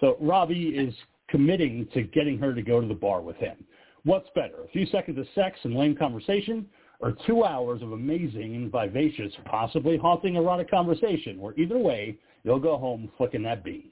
[0.00, 0.94] So Robbie is
[1.28, 3.56] committing to getting her to go to the bar with him.
[4.04, 6.66] What's better, a few seconds of sex and lame conversation,
[7.02, 12.60] or two hours of amazing and vivacious, possibly haunting erotic conversation, where either way, you'll
[12.60, 13.90] go home flicking that bean.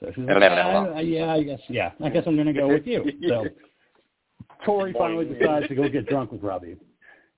[0.00, 2.68] So she's like, yeah, uh, yeah, I guess, yeah, I guess I'm going to go
[2.68, 3.04] with you.
[3.28, 3.46] So
[4.64, 6.76] Tori finally decides to go get drunk with Robbie.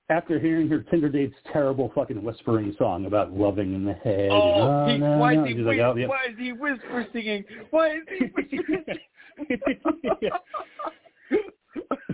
[0.09, 4.29] After hearing her Tinder date's terrible fucking whispering song about loving in the head.
[4.31, 6.07] Oh, he, no, why, no, is he she's like, oh, yeah.
[6.07, 7.45] why is he whisper singing?
[7.69, 8.85] Why is he whispering?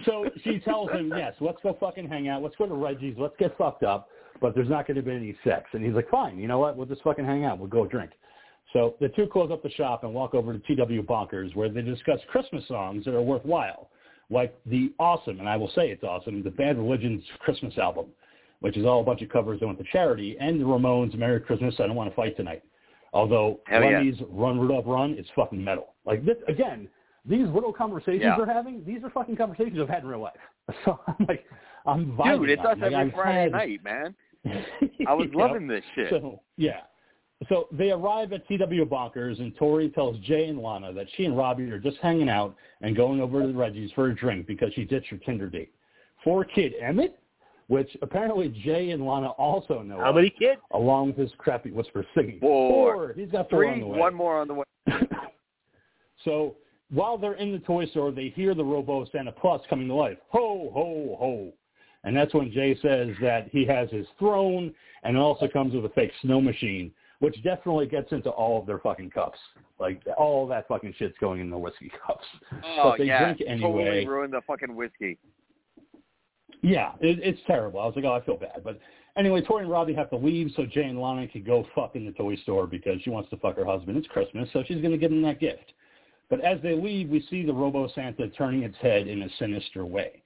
[0.06, 2.44] so she tells him, yes, let's go fucking hang out.
[2.44, 3.16] Let's go to Reggie's.
[3.18, 4.10] Let's get fucked up.
[4.40, 5.66] But there's not going to be any sex.
[5.74, 6.38] And he's like, fine.
[6.38, 6.78] You know what?
[6.78, 7.58] We'll just fucking hang out.
[7.58, 8.12] We'll go drink.
[8.74, 11.82] So the two close up the shop and walk over to TW Bonkers where they
[11.82, 13.90] discuss Christmas songs that are worthwhile,
[14.30, 18.08] like the awesome, and I will say it's awesome, the Bad Religion's Christmas album,
[18.60, 21.40] which is all a bunch of covers that went to charity, and the Ramones' Merry
[21.40, 22.64] Christmas, I Don't Want to Fight Tonight.
[23.14, 24.12] Although Hell yeah.
[24.30, 25.94] Run Rudolph Run is fucking metal.
[26.06, 26.90] Like this, again,
[27.28, 28.38] these little conversations Yeah.
[28.38, 30.34] we're having, these are fucking conversations I've had in real life.
[30.86, 31.46] So I'm like,
[31.86, 32.40] I'm vibing.
[32.40, 32.82] Dude, it's on us it.
[32.82, 34.16] Like, every I've Friday had- night, man.
[35.08, 35.46] I was You know?
[35.46, 36.10] loving this shit.
[36.10, 36.82] So yeah.
[37.50, 41.38] So they arrive at TW Bonkers, and Tori tells Jay and Lana that she and
[41.38, 44.86] Robbie are just hanging out and going over to Reggie's for a drink because she
[44.86, 45.72] ditched her Tinder date.
[46.24, 47.20] For kid Emmett,
[47.68, 50.00] which apparently Jay and Lana also know.
[50.00, 50.60] How many kids?
[50.72, 52.40] Along with his crappy whisper singing.
[52.40, 52.94] Four.
[52.96, 53.14] Four.
[53.16, 54.00] He's got four on Three, the way.
[54.00, 54.66] one more on the way.
[56.26, 56.56] so
[56.92, 60.18] while they're in the toy store, they hear the Robo Santa Plus coming to life.
[60.30, 61.54] Ho, ho, ho.
[62.04, 64.74] And that's when Jay says that he has his throne
[65.04, 68.66] and it also comes with a fake snow machine, which definitely gets into all of
[68.66, 69.40] their fucking cups.
[69.80, 72.26] Like all that fucking shit's going in the whiskey cups.
[72.64, 73.84] Oh but they yeah, drink anyway.
[73.84, 75.18] totally ruined the fucking whiskey.
[76.62, 77.80] Yeah, it, it's terrible.
[77.80, 78.64] I was like, oh, I feel bad.
[78.64, 78.80] But
[79.16, 82.06] anyway, Tori and Robbie have to leave so Jay and Lana can go fuck in
[82.06, 83.98] the toy store because she wants to fuck her husband.
[83.98, 85.74] It's Christmas, so she's going to give him that gift.
[86.30, 89.86] But as they leave, we see the Robo Santa turning its head in a sinister
[89.86, 90.22] way.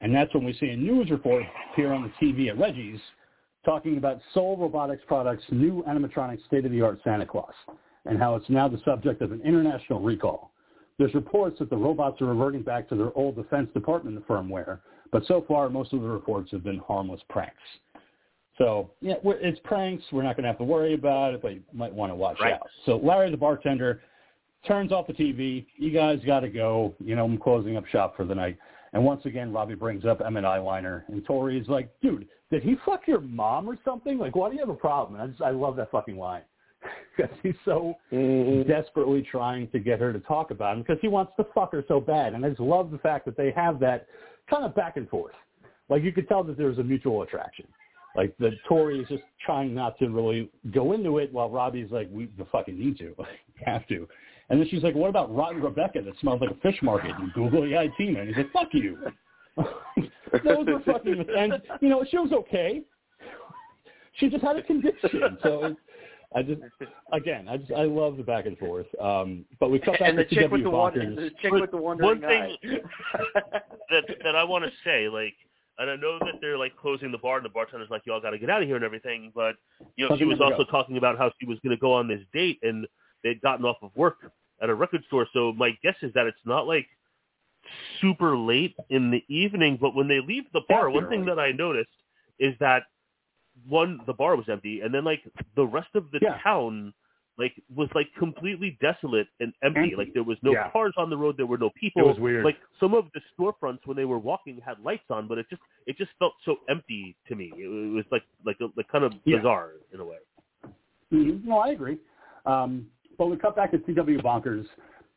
[0.00, 3.00] And that's when we see a news report appear on the TV at Reggie's
[3.64, 7.54] talking about Soul Robotics Products' new animatronic state-of-the-art Santa Claus
[8.04, 10.52] and how it's now the subject of an international recall.
[10.98, 14.80] There's reports that the robots are reverting back to their old Defense Department firmware,
[15.12, 17.56] but so far most of the reports have been harmless pranks.
[18.58, 20.04] So yeah, it's pranks.
[20.12, 22.38] We're not going to have to worry about it, but you might want to watch
[22.40, 22.54] Right.
[22.54, 22.68] out.
[22.86, 24.00] So Larry, the bartender,
[24.66, 25.66] turns off the TV.
[25.76, 26.94] You guys got to go.
[26.98, 28.58] You know, I'm closing up shop for the night.
[28.92, 33.06] And once again, Robbie brings up Emmett Eyeliner, and Tori's like, "Dude, did he fuck
[33.06, 34.18] your mom or something?
[34.18, 36.42] Like, why do you have a problem?" And I just, I love that fucking line
[37.16, 38.68] because he's so mm-hmm.
[38.68, 41.84] desperately trying to get her to talk about him because he wants to fuck her
[41.88, 42.34] so bad.
[42.34, 44.06] And I just love the fact that they have that
[44.48, 45.34] kind of back and forth.
[45.88, 47.66] Like you could tell that there's a mutual attraction.
[48.16, 52.08] Like the Tori is just trying not to really go into it while Robbie's like,
[52.10, 53.14] we the fucking need to.
[53.18, 53.28] Like,
[53.64, 54.06] have to.
[54.48, 57.32] And then she's like, what about Rotten Rebecca that smells like a fish market and
[57.32, 58.20] Google eyed Tina?
[58.20, 58.98] And he's like, fuck you.
[60.44, 62.82] Those were fucking, and you know, she was okay.
[64.14, 65.38] She just had a condition.
[65.42, 65.76] So it,
[66.34, 66.60] I just,
[67.12, 68.86] again, I just, I love the back and forth.
[69.00, 71.16] Um, but we cut back and the to chick CW with the one, Bonkers.
[71.16, 72.56] the chick with the wandering one thing-
[73.90, 75.34] that that I want to say, like,
[75.78, 78.30] and I know that they're like closing the bar, and the bartender's like, "Y'all got
[78.30, 79.32] to get out of here" and everything.
[79.34, 79.56] But
[79.96, 80.70] you know, she was also go.
[80.70, 82.86] talking about how she was going to go on this date, and
[83.22, 84.18] they'd gotten off of work
[84.62, 85.26] at a record store.
[85.32, 86.86] So my guess is that it's not like
[88.00, 89.78] super late in the evening.
[89.80, 91.90] But when they leave the bar, one thing that I noticed
[92.38, 92.84] is that
[93.68, 95.22] one, the bar was empty, and then like
[95.56, 96.38] the rest of the Yeah.
[96.42, 96.92] town.
[97.38, 99.80] Like was like completely desolate and empty.
[99.80, 99.96] Empty.
[99.96, 100.70] Like there was no Yeah.
[100.70, 101.36] cars on the road.
[101.36, 102.00] There were no people.
[102.00, 102.46] It was weird.
[102.46, 105.60] Like some of the storefronts when they were walking had lights on, but it just
[105.86, 107.52] it just felt so empty to me.
[107.54, 109.36] It, it was like like a, like kind of Yeah.
[109.36, 110.16] bizarre in a way.
[111.12, 111.46] Mm-hmm.
[111.46, 111.98] No, I agree.
[112.46, 114.66] Um, but we cut back to TW Bonkers,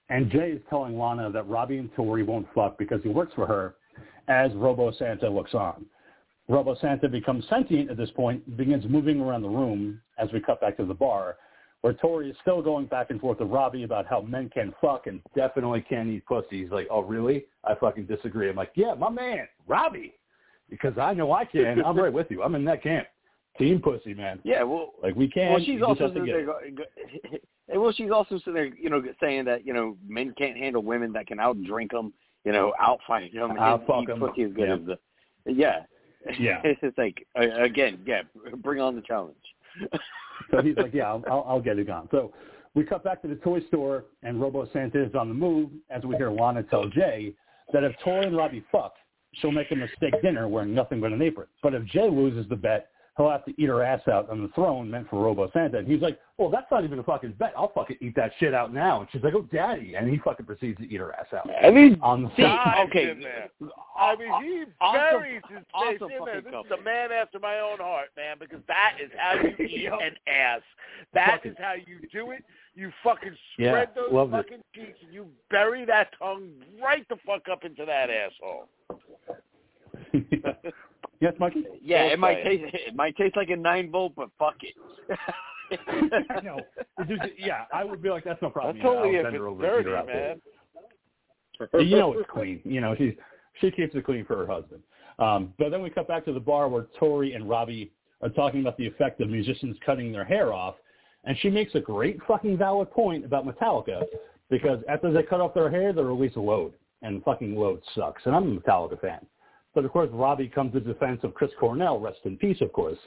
[0.09, 3.45] and Jay is telling Lana that Robbie and Tori won't fuck because he works for
[3.45, 3.75] her,
[4.27, 5.85] as Robo Santa looks on.
[6.47, 10.59] Robo Santa becomes sentient at this point, begins moving around the room as we cut
[10.59, 11.37] back to the bar,
[11.81, 15.07] where Tori is still going back and forth with Robbie about how men can fuck
[15.07, 16.63] and definitely can eat pussy.
[16.63, 17.45] He's like, oh, really?
[17.63, 18.49] I fucking disagree.
[18.49, 20.15] I'm like, yeah, my man, Robbie,
[20.69, 21.83] because I know I can.
[21.85, 22.43] I'm right with you.
[22.43, 23.07] I'm in that camp.
[23.59, 24.39] Team pussy, man.
[24.43, 25.51] yeah, well, Like we can.
[25.51, 26.47] well, she's also sitting there.
[27.71, 31.13] Well, she's also sitting there, you know, saying that you know men can't handle women
[31.13, 32.11] that can out drink them,
[32.43, 34.19] you know, out fight them, Out-fuck eat 'em.
[34.19, 34.73] pussy as good Yeah.
[34.75, 34.97] as the.
[35.53, 35.79] Yeah.
[36.39, 36.61] Yeah.
[36.63, 38.21] it's like again, yeah,
[38.63, 39.35] bring on the challenge.
[40.49, 42.07] So he's like, yeah, I'll, I'll, I'll get it gone.
[42.09, 42.33] So
[42.73, 46.03] we cut back to the toy store, and Robo Santa is on the move as
[46.03, 47.33] we hear Lana tell Jay
[47.71, 48.95] that if Tori and Robbie fuck,
[49.35, 51.47] she'll make a steak dinner wearing nothing but an apron.
[51.61, 54.47] But if Jay loses the bet, he'll have to eat her ass out on the
[54.55, 55.79] throne meant for Robo Santa.
[55.79, 57.51] And he's like, well, that's not even a fucking bet.
[57.57, 59.01] I'll fucking eat that shit out now.
[59.01, 59.95] And she's like, oh, daddy.
[59.95, 61.49] And he fucking proceeds to eat her ass out.
[61.61, 63.49] I mean, on the see, okay, in there.
[63.99, 66.41] I mean, he Awesome- buries his face awesome in there.
[66.41, 66.65] This couple.
[66.73, 70.15] is a man after my own heart, man, because that is how you eat an
[70.27, 70.61] ass.
[71.13, 72.43] That Fucking- is how you do it.
[72.75, 74.37] You fucking Yeah, spread those loved it.
[74.37, 76.51] fucking cheeks and you bury that tongue
[76.81, 78.69] right the fuck up into that asshole.
[81.19, 81.63] yes, Mikey?
[81.83, 84.73] yeah, it might taste it might taste like a nine volt, but fuck it.
[86.31, 86.59] I know.
[86.99, 88.77] It's just- yeah, I would be like, that's no problem.
[88.77, 90.41] That's you know, only I'll if send it's her over and eat dirty, her man.
[91.71, 91.81] there.
[91.81, 92.61] You know it's clean.
[92.63, 93.13] You know, she's
[93.61, 94.81] she keeps it clean for her husband.
[95.19, 97.91] Um, but then we cut back to the bar where Tori and Robbie
[98.21, 100.75] are talking about the effect of musicians cutting their hair off,
[101.25, 104.03] and she makes a great fucking valid point about Metallica
[104.49, 108.21] because after they cut off their hair, they release a load, and fucking load sucks.
[108.25, 109.25] And I'm a Metallica fan.
[109.75, 112.97] But of course, Robbie comes to defense of Chris Cornell, rest in peace, of course,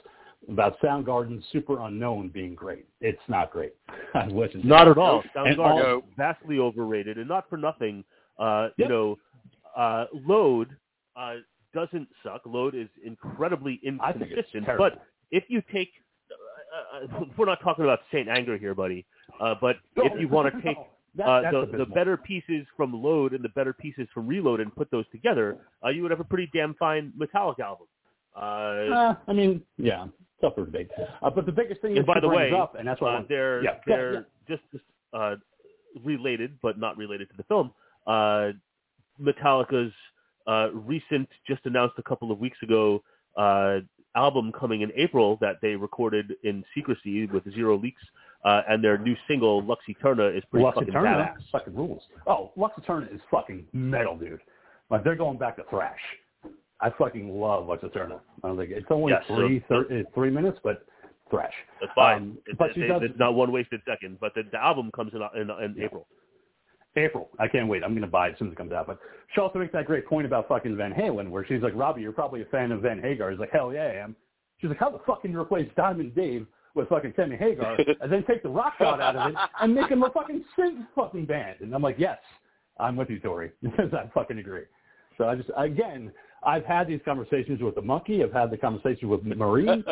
[0.49, 2.85] about Soundgarden's Superunknown being great.
[3.01, 3.73] It's not great.
[4.13, 5.23] I wish it's Not at all.
[5.35, 8.03] Soundgarden all- vastly overrated, and not for nothing.
[8.39, 8.87] Uh, Yep.
[8.87, 9.19] You know,
[9.75, 10.75] uh, Load
[11.15, 11.35] uh,
[11.73, 12.41] doesn't suck.
[12.45, 14.77] Load is incredibly I think it's inconsistent.
[14.77, 15.89] But if you take,
[16.31, 18.27] uh, uh, we're not talking about St.
[18.27, 19.05] Anger here, buddy.
[19.39, 20.77] Uh, but if you want to take
[21.15, 24.73] That- uh, the, the better pieces from Load and the better pieces from Reload and
[24.75, 27.87] put those together, uh, you would have a pretty damn fine Metallica album.
[28.35, 30.07] Uh, Uh, I mean, yeah,
[30.39, 30.89] for debate.
[31.21, 33.63] Uh, but the biggest thing that by the way, up, and that's I uh, they're
[33.63, 34.63] yeah, they're yeah, just
[35.13, 35.35] uh,
[36.03, 37.71] related, but not related to the film.
[38.07, 38.51] Uh,
[39.21, 39.93] Metallica's
[40.47, 43.01] uh, recent, just announced a couple of weeks ago,
[43.37, 43.79] uh,
[44.15, 48.03] album coming in April that they recorded in secrecy with zero leaks,
[48.45, 51.35] uh, and their new single Lux Æterna is pretty fucking badass.
[51.51, 52.01] fucking rules.
[52.27, 54.39] Oh, Lux Æterna is fucking metal, dude.
[54.89, 55.99] Like they're going back to thrash.
[56.81, 58.19] I fucking love Lux Æterna.
[58.43, 60.85] I don't think it's only Yes, so- three thir- uh, three minutes, but
[61.29, 61.53] thrash.
[61.79, 62.17] That's fine.
[62.17, 64.19] Um, It's- but she it's- does- it's not one wasted second.
[64.19, 65.85] But the, the album comes in in, in Yeah.
[65.85, 66.07] April.
[66.95, 67.29] April.
[67.39, 67.83] I can't wait.
[67.83, 68.85] I'm going to buy it as soon as it comes out.
[68.85, 68.99] But
[69.33, 72.11] she also makes that great point about fucking Van Halen, where she's like, Robbie, you're
[72.11, 73.31] probably a fan of Van Hagar.
[73.31, 74.15] He's like, hell yeah, I am.
[74.59, 76.45] She's like, how the fuck can you replace Diamond Dave
[76.75, 79.89] with fucking Kenny Hagar and then take the rock god out of it and make
[79.89, 81.57] him a fucking synth fucking band?
[81.61, 82.17] And I'm like, yes,
[82.79, 83.51] I'm with you, Tori.
[83.77, 84.63] I fucking agree.
[85.17, 86.11] So I just, again,
[86.45, 88.23] I've had these conversations with the monkey.
[88.23, 89.65] I've had the conversations with Marie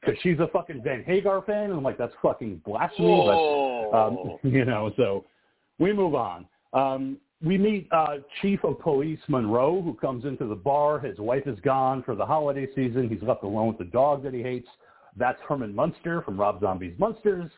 [0.00, 1.64] because she's a fucking Van Hagar fan.
[1.64, 3.24] And I'm like, that's fucking blasphemy.
[3.26, 5.24] But um, you know, so
[5.78, 6.46] we move on.
[6.72, 10.98] Um, we meet uh, Chief of Police Monroe, who comes into the bar.
[10.98, 13.08] His wife is gone for the holiday season.
[13.08, 14.68] He's left alone with the dog that he hates.
[15.16, 17.50] That's Herman Munster from Rob Zombie's Munsters.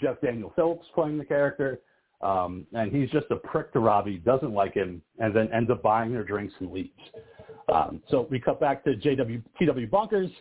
[0.00, 1.80] Jeff Daniel Phillips playing the character.
[2.22, 5.82] Um, and he's just a prick to Robbie, doesn't like him, and then ends up
[5.82, 6.90] buying their drinks and leaves.
[7.72, 10.32] Um, so we cut back to JW, TW Bonkers.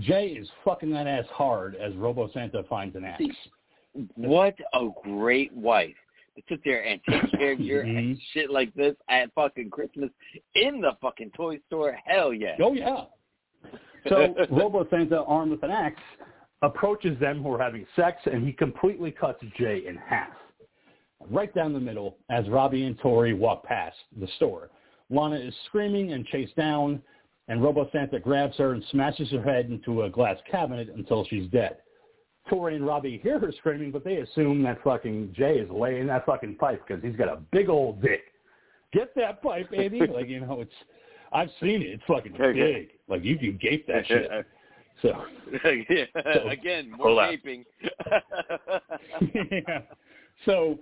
[0.00, 3.22] Jay is fucking that ass hard as Robo Santa finds an axe.
[4.16, 5.94] What a great wife
[6.36, 8.18] to sit there and take care of your Mhm.
[8.32, 10.10] shit like this at fucking Christmas
[10.56, 11.96] in the fucking toy store.
[12.04, 12.56] Hell yeah.
[12.60, 13.04] Oh yeah.
[14.08, 16.02] So Robo Santa, armed with an axe,
[16.62, 20.30] approaches them who are having sex, and he completely cuts Jay in half,
[21.30, 24.70] right down the middle, as Robbie and Tori walk past the store.
[25.10, 27.02] Lana is screaming and chased down,
[27.48, 31.50] and Robo Santa grabs her and smashes her head into a glass cabinet until she's
[31.50, 31.76] dead.
[32.48, 36.26] Tori and Robbie hear her screaming, but they assume that fucking Jay is laying that
[36.26, 38.22] fucking pipe because he's got a big old dick.
[38.92, 40.00] Get that pipe, baby!
[40.06, 40.72] like you know, it's
[41.34, 41.88] I've seen it.
[41.88, 42.90] It's fucking big.
[43.08, 44.30] Like you can gape that shit.
[45.02, 45.24] So
[45.90, 46.04] Yeah.
[46.48, 47.64] Again, more gaping.
[49.34, 49.80] yeah.
[50.44, 50.78] So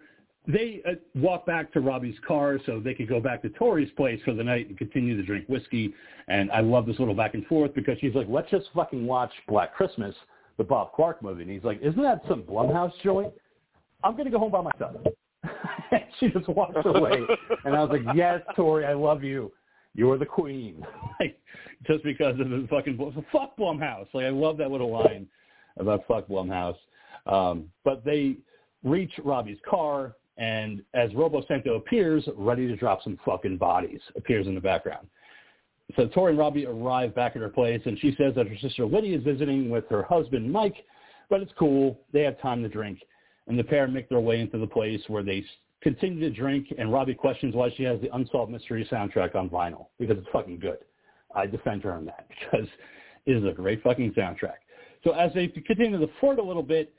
[0.46, 4.20] they uh, walk back to Robbie's car so they could go back to Tori's place
[4.24, 5.94] for the night and continue to drink whiskey.
[6.28, 9.32] And I love this little back and forth because she's like, let's just fucking watch
[9.48, 10.14] Black Christmas,
[10.58, 11.42] the Bob Clark movie.
[11.42, 13.32] And he's like, isn't that some Blumhouse joint?
[14.04, 14.96] I'm going to go home by myself.
[15.90, 17.18] and she just walks away.
[17.64, 19.50] And I was like, yes, Tori, I love you.
[19.94, 20.84] You're the queen.
[21.20, 21.38] like,
[21.86, 22.98] just because of the fucking
[23.30, 24.06] fuck Blumhouse.
[24.12, 25.26] Like I love that little line
[25.78, 26.76] about fuck Blumhouse.
[27.26, 28.36] Um, but they
[28.82, 34.46] reach Robbie's car, and as Robo Santo appears, ready to drop some fucking bodies, appears
[34.46, 35.06] in the background.
[35.96, 38.86] So Tori and Robbie arrive back at her place, and she says that her sister
[38.86, 40.76] Lydia is visiting with her husband Mike,
[41.28, 41.98] but it's cool.
[42.12, 43.00] They have time to drink,
[43.46, 45.44] and the pair make their way into the place where they
[45.82, 46.72] continue to drink.
[46.78, 50.58] And Robbie questions why she has the Unsolved Mystery soundtrack on vinyl because it's fucking
[50.58, 50.78] good.
[51.34, 52.68] I defend her on that because
[53.26, 54.60] it is a great fucking soundtrack.
[55.04, 56.92] So as they continue to the fort a little bit,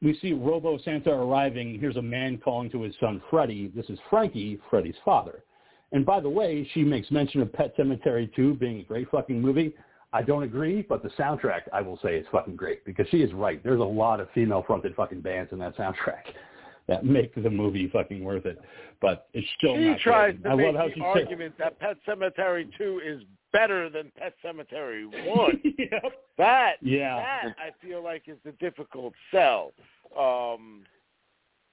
[0.00, 1.78] we see Robo Santa arriving.
[1.78, 3.70] Here's a man calling to his son Freddy.
[3.74, 5.44] This is Frankie, Freddy's father.
[5.92, 9.40] And by the way, she makes mention of Pet Sematary 2 being a great fucking
[9.40, 9.74] movie.
[10.14, 13.32] I don't agree, but the soundtrack, I will say, is fucking great because she is
[13.32, 13.62] right.
[13.62, 16.24] There's a lot of female-fronted fucking bands in that soundtrack
[16.88, 18.58] that make the movie fucking worth it.
[19.00, 20.44] But it's still She not tries good.
[20.44, 23.22] to I make love how the argument that Pet Sematary 2 is
[23.52, 25.60] better than Pet Sematary 1.
[25.62, 26.12] said, yep.
[26.38, 27.16] That, Yeah.
[27.16, 29.72] that I feel like is the difficult sell.
[30.18, 30.84] Um,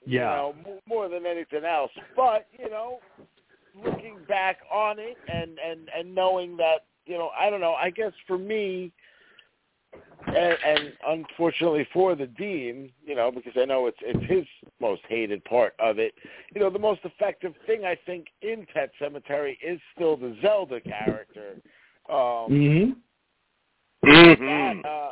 [0.06, 0.30] you Yeah.
[0.30, 0.56] know,
[0.88, 1.92] more than anything else.
[2.16, 3.00] But you know,
[3.76, 7.74] looking back on it and and and knowing that you know, I don't know.
[7.74, 8.92] I guess for me,
[10.28, 14.46] and, and unfortunately for the dean, you know, because I know it's it's his
[14.82, 16.14] most hated part of it.
[16.54, 20.80] You know, the most effective thing I think in Pet Sematary is still the Zelda
[20.82, 21.56] character.
[22.10, 22.92] Um, hmm
[24.02, 25.12] that uh,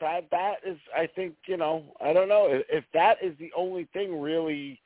[0.00, 3.50] that that is, I think, you know, I don't know if, if that is the
[3.56, 4.80] only thing really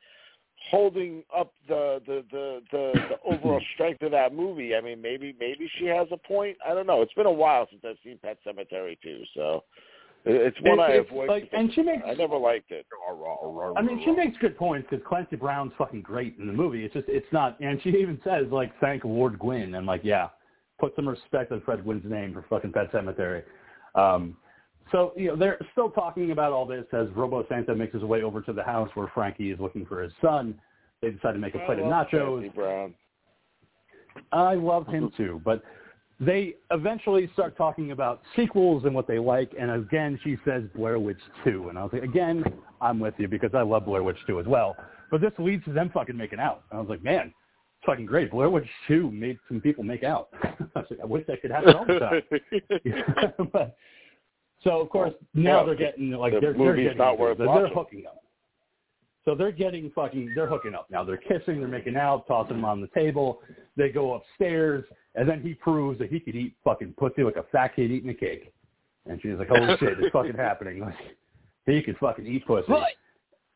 [0.71, 4.75] holding up the the the the, the overall strength of that movie.
[4.75, 6.57] I mean, maybe maybe she has a point.
[6.67, 7.03] I don't know.
[7.03, 9.63] It's been a while since I've seen Pet Sematary too, so it-
[10.25, 11.29] it's one I It's avoid.
[11.29, 12.87] like, and she makes I never liked it.
[13.77, 16.85] I mean, she makes good points because Clancy Brown's fucking great in the movie.
[16.85, 19.75] It's just, it's not, and she even says like, thank Lord Gwynne.
[19.75, 20.29] And like, yeah,
[20.81, 23.43] put some respect on Fred Gwynne's name for fucking Pet Sematary.
[23.95, 24.37] Um,
[24.93, 28.23] so you know, they're still talking about all this as Robo Santa makes his way
[28.23, 30.59] over to the house where Frankie is looking for his son.
[31.03, 32.39] They decide to make a plate I of nachos.
[32.39, 32.95] Clancy Brown.
[34.33, 35.63] I love him too, but
[36.21, 39.53] they eventually start talking about sequels and what they like.
[39.59, 41.69] And again, she says Blair Witch 2.
[41.69, 42.45] And I was like, again,
[42.81, 44.77] I'm with you because I love Blair Witch 2 as well.
[45.11, 46.63] But this leads to them fucking making out.
[46.71, 48.31] And I was like, man, it's fucking great.
[48.31, 50.29] Blair Witch 2 made some people make out.
[50.43, 52.23] I was like, I wish that could happen all the time.
[53.53, 53.77] but,
[54.63, 57.47] so of course now they're getting like the they're, they're movie's getting not worth they're,
[57.47, 57.65] watching.
[57.65, 58.24] they're hooking up.
[59.25, 61.03] So they're getting fucking they're hooking up now.
[61.03, 63.41] They're kissing, they're making out, tossing them on the table.
[63.77, 64.85] They go upstairs,
[65.15, 68.11] and then he proves that he could eat fucking pussy like a fat kid eating
[68.11, 68.53] a cake.
[69.07, 70.81] And she's like, "Holy shit, it's fucking happening!"
[71.67, 72.67] Like he could fucking eat pussy.
[72.69, 72.89] But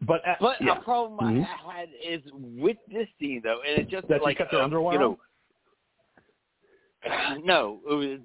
[0.01, 0.78] but uh, but yeah.
[0.78, 1.47] a problem Mhm.
[1.66, 4.61] I had is with this scene though, and it just that like she kept her
[4.61, 5.19] uh, underwear you know.
[7.44, 8.18] No, it was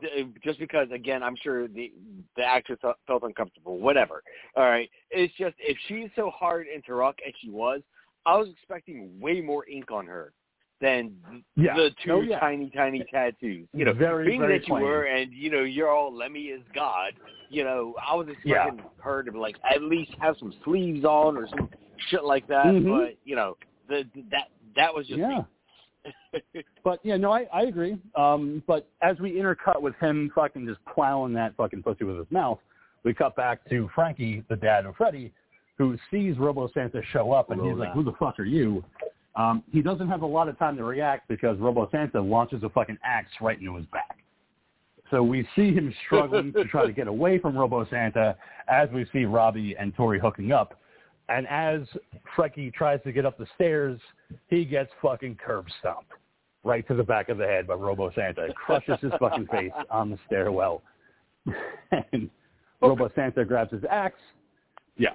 [0.44, 1.92] just because again, I'm sure the
[2.36, 3.78] the actress felt- felt uncomfortable.
[3.80, 4.24] Whatever.
[4.56, 7.82] All right, it's just if she's so hard into rock as she was,
[8.26, 10.34] I was expecting way more ink on her
[10.82, 11.14] than
[11.56, 11.76] Yeah.
[11.76, 12.40] the two Oh, yeah.
[12.40, 13.68] tiny, tiny tattoos.
[13.74, 14.84] You know, Very, being very that you plain.
[14.84, 17.14] were, and you know, you're all Lemmy is God.
[17.50, 18.66] You know, I was Yeah.
[18.68, 21.70] expecting her to be like at least have some sleeves on or some
[22.10, 22.66] shit like that.
[22.66, 22.90] Mhm.
[22.90, 23.56] But you know,
[23.88, 25.40] the, that that was just yeah.
[25.40, 25.46] me.
[26.84, 27.98] But yeah, no, I, I agree.
[28.16, 32.28] Um, but as we intercut with him fucking just plowing that fucking pussy with his
[32.30, 32.60] mouth,
[33.04, 35.32] we cut back to Frankie, the dad of Freddie,
[35.78, 38.84] who sees Robo Santa show up, and he's like, "Who the fuck are you?"
[39.36, 42.70] Um, he doesn't have a lot of time to react because Robo Santa launches a
[42.70, 44.18] fucking axe right into his back.
[45.10, 48.36] So we see him struggling to try to get away from Robo Santa
[48.68, 50.80] as we see Robbie and Tori hooking up.
[51.30, 51.82] And as
[52.36, 54.00] Frankie tries to get up the stairs,
[54.48, 56.12] he gets fucking curb stomped
[56.64, 58.48] right to the back of the head by Robo Santa.
[58.54, 60.82] Crushes his fucking face on the stairwell.
[61.92, 62.30] and
[62.82, 64.20] Robo Santa grabs his axe.
[64.98, 65.12] Yeah.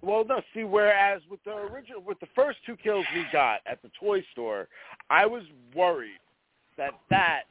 [0.00, 0.40] Well, no.
[0.54, 4.24] See, whereas with the original, with the first two kills we got at the toy
[4.32, 4.68] store,
[5.10, 5.42] I was
[5.74, 6.20] worried
[6.76, 7.42] that that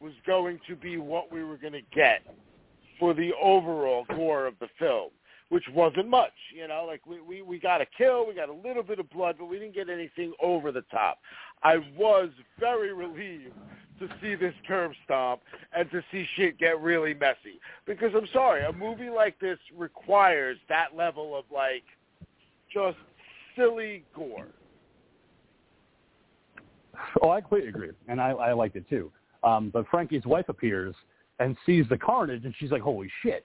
[0.00, 2.22] was going to be what we were going to get
[2.98, 5.10] for the overall gore of the film,
[5.48, 6.32] which wasn't much.
[6.54, 9.08] You know, like we we we got a kill, we got a little bit of
[9.10, 11.18] blood, but we didn't get anything over the top.
[11.62, 13.54] I was very relieved
[14.00, 15.40] to see this curb stomp
[15.76, 17.60] and to see shit get really messy.
[17.86, 21.84] Because I'm sorry, a movie like this requires that level of like
[22.72, 22.98] just
[23.56, 24.48] silly gore.
[27.22, 29.10] Oh, I completely agree, and I, I liked it too.
[29.42, 30.94] Um, but Frankie's wife appears
[31.38, 33.44] and sees the carnage, and she's like, "Holy shit!"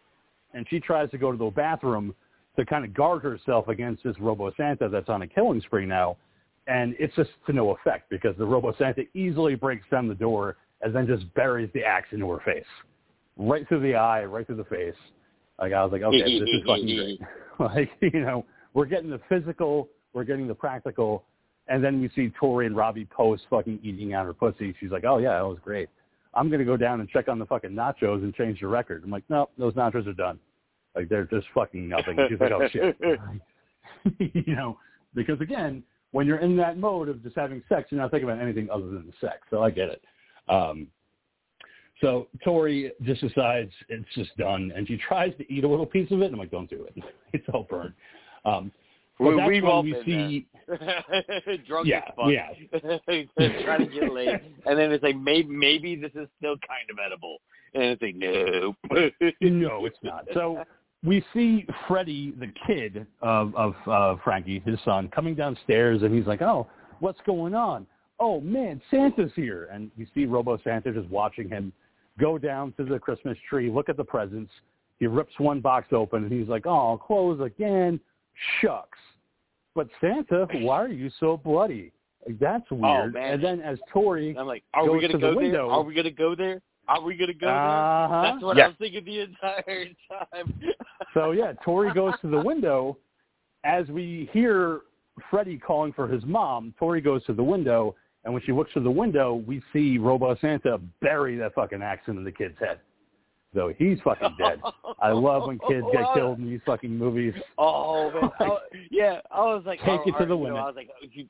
[0.53, 2.13] And she tries to go to the bathroom
[2.57, 6.17] to kind of guard herself against this Robo Santa that's on a killing spree now,
[6.67, 10.57] and it's just to no effect because the Robo Santa easily breaks down the door
[10.81, 12.65] and then just buries the axe into her face,
[13.37, 14.95] right through the eye, right through the face.
[15.59, 17.19] Like I was like, okay, this is fucking great.
[17.59, 21.23] like you know, we're getting the physical, we're getting the practical,
[21.67, 24.73] and then we see Tori and Robbie post fucking eating out her pussy.
[24.79, 25.89] She's like, oh yeah, that was great.
[26.39, 29.03] I'm gonna go down and check on the fucking nachos and change the record.
[29.03, 30.39] I'm like, no, those nachos are done.
[30.95, 32.17] Like they're just fucking nothing.
[32.29, 32.97] She's like, oh shit.
[34.19, 34.77] you know,
[35.13, 38.41] because again, when you're in that mode of just having sex, you're not thinking about
[38.41, 39.39] anything other than the sex.
[39.49, 40.01] So I get it.
[40.47, 40.87] Um,
[41.99, 46.09] so Tori just decides it's just done, and she tries to eat a little piece
[46.11, 47.03] of it, and I'm like, don't do it.
[47.33, 47.93] It's all burned.
[48.45, 48.71] Um,
[49.19, 50.47] but We, we've all we see.
[51.67, 52.29] Drunk Yeah, as fuck.
[53.65, 56.97] trying to get laid, and then it's like maybe maybe this is still kind of
[57.05, 57.37] edible,
[57.73, 58.75] and it's like no.
[59.41, 60.25] No, it's not.
[60.33, 60.63] So
[61.03, 66.25] we see Freddie, the kid of of uh, Frankie, his son, coming downstairs, and he's
[66.25, 66.67] like, "Oh,
[66.99, 67.87] what's going on?
[68.19, 71.73] Oh man, Santa's here!" And we see Robo Santa just watching him
[72.19, 74.51] go down to the Christmas tree, look at the presents.
[74.99, 77.99] He rips one box open, and he's like, "Oh, clothes again?
[78.61, 78.97] Shucks!"
[79.79, 81.93] But Santa, why are you so bloody?
[82.41, 83.13] That's weird.
[83.13, 83.35] man.
[83.35, 85.35] and then as Tori I'm like, are we gonna to the go there?
[85.37, 85.69] window.
[85.69, 86.61] Are we gonna go there?
[86.89, 88.21] Are we gonna go Uh-huh.
[88.21, 88.31] there?
[88.33, 88.65] That's what Yeah.
[88.65, 90.53] I was thinking the entire time.
[91.13, 92.97] So yeah, Tori goes to the window.
[93.63, 94.81] As we hear
[95.31, 97.95] Freddie calling for his mom, Tori goes to the window,
[98.25, 102.05] and when she looks through the window, we see Robo Santa bury that fucking axe
[102.09, 102.81] into the kid's head.
[103.53, 104.61] So he's fucking dead.
[105.01, 107.33] I love when kids get killed in these fucking movies.
[107.57, 108.49] Oh man,
[108.91, 110.57] yeah, I was like, Take oh, it to the you know.
[110.57, 111.25] I was like, oh, you,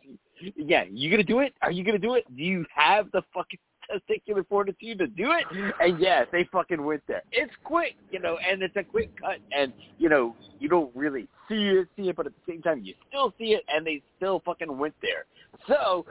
[0.58, 1.54] yeah, you gonna do it?
[1.62, 2.26] Are you gonna do it?
[2.36, 3.60] Do you have the fucking
[3.92, 5.46] testicular fortitude to do it?
[5.80, 7.24] And yeah, they fucking went there.
[7.32, 11.28] It's quick, you know, and it's a quick cut, and you know, you don't really
[11.48, 14.02] see it, see it, but at the same time, you still see it, and they
[14.18, 15.26] still fucking went there.
[15.68, 16.06] So,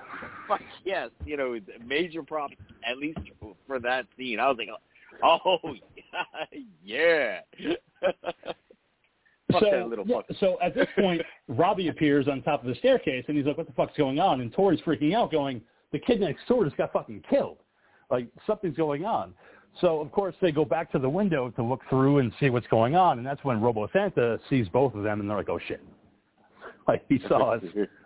[0.46, 2.54] fuck yes, you know, major props
[2.88, 3.18] at least
[3.66, 4.40] for that scene.
[4.40, 4.68] I was like,
[5.22, 5.58] oh
[6.84, 7.40] yeah.
[9.50, 12.74] Fuck so, that little yeah, so at this point, Robbie appears on top of the
[12.74, 15.98] staircase, and he's like, "What the fuck's going on?" And Tori's freaking out, going, "The
[15.98, 17.56] kid next door just got fucking killed.
[18.10, 19.32] Like something's going on."
[19.80, 22.66] So of course they go back to the window to look through and see what's
[22.66, 25.60] going on, and that's when Robo Santa sees both of them, and they're like, "Oh
[25.66, 25.82] shit!"
[26.86, 27.64] Like he saw us.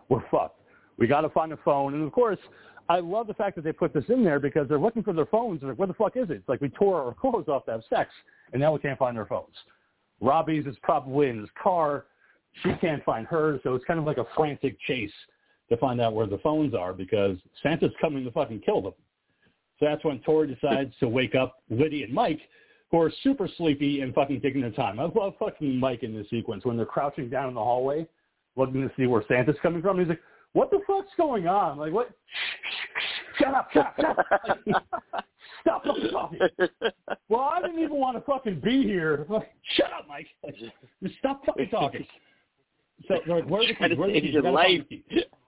[0.08, 0.60] We're fucked.
[0.96, 2.38] We got to find a phone, and of course.
[2.92, 5.24] I love the fact that they put this in there because they're looking for their
[5.24, 5.60] phones.
[5.60, 7.72] They're like, "What the fuck is it?" It's like we tore our clothes off to
[7.72, 8.10] have sex,
[8.52, 9.54] and now we can't find our phones.
[10.20, 12.04] Robbie's is probably in his car.
[12.62, 15.12] She can't find hers, so it's kind of like a frantic chase
[15.70, 18.92] to find out where the phones are because Santa's coming to fucking kill them.
[19.80, 22.40] So that's when Tori decides to wake up Liddy and Mike,
[22.90, 25.00] who are super sleepy and fucking taking their time.
[25.00, 28.06] I love fucking Mike in this sequence when they're crouching down in the hallway,
[28.54, 29.98] looking to see where Santa's coming from.
[29.98, 30.20] He's like,
[30.52, 31.78] "What the fuck's going on?
[31.78, 32.10] Like what?
[33.38, 33.68] Shut up!
[33.72, 34.26] Shut up!
[34.46, 35.24] Shut up!
[35.62, 36.38] Stop fucking talking."
[37.28, 39.26] Well, I didn't even want to fucking be here.
[39.28, 40.26] Like, Shut up, Mike.
[40.44, 40.54] Like,
[41.02, 42.06] just stop fucking talking.
[43.08, 43.98] So like, where are the keys?
[43.98, 44.32] Where are the keys?
[44.34, 44.82] your life.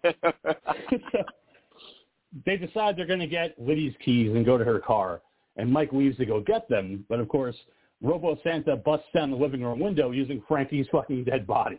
[0.03, 1.25] so
[2.47, 5.21] they decide they're going to get Liddy's keys and go to her car.
[5.57, 7.05] And Mike leaves to go get them.
[7.09, 7.55] But of course,
[8.03, 11.79] Robo Santa busts down the living room window using Frankie's fucking dead body,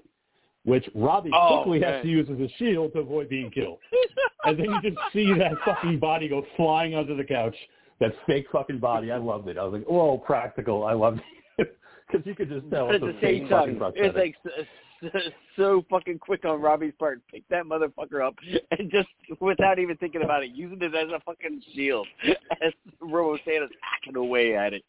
[0.66, 1.94] which Robbie Oh, quickly man.
[1.94, 3.78] has to use as a shield to avoid being killed.
[4.44, 7.56] and then you just see that fucking body go flying onto the couch.
[8.02, 9.12] That fake fucking body.
[9.12, 9.58] I loved it.
[9.58, 10.84] I was like, oh, practical.
[10.86, 11.20] I loved
[11.58, 11.78] it.
[12.08, 14.16] Because you could just tell But at it's the a fake same fucking time, it's
[14.16, 14.36] like
[15.58, 17.20] so, fucking quick on Robbie's part.
[17.32, 18.36] Pick that motherfucker up
[18.78, 19.08] and just
[19.42, 22.08] without even thinking about it, using it as a fucking shield.
[22.62, 24.84] As Robo Santa's hacking away at it.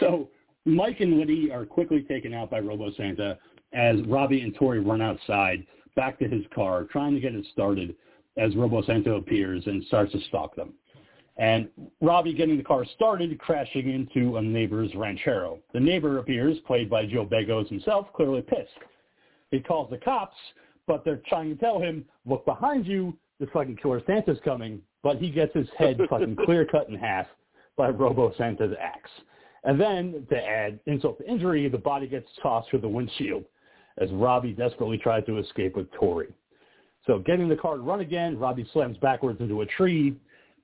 [0.00, 0.28] So
[0.64, 3.38] Mike and Liddy are quickly taken out by Robo Santa
[3.72, 7.94] as Robbie and Tori run outside back to his car, trying to get it started
[8.36, 10.74] as Robo Santa appears and starts to stalk them.
[11.38, 11.68] And
[12.00, 15.58] Robbie getting the car started, crashing into a neighbor's ranchero.
[15.74, 18.70] The neighbor appears, played by Joe Begos himself, clearly pissed.
[19.50, 20.36] He calls the cops,
[20.86, 24.80] but they're trying to tell him, look behind you, this fucking killer Santa's coming.
[25.02, 27.26] But he gets his head fucking clear cut in half
[27.76, 29.10] by Robo Santa's axe.
[29.64, 33.44] And then, to add insult to injury, the body gets tossed through the windshield
[33.98, 36.28] as Robbie desperately tries to escape with Tori.
[37.06, 40.16] So getting the car to run again, Robbie slams backwards into a tree.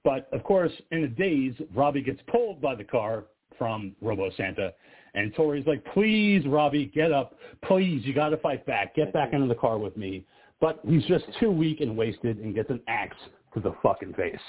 [0.05, 3.25] But of course, in a daze, Robbie gets pulled by the car
[3.57, 4.73] from Robo Santa.
[5.15, 7.37] And Tori's like, please, Robbie, get up.
[7.65, 8.95] Please, you got to fight back.
[8.97, 10.25] Get back into the car with me.
[10.61, 13.17] But he's just too weak and wasted and gets an axe
[13.55, 14.41] to the fucking face.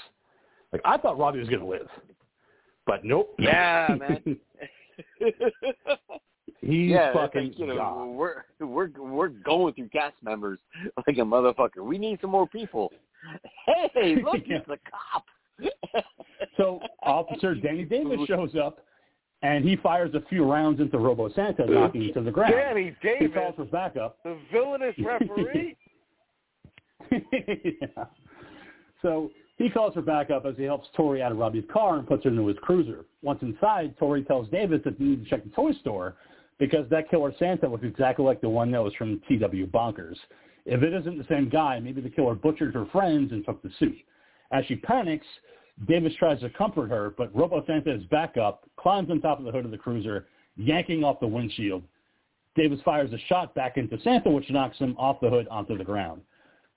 [0.72, 1.88] Like, I thought Robbie was going to live.
[2.86, 3.34] But nope.
[3.38, 4.36] Yeah, man.
[6.64, 8.14] He's yeah, fucking like, you know, gone.
[8.14, 10.58] we're we're we're going through cast members
[11.06, 11.84] like a motherfucker.
[11.84, 12.90] We need some more people.
[13.66, 14.58] Hey, look, Yeah.
[14.58, 15.24] it's the cop.
[16.56, 18.78] So Officer Danny Davis shows up,
[19.42, 22.52] and he fires a few rounds into Robo Santa, knocking him to the ground.
[22.54, 24.18] Danny He Davis, calls for backup.
[24.24, 25.76] the villainous referee.
[27.10, 28.04] yeah.
[29.02, 32.24] So he calls for backup as he helps Tori out of Robbie's car and puts
[32.24, 33.04] her into his cruiser.
[33.22, 36.14] Once inside, Tori tells Davis that they need to check the toy store
[36.58, 39.66] because that killer Santa looks exactly like the one that was from T.W.
[39.68, 40.16] Bonkers.
[40.66, 43.70] If it isn't the same guy, maybe the killer butchered her friends and took the
[43.78, 43.96] suit.
[44.52, 45.26] As she panics,
[45.88, 49.44] Davis tries to comfort her, but Robo Santa is back up, climbs on top of
[49.44, 50.26] the hood of the cruiser,
[50.56, 51.82] yanking off the windshield.
[52.54, 55.84] Davis fires a shot back into Santa, which knocks him off the hood onto the
[55.84, 56.22] ground.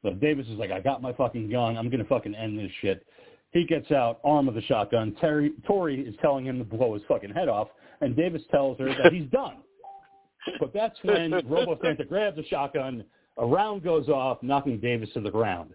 [0.02, 1.78] But Davis is like, I got my fucking gun.
[1.78, 3.06] I'm going to fucking end this shit.
[3.52, 5.16] He gets out, arm of the shotgun.
[5.22, 7.70] Terry, Tori is telling him to blow his fucking head off,
[8.02, 9.58] and Davis tells her that he's done.
[10.60, 13.04] But that's when Robo Santa grabs a shotgun,
[13.38, 15.72] a round goes off, knocking Davis to the ground.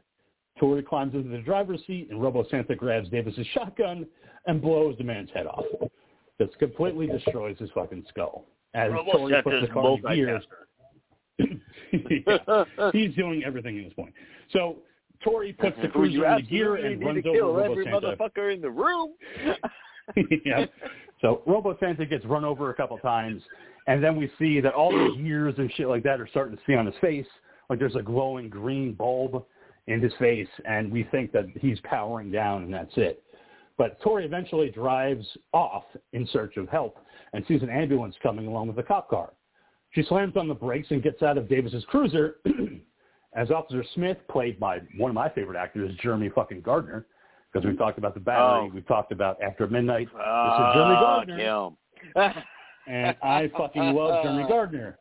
[0.59, 4.07] Tori climbs into the driver's seat, and Robo Santa grabs Davis's shotgun
[4.47, 5.65] and blows the man's head off.
[6.41, 8.47] Just completely destroys his fucking skull.
[8.75, 10.41] As Robo Tori puts the car in gear.
[11.39, 12.65] Yeah.
[12.93, 14.15] he's doing everything at this point.
[14.53, 14.77] So
[15.23, 18.01] Tori puts the cruiser into gear and runs to over kill Robo every Santa.
[18.01, 19.13] motherfucker in the room.
[20.45, 20.67] yeah.
[21.21, 23.43] So Robo Santa gets run over a couple times,
[23.87, 26.63] and then we see that all the gears and shit like that are starting to
[26.67, 27.27] see on his face.
[27.71, 29.45] Like there's a glowing green bulb
[29.87, 33.23] in his face, and we think that he's powering down, and that's it.
[33.79, 36.99] But Tori eventually drives off in search of help
[37.33, 39.33] and sees an ambulance coming along with a cop car.
[39.91, 42.37] She slams on the brakes and gets out of Davis's cruiser
[43.35, 47.07] as Officer Smith, played by one of my favorite actors, Jeremy fucking Gardner,
[47.53, 48.75] because we talked about the battery, Oh.
[48.75, 50.09] we talked about After Midnight.
[50.13, 51.39] this is Jeremy Gardner.
[52.87, 54.99] and I fucking love Jeremy Gardner.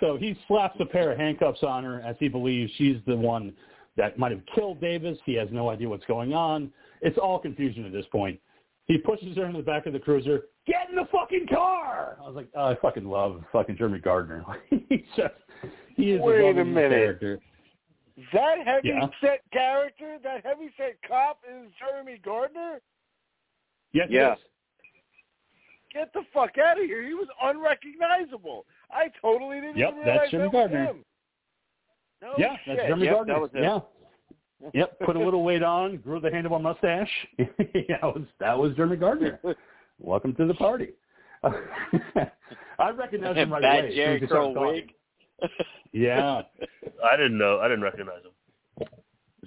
[0.00, 3.52] So he slaps a pair of handcuffs on her as he believes she's the one
[3.96, 5.18] that might have killed Davis.
[5.26, 6.72] He has no idea what's going on.
[7.02, 8.40] It's all confusion at this point.
[8.86, 10.42] He pushes her in the back of the cruiser.
[10.66, 12.16] Get in the fucking car!
[12.20, 14.44] I was like, oh, I fucking love fucking Jeremy Gardner.
[14.88, 15.34] He's just,
[15.96, 16.90] he is Wait a minute.
[16.90, 17.38] character.
[18.32, 19.06] That heavy Yeah.
[19.20, 22.80] set character, that heavy set cop is Jeremy Gardner?
[23.92, 24.32] Yes, it Yeah.
[24.34, 24.38] is.
[25.92, 27.02] Get the fuck out of here.
[27.06, 28.64] He was unrecognizable.
[28.90, 30.84] I totally didn't Yep, even that's realize Jeremy that was Gardner.
[30.84, 31.04] him.
[32.22, 32.76] No Yeah, shit.
[32.76, 33.34] that's Jeremy Yep, Gardner.
[33.34, 33.62] that was him.
[33.62, 33.80] Yeah.
[34.74, 37.10] Yep, put a little weight on, grew the handlebar mustache.
[37.38, 37.46] yeah,
[38.02, 39.40] that was, that was Jeremy Gardner.
[39.98, 40.90] Welcome to the party.
[42.78, 43.88] I recognized him right Bad away.
[43.88, 44.92] as soon Jerry as he started Curl wig.
[45.92, 46.42] Yeah.
[47.04, 47.58] I didn't know.
[47.60, 48.86] I didn't recognize him.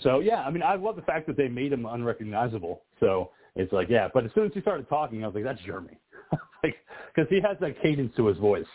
[0.02, 2.82] So yeah, I mean, I love the fact that they made him unrecognizable.
[2.99, 4.07] So it's like, yeah.
[4.11, 5.98] But as soon as he started talking, I was like, that's Jeremy,
[6.64, 6.76] like
[7.14, 8.65] because he has that cadence to his voice,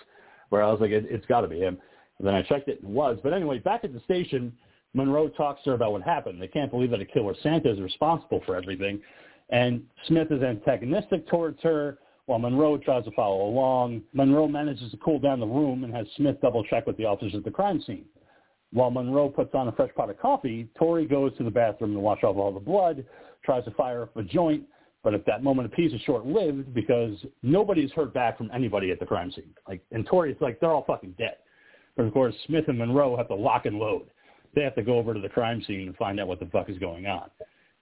[0.51, 1.79] where I was like, it, it's got to be him.
[2.19, 3.19] And then I checked it, and it was.
[3.23, 4.53] But anyway, back at the station,
[4.95, 6.41] Monroe talks to her about what happened.
[6.41, 9.01] They can't believe that a killer Santa is responsible for everything,
[9.51, 11.99] and Smith is antagonistic towards her.
[12.27, 16.07] While Monroe tries to follow along, Monroe manages to cool down the room and has
[16.17, 18.05] Smith double check with the officers at the crime scene.
[18.71, 22.01] While Monroe puts on a fresh pot of coffee, Tori goes to the bathroom to
[22.01, 23.05] wash off all the blood,
[23.43, 24.65] tries to fire up a joint,
[25.03, 28.99] but at that moment of peace is short-lived because nobody's heard back from anybody at
[28.99, 29.55] the crime scene.
[29.69, 31.37] Like, and Tori's like, they're all fucking dead.
[31.97, 34.09] But of course, Smith and Monroe have to lock and load.
[34.55, 36.69] They have to go over to the crime scene and find out what the fuck
[36.69, 37.31] is going on.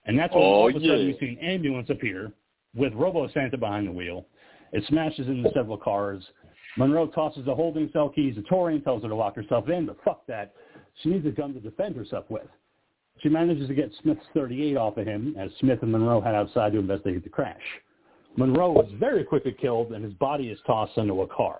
[0.05, 1.13] And that's when Oh, all of a sudden yeah.
[1.13, 2.31] we see an ambulance appear
[2.75, 4.25] with Robo Santa behind the wheel.
[4.73, 6.23] It smashes into several cars.
[6.77, 9.85] Monroe tosses the holding cell keys to Tori and tells her to lock herself in,
[9.85, 10.53] but fuck that.
[11.01, 12.47] She needs a gun to defend herself with.
[13.21, 16.73] She manages to get Smith's 38 off of him as Smith and Monroe head outside
[16.73, 17.61] to investigate the crash.
[18.35, 21.59] Monroe is very quickly killed and his body is tossed into a car.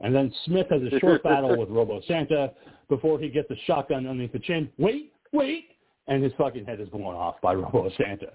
[0.00, 2.52] And then Smith has a short battle with Robo Santa
[2.88, 4.68] before he gets a shotgun underneath the chin.
[4.78, 5.66] Wait, wait!
[6.08, 8.32] And his fucking head is blown off by Robo Santa.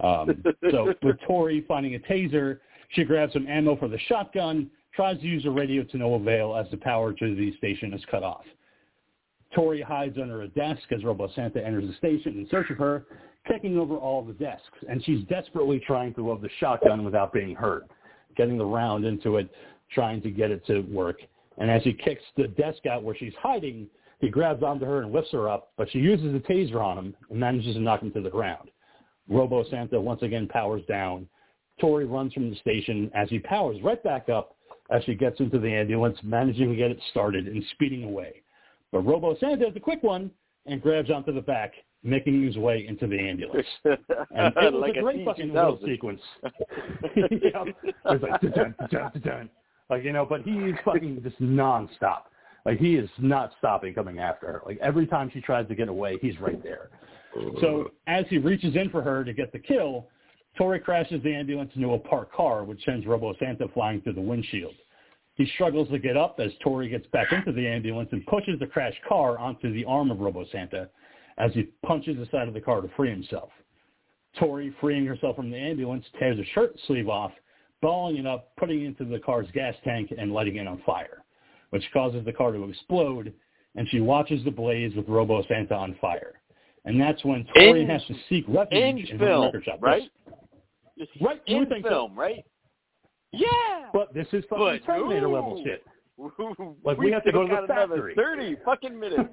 [0.00, 2.60] Um, so with Tori finding a taser,
[2.90, 6.54] she grabs some ammo for the shotgun, tries to use a radio to no avail
[6.54, 8.44] as the power to the station is cut off.
[9.56, 13.06] Tori hides under a desk as Robo Santa enters the station in search of her,
[13.48, 17.56] kicking over all the desks, and she's desperately trying to load the shotgun without being
[17.56, 17.84] hurt,
[18.36, 19.48] getting the round into it,
[19.90, 21.20] trying to get it to work.
[21.56, 23.86] And as he kicks the desk out where she's hiding,
[24.20, 27.16] he grabs onto her and lifts her up, but she uses the taser on him
[27.30, 28.70] and manages to knock him to the ground.
[29.26, 31.26] Robo Santa once again powers down.
[31.80, 34.54] Tori runs from the station as he powers right back up
[34.90, 38.42] as she gets into the ambulance, managing to get it started and speeding away.
[38.92, 40.30] But Robo Santa is a quick one
[40.66, 41.72] and grabs onto the back,
[42.02, 43.66] making his way into the ambulance.
[43.84, 45.24] And it was like a great T2000.
[45.24, 46.20] fucking little sequence.
[47.16, 49.50] It was like, dun, dun, dun.
[49.90, 52.22] like, you know, but he's fucking just nonstop.
[52.64, 54.62] Like, he is not stopping coming after her.
[54.66, 56.90] Like, every time she tries to get away, he's right there.
[57.60, 60.08] So as he reaches in for her to get the kill,
[60.56, 64.20] Tori crashes the ambulance into a parked car, which sends Robo Santa flying through the
[64.20, 64.74] windshield.
[65.36, 68.66] He struggles to get up as Tori gets back into the ambulance and pushes the
[68.66, 70.88] crashed car onto the arm of Robo Santa
[71.38, 73.50] as he punches the side of the car to free himself.
[74.38, 77.32] Tori, freeing herself from the ambulance, tears a shirt sleeve off,
[77.82, 81.22] balling it up, putting it into the car's gas tank, and lighting it on fire,
[81.70, 83.32] which causes the car to explode,
[83.74, 86.40] and she watches the blaze with Robo Santa on fire.
[86.86, 89.78] And that's when Tori has to seek refuge in her film, record shop.
[89.82, 90.10] right?
[91.20, 91.90] Right, In think so.
[91.90, 92.44] film, right?
[93.32, 93.90] Yeah.
[93.92, 95.34] But this is fucking But Terminator no.
[95.34, 95.84] level shit.
[96.82, 98.14] Like, we have to go to the got another factory.
[98.14, 99.28] Thirty fucking minutes.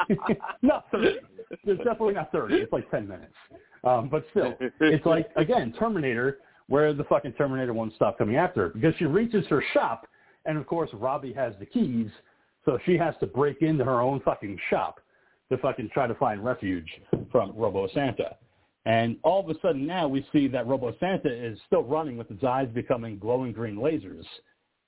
[0.62, 1.18] not 30.
[1.64, 2.56] There's definitely not 30.
[2.56, 3.32] It's like 10 minutes.
[3.84, 8.62] Um, but still, it's like, again, Terminator, where the fucking Terminator won't stop coming after
[8.62, 10.08] her because she reaches her shop,
[10.44, 12.10] and of course, Robbie has the keys,
[12.64, 15.00] so she has to break into her own fucking shop
[15.50, 16.88] to fucking try to find refuge
[17.30, 18.36] from Robo Santa.
[18.84, 22.30] And all of a sudden now we see that Robo Santa is still running with
[22.30, 24.24] its eyes becoming glowing green lasers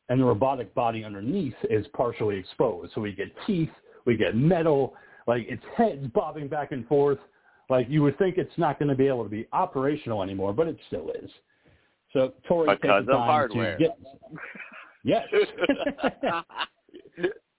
[0.08, 2.92] and the robotic body underneath is partially exposed.
[2.94, 3.70] So we get teeth,
[4.04, 4.94] we get metal,
[5.26, 7.18] like its head's bobbing back and forth.
[7.70, 10.66] Like you would think it's not going to be able to be operational anymore, but
[10.66, 11.30] it still is.
[12.12, 13.78] So Tori Because takes the time hardware.
[13.78, 13.98] to get
[15.02, 15.24] yes.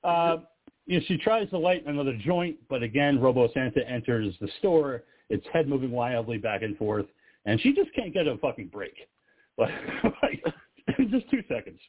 [0.03, 0.37] uh,
[0.85, 5.03] you know, she tries to light another joint, but again, Robo Santa enters the store,
[5.29, 7.05] its head moving wildly back and forth,
[7.45, 8.95] and she just can't get a fucking break.
[9.57, 9.71] Like,
[10.21, 10.43] like
[11.11, 11.79] just two seconds.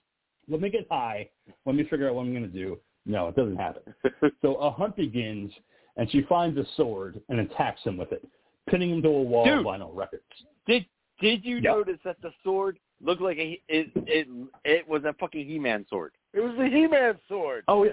[0.49, 1.29] Let me get high.
[1.65, 2.79] Let me figure out what I'm going to do.
[3.07, 3.83] No, it doesn't happen.
[4.43, 5.51] so a hunt begins,
[5.97, 8.25] and she finds a sword and attacks him with it,
[8.71, 9.59] pinning him to a wall Dude.
[9.59, 10.23] of vinyl records.
[10.69, 10.87] Did
[11.21, 11.73] Did you Yeah.
[11.73, 14.29] notice that the sword looked like a it it
[14.65, 16.13] it was a fucking He-Man sword?
[16.33, 17.65] It was the He-Man sword.
[17.67, 17.93] Oh, yeah.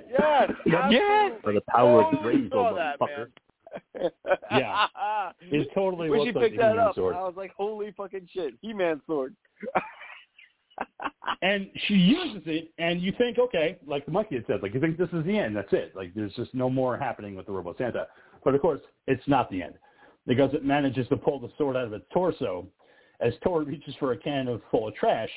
[0.65, 0.91] Yes.
[0.91, 1.31] Yes.
[1.43, 3.27] For the power of the Totally rays, oh, that, motherfucker.
[4.51, 4.87] Yeah.
[5.51, 7.15] It totally when looks like picked the that up, sword.
[7.15, 9.35] I was like, "Holy fucking shit, He-Man sword!"
[11.41, 14.79] and she uses it, and you think, okay, like the monkey had said, like you
[14.79, 15.55] think this is the end.
[15.55, 15.93] That's it.
[15.95, 18.07] Like there's just no more happening with the Robo Santa.
[18.43, 19.75] But of course, it's not the end
[20.25, 22.65] because it manages to pull the sword out of its torso
[23.19, 25.29] as Tor reaches for a can of full of trash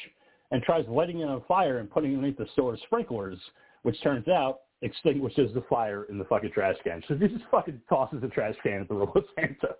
[0.50, 3.38] and tries lighting it on fire and putting it underneath the store's sprinklers,
[3.82, 7.02] which turns out extinguishes the fire in the fucking trash can.
[7.08, 9.76] So he just fucking tosses the trash can at the Robo Santa.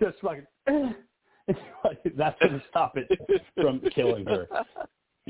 [0.00, 0.46] Just fucking.
[2.16, 3.08] That's going to stop it
[3.60, 4.46] from killing her.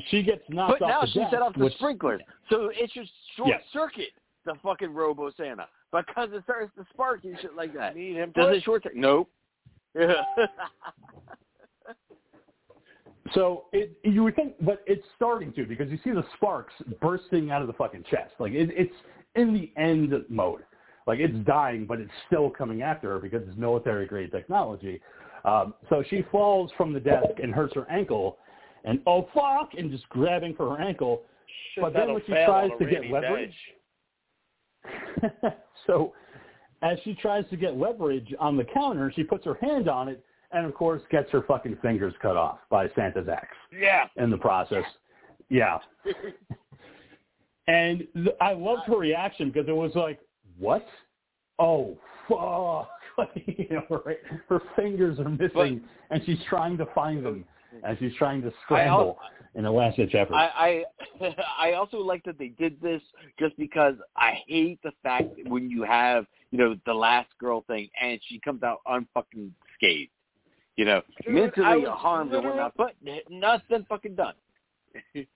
[0.09, 2.21] She gets knocked But off But now the she desk, set off the which, sprinklers,
[2.49, 3.61] so it should short Yes.
[3.71, 4.09] circuit
[4.45, 7.95] the fucking Robo Santa because it starts to spark and shit like that.
[7.95, 8.97] Need him Does it short circuit?
[8.97, 9.29] Nope.
[13.33, 17.51] So it, you would think, but it's starting to because you see the sparks bursting
[17.51, 18.33] out of the fucking chest.
[18.39, 18.93] Like it, it's
[19.35, 20.61] in the end mode.
[21.07, 25.01] Like it's dying, but it's still coming after her because it's military grade technology.
[25.45, 28.37] Um, so she falls from the desk and hurts her ankle,
[28.85, 31.23] and oh fuck, and just grabbing for her ankle.
[31.79, 33.55] But then when she tries to get leverage,
[35.87, 36.13] so
[36.81, 40.23] as she tries to get leverage on the counter, she puts her hand on it,
[40.53, 44.05] and of course gets her fucking fingers cut off by Santa's axe Yeah.
[44.17, 44.83] in the process.
[45.49, 45.79] Yeah.
[47.67, 50.19] and th- I loved her reaction because it was like,
[50.57, 50.85] what?
[51.59, 51.97] Oh,
[52.27, 52.89] fuck.
[53.35, 54.15] you know, her,
[54.49, 57.45] her fingers are missing, and she's trying to find them,
[57.83, 59.19] and she's trying to scramble
[59.55, 60.33] in a last-ditch effort.
[60.33, 60.83] I,
[61.19, 63.01] I I also like that they did this
[63.39, 67.63] just because I hate the fact that when you have you know the last girl
[67.67, 70.09] thing and she comes out unfucking scathed,
[70.77, 74.35] you know, Dude, mentally harmed or literally- whatnot, but nothing fucking done.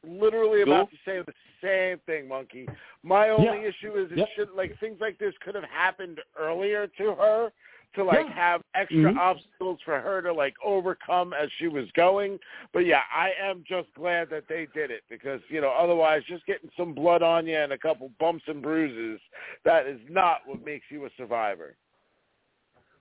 [0.03, 0.73] Literally Cool.
[0.73, 2.68] about to say the same thing, Monkey.
[3.03, 3.69] My only Yeah.
[3.69, 7.51] issue is it should like things like this could have happened earlier to her
[7.95, 8.34] to like Yeah.
[8.34, 9.18] have extra Mhm.
[9.18, 12.39] obstacles for her to like overcome as she was going.
[12.72, 16.45] But yeah, I am just glad that they did it because, you know, otherwise just
[16.45, 19.19] getting some blood on you and a couple bumps and bruises,
[19.64, 21.76] that is not what makes you a survivor.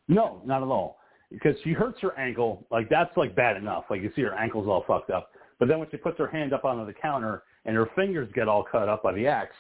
[0.09, 1.01] No, not at all.
[1.31, 3.85] Because she hurts her ankle, like that's like bad enough.
[3.91, 5.31] Like you see her ankle's all fucked up.
[5.59, 8.49] But then when she puts her hand up onto the counter and her fingers get
[8.49, 9.55] all cut up by the axe,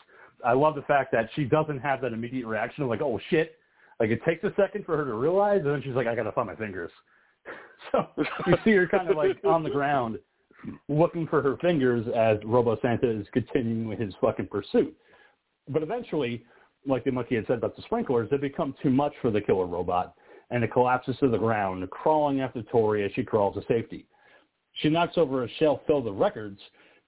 [0.44, 3.56] I love the fact that she doesn't have that immediate reaction of like, oh shit.
[3.98, 6.32] Like it takes a second for her to realize, and then she's like, I gotta
[6.32, 6.90] find my fingers.
[7.92, 8.06] so
[8.46, 10.18] you see her kind of like on the ground
[10.88, 14.94] looking for her fingers as Robo Santa is continuing his fucking pursuit.
[15.68, 16.44] But eventually,
[16.86, 19.66] like the monkey had said about the sprinklers, they become too much for the killer
[19.66, 20.14] robot,
[20.50, 24.06] and it collapses to the ground, crawling after Tori as she crawls to safety.
[24.74, 26.60] She knocks over a shelf filled with records,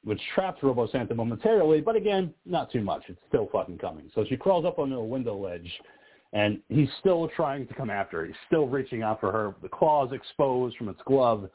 [0.05, 3.02] which traps Robo Santa momentarily, but again, not too much.
[3.09, 4.10] It's still fucking coming.
[4.15, 5.70] So she crawls up onto a window ledge,
[6.32, 8.27] and he's still trying to come after her.
[8.27, 9.55] He's still reaching out for her.
[9.62, 11.48] The claws exposed from its glove,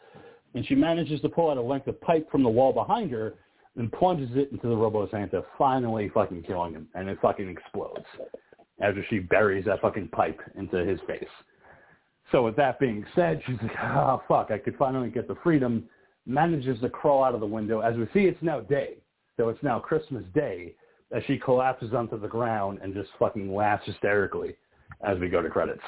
[0.53, 3.35] and she manages to pull out a length of pipe from the wall behind her
[3.75, 8.05] and plunges it into the Robo Santa, finally fucking killing him, and it fucking explodes
[8.81, 11.23] after she buries that fucking pipe into his face.
[12.33, 15.85] So with that being said, she's like, oh, fuck, I could finally get the freedom,
[16.25, 17.81] manages to crawl out of the window.
[17.81, 18.95] As we see, it's now day.
[19.37, 20.73] So it's now Christmas Day
[21.15, 24.55] as she collapses onto the ground and just fucking laughs hysterically
[25.07, 25.83] as we go to credits.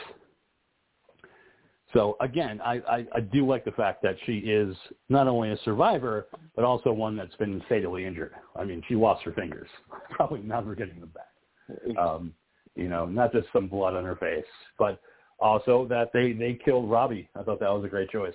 [1.94, 4.76] So again, I, I, I do like the fact that she is
[5.10, 8.34] not only a survivor, but also one that's been fatally injured.
[8.56, 9.70] I mean, she lost her fingers,
[10.12, 11.98] probably never getting them back.
[11.98, 12.34] Um,
[12.76, 14.46] you know, not just some blood on her face,
[14.78, 15.00] but
[15.40, 17.30] also that they they killed Robbie.
[17.36, 18.34] I thought that was a great choice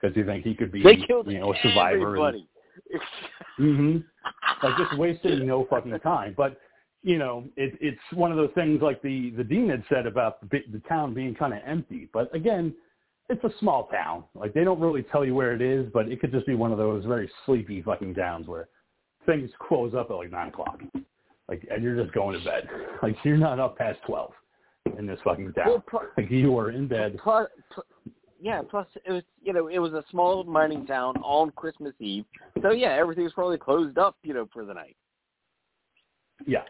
[0.00, 1.94] because you think he could be They killed you know a survivor.
[1.94, 2.48] And, everybody.
[3.56, 3.96] hmm
[4.62, 6.34] Like just wasting no fucking time.
[6.36, 6.58] But
[7.02, 10.40] you know, it, it's one of those things like the the dean had said about
[10.50, 12.08] the, the town being kind of empty.
[12.12, 12.74] But again,
[13.28, 14.24] it's a small town.
[14.34, 16.72] Like they don't really tell you where it is, but it could just be one
[16.72, 18.68] of those very sleepy fucking towns where
[19.26, 20.80] things close up at like nine o'clock.
[21.48, 22.68] Like, and you're just going to bed.
[23.02, 24.32] Like you're not up past twelve
[24.98, 25.64] in this fucking town.
[25.66, 27.18] Well, pro- Like you are in bed.
[27.22, 27.84] plus, pl-
[28.40, 32.24] yeah, plus it was you know it was a small mining town on Christmas Eve,
[32.62, 34.96] so yeah, everything was probably closed up you know for the night.
[36.46, 36.62] Yeah.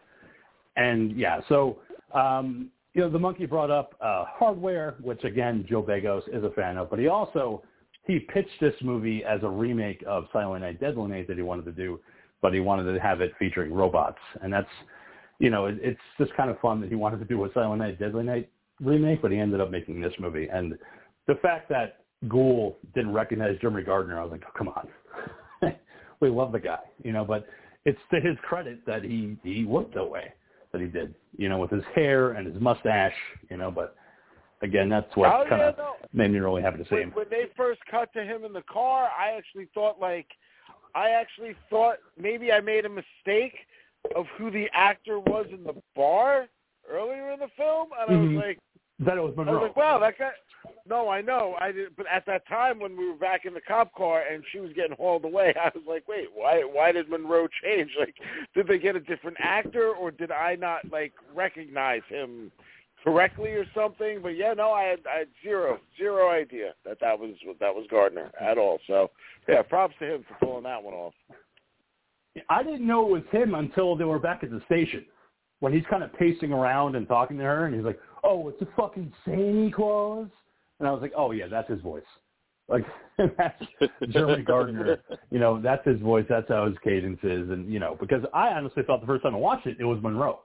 [0.77, 1.79] And yeah, so
[2.15, 6.51] um, you know, the monkey brought up uh, hardware, which again Joe Begos is a
[6.51, 7.63] fan of, but he also
[8.07, 11.65] he pitched this movie as a remake of Silent Night, Deadly Night that he wanted
[11.65, 11.99] to do,
[12.43, 14.69] but he wanted to have it featuring robots, and that's
[15.39, 17.81] you know, it, it's just kind of fun that he wanted to do a Silent
[17.81, 18.51] Night, Deadly Night
[18.81, 20.77] remake, but he ended up making this movie, and
[21.27, 24.89] the fact that Ghoul didn't recognize Jeremy Gardner, I was like, oh, come on,
[26.21, 27.47] we love the guy, you know, but
[27.85, 30.33] it's to his credit that he he looked that way
[30.73, 33.15] that he did, you know, with his hair and his mustache,
[33.49, 33.71] you know.
[33.71, 33.95] But
[34.63, 35.95] again, that's what Oh, kind yeah, of no.
[36.13, 37.13] made me really happy to see him.
[37.13, 40.27] when they first cut to him in the car, I actually thought like
[40.95, 43.55] I actually thought maybe I made a mistake
[44.15, 46.47] of who the actor was in the bar
[46.91, 48.37] earlier in the film, and I Mhm.
[48.37, 48.59] was like,
[49.01, 50.31] That it was I was like, wow, that guy.
[50.87, 53.61] No, I know, I did, but at that time when we were back in the
[53.61, 56.63] cop car and she was getting hauled away, I was like, wait, why?
[56.63, 57.91] Why did Monroe change?
[57.99, 58.15] Like,
[58.55, 62.53] did they get a different actor, or did I not like recognize him
[63.03, 64.21] correctly or something?
[64.23, 67.87] But yeah, no, I had, I had zero, zero idea that that was that was
[67.91, 68.79] Gardner at all.
[68.87, 69.11] So
[69.49, 71.15] yeah, props to him for pulling that one off.
[72.49, 75.05] I didn't know it was him until they were back at the station
[75.61, 78.61] when he's kind of pacing around and talking to her, and he's like, "Oh, it's
[78.63, 80.29] a fucking Santa Claus,"
[80.79, 82.03] and I was like, "Oh yeah, that's his voice."
[82.69, 82.85] Like
[83.39, 83.63] that's
[84.11, 84.99] Jeremy Gardner.
[85.31, 86.27] You know, that's his voice.
[86.29, 89.35] That's how his cadence is, and you know, because I honestly thought the first time
[89.35, 90.41] I watched it, it was Monroe.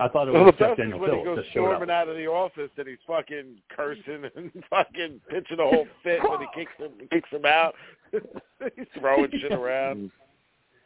[0.00, 1.50] I thought it was the Jeff best is Daniel when he Phillips goes up.
[1.50, 6.22] storming out of the office and he's fucking cursing and fucking pitching a whole fit
[6.22, 7.74] when he kicks him kicks him out.
[8.12, 10.10] he's throwing shit around.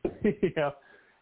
[0.56, 0.70] yeah.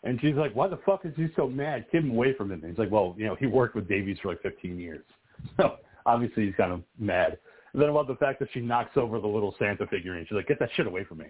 [0.04, 1.86] And she's like, why the fuck is he so mad?
[1.92, 2.60] Keep him away from him.
[2.62, 5.04] And he's like, well, you know, he worked with Davis for like 15 years.
[5.56, 7.36] So obviously he's kind of mad.
[7.72, 10.24] And then about the fact that she knocks over the little Santa figurine.
[10.28, 11.26] She's like, get that shit away from me.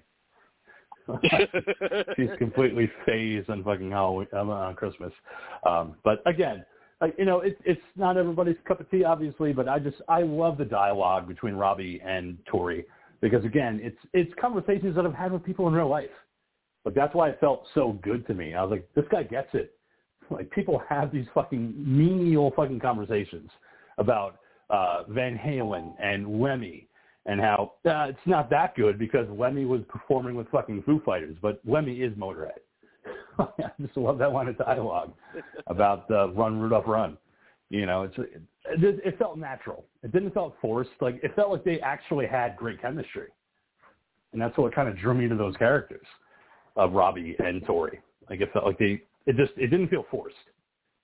[2.16, 5.12] she's completely phased on fucking Halloween, on Christmas.
[5.64, 6.64] Um, but again,
[7.00, 10.22] like, you know, it's it's not everybody's cup of tea, obviously, but I just I
[10.22, 12.84] love the dialogue between Robbie and Tori
[13.20, 16.10] because again, it's it's conversations that I've had with people in real life.
[16.84, 18.54] Like that's why it felt so good to me.
[18.54, 19.74] I was like, this guy gets it.
[20.30, 23.50] Like people have these fucking menial fucking conversations
[23.98, 24.38] about
[24.70, 26.88] uh, Van Halen and Lemmy
[27.26, 31.36] and how uh, it's not that good because Lemmy was performing with fucking Foo Fighters,
[31.42, 32.60] but Lemmy is Motorhead.
[33.38, 35.12] I just love that line of dialogue
[35.66, 37.18] about uh, Run Rudolph Run.
[37.68, 39.84] You know, it's it, it, it felt natural.
[40.02, 40.90] It didn't felt forced.
[41.00, 43.28] Like it felt like they actually had great chemistry,
[44.32, 46.06] and that's what kind of drew me to those characters
[46.76, 48.00] of Robbie and Tori.
[48.30, 50.36] Like it felt like they it just it didn't feel forced.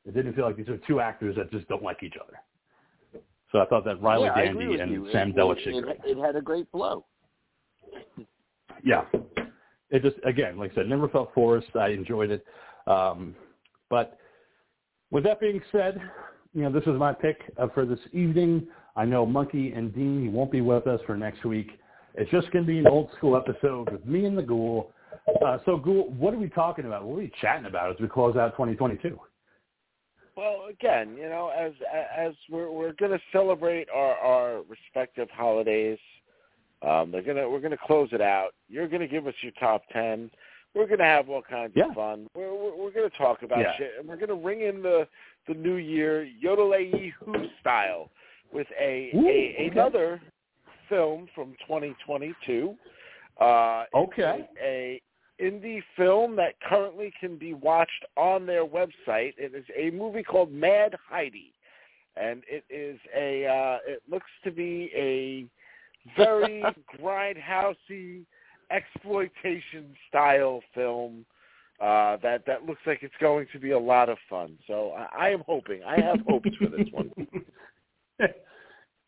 [0.06, 2.38] It didn't feel like these are two actors that just don't like each other.
[3.52, 5.08] So I thought that Riley yeah, Dandy and you.
[5.12, 7.04] Sam it, it, it, had a great flow.
[8.84, 9.04] yeah,
[9.90, 11.74] it just again, like I said, never felt forced.
[11.74, 12.44] I enjoyed it.
[12.86, 13.34] Um,
[13.90, 14.18] but
[15.10, 16.00] with that being said,
[16.54, 18.66] you know, this is my pick uh, for this evening.
[18.96, 21.70] I know Monkey and Dean won't be with us for next week.
[22.14, 24.92] It's just going to be an old school episode with me and the Ghoul.
[25.44, 27.04] Uh, so, Ghoul, what are we talking about?
[27.04, 29.18] What are we chatting about as we close out 2022?
[30.36, 31.72] Well, again, you know, as
[32.16, 35.98] as we're we're going to celebrate our our respective holidays,
[36.86, 38.50] um, they're gonna we're gonna close it out.
[38.68, 40.30] You're gonna give us your top ten.
[40.74, 41.88] We're gonna have all kinds Yeah.
[41.88, 42.28] of fun.
[42.36, 43.76] We're we're, we're gonna talk about Yeah.
[43.78, 45.08] shit, and we're gonna ring in the
[45.48, 48.10] the new year yodelay who style
[48.52, 49.68] with a, Ooh, a okay.
[49.72, 50.20] another
[50.88, 52.76] film from 2022.
[53.38, 54.48] Uh, Okay.
[54.50, 55.00] it's a
[55.42, 59.34] indie film that currently can be watched on their website.
[59.38, 61.52] It is a movie called Mad Heidi,
[62.16, 63.46] and it is a.
[63.46, 65.46] Uh, it looks to be a
[66.16, 66.64] very
[67.00, 68.24] grindhousey
[68.70, 71.24] exploitation style film.
[71.80, 74.58] Uh, that that looks like it's going to be a lot of fun.
[74.66, 75.82] So I, I am hoping.
[75.84, 77.10] I have hopes for this one.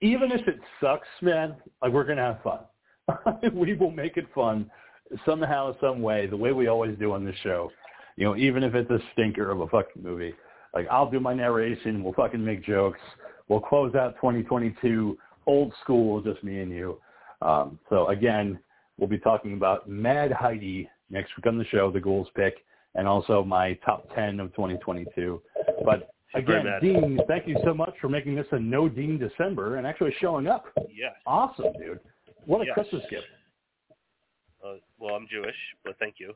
[0.01, 2.61] even if it sucks, man, like we're gonna have fun.
[3.53, 4.71] we will make it fun
[5.25, 7.71] somehow, some way, the way we always do on this show.
[8.17, 10.35] You know, even if it's a stinker of a fucking movie.
[10.75, 13.01] Like I'll do my narration, we'll fucking make jokes,
[13.49, 17.01] we'll close out 2022 old school, just me and you.
[17.43, 18.59] Um, so again,
[18.99, 22.55] we'll be talking about Mad Heidi next week on the show, the Ghouls pick,
[22.95, 25.43] and also my top 10 of 2022.
[25.85, 29.87] But again, Dean, thank you so much for making this a no Dean December and
[29.87, 30.67] actually showing up.
[30.95, 31.13] Yes.
[31.27, 32.01] Awesome, dude.
[32.51, 32.75] What a Yes.
[32.75, 33.29] Christmas gift.
[34.65, 35.55] Uh, well, I'm Jewish,
[35.85, 36.35] but thank you.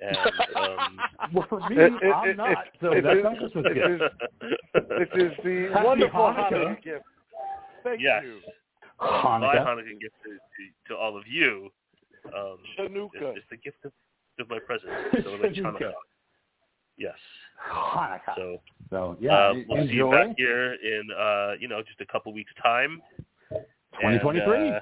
[0.00, 0.16] And
[0.56, 0.98] um,
[1.34, 2.64] Well, for me, It- it- I'm it- not.
[2.80, 4.02] So it that's is- not Christmas it gift.
[4.02, 6.50] is- This is the Happy wonderful Hanukkah.
[6.50, 7.04] Hanukkah gift.
[7.84, 8.40] Thank yes, you.
[9.00, 9.66] my Hanukkah.
[9.68, 11.68] Hanukkah gift to, to, to all of you
[12.34, 13.32] um, Chanukah.
[13.32, 13.92] is, is the gift of,
[14.40, 14.90] of my present.
[15.22, 15.92] Celebrate Chanukah.
[15.92, 15.92] Hanukkah.
[16.96, 17.18] Yes.
[17.70, 18.34] Hanukkah.
[18.36, 20.28] So So yeah, uh, we'll see you enjoy.
[20.28, 23.02] back here in uh, you know just a couple weeks time.
[24.00, 24.56] 2023.
[24.56, 24.80] And, uh,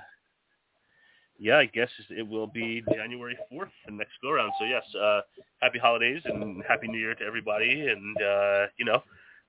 [1.38, 4.52] yeah, I guess it will be January 4th, the next go around.
[4.58, 5.20] So yes, uh,
[5.60, 9.02] happy holidays and happy New Year to everybody, and uh, you know,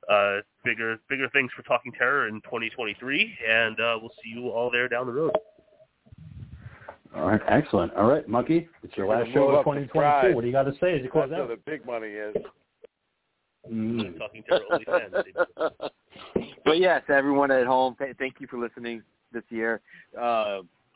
[0.10, 4.70] uh, bigger bigger things for Talking Terror in 2023, and uh, we'll see you all
[4.70, 5.32] there down the road.
[7.16, 7.94] All right, excellent.
[7.96, 10.36] All right, Monkey, it's your last show of up 2022.
[10.36, 11.48] What do you got to say as you close That's out?
[11.48, 12.36] where the big money is.
[13.72, 14.18] Mm.
[14.20, 15.26] Talking Terror only fans.
[16.66, 19.02] but yes, everyone at home, thank you for listening
[19.34, 19.82] this year.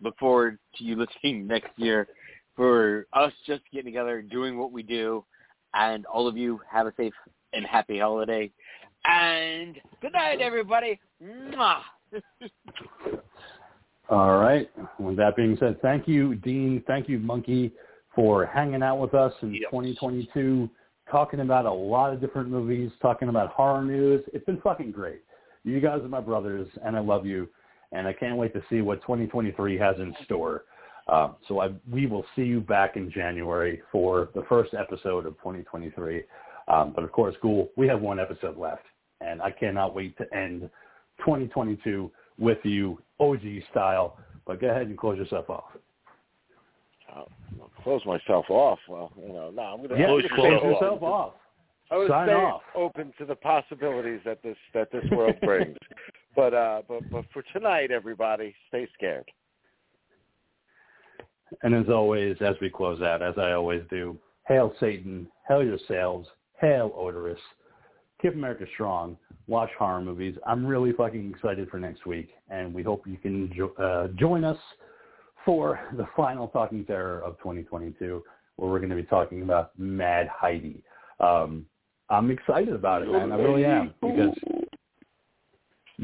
[0.03, 2.07] Look forward to you listening next year
[2.55, 5.25] for us just getting together and doing what we do.
[5.73, 7.13] And all of you have a safe
[7.53, 8.51] and happy holiday.
[9.05, 10.99] And good night, everybody.
[11.21, 11.79] Mwah.
[14.09, 14.69] All right.
[14.99, 16.83] With that being said, thank you, Dean.
[16.85, 17.71] Thank you, Monkey,
[18.13, 19.71] for hanging out with us in Yep.
[19.71, 20.69] 2022,
[21.09, 24.23] talking about a lot of different movies, talking about horror news.
[24.33, 25.23] It's been fucking great.
[25.63, 27.47] You guys are my brothers, and I love you,
[27.93, 30.65] and I can't wait to see what 2023 has in store.
[31.07, 35.33] Um, so I, we will see you back in January for the first episode of
[35.37, 36.23] 2023.
[36.67, 38.85] Um, but of course, Ghoul, we have one episode left,
[39.21, 40.69] and I cannot wait to end
[41.19, 42.09] 2022
[42.39, 43.41] with you, OG
[43.71, 44.17] style.
[44.47, 45.65] But go ahead and close yourself off.
[47.13, 47.29] I'll
[47.83, 48.79] close myself off.
[48.87, 51.07] Well, you know, no, I'm gonna Yeah, I'm close gonna close stay yourself open.
[51.07, 51.33] off.
[51.91, 52.61] I was Sign off.
[52.75, 55.77] open to the possibilities that this that this world brings.
[56.35, 59.29] but uh, but but for tonight, everybody, stay scared.
[61.61, 66.27] And as always, as we close out, as I always do, hail Satan, hail yourselves,
[66.59, 67.39] hail Odorous,
[68.21, 70.35] keep America strong, watch horror movies.
[70.47, 74.43] I'm really fucking excited for next week, and we hope you can jo- uh, join
[74.43, 74.57] us
[75.45, 78.23] for the final Talking Terror of 2022,
[78.55, 80.81] where we're going to be talking about Mad Heidi.
[81.19, 81.65] Um,
[82.09, 83.31] I'm excited about it, man.
[83.31, 84.35] I really am, because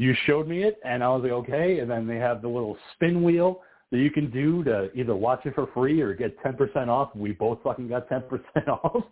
[0.00, 1.80] you showed me it, and I was like, okay.
[1.80, 3.60] And then they have the little spin wheel
[3.90, 7.14] that you can do to either watch it for free or get 10% off.
[7.14, 9.04] We both fucking got 10% off.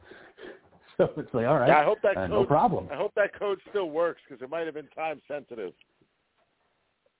[0.96, 2.88] So it's like, all right, Yeah, I hope that uh, code, no problem.
[2.90, 5.72] I hope that code still works because it might have been time sensitive.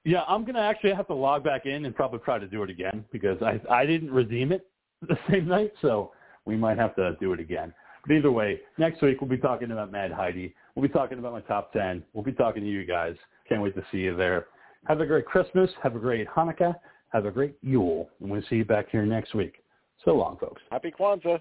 [0.04, 2.70] Yeah, I'm gonna actually have to log back in and probably try to do it
[2.70, 4.66] again because I I didn't redeem it
[5.08, 6.12] the same night, so
[6.44, 7.74] we might have to do it again.
[8.06, 10.54] But either way, next week we'll be talking about Mad Heidi.
[10.74, 12.02] We'll be talking about my top ten.
[12.14, 13.14] We'll be talking to you guys.
[13.48, 14.46] Can't wait to see you there.
[14.86, 15.70] Have a great Christmas.
[15.82, 16.74] Have a great Hanukkah.
[17.10, 19.62] Have a great Yule, and we'll see you back here next week.
[20.04, 20.62] So long, folks.
[20.70, 21.40] Happy Kwanzaa.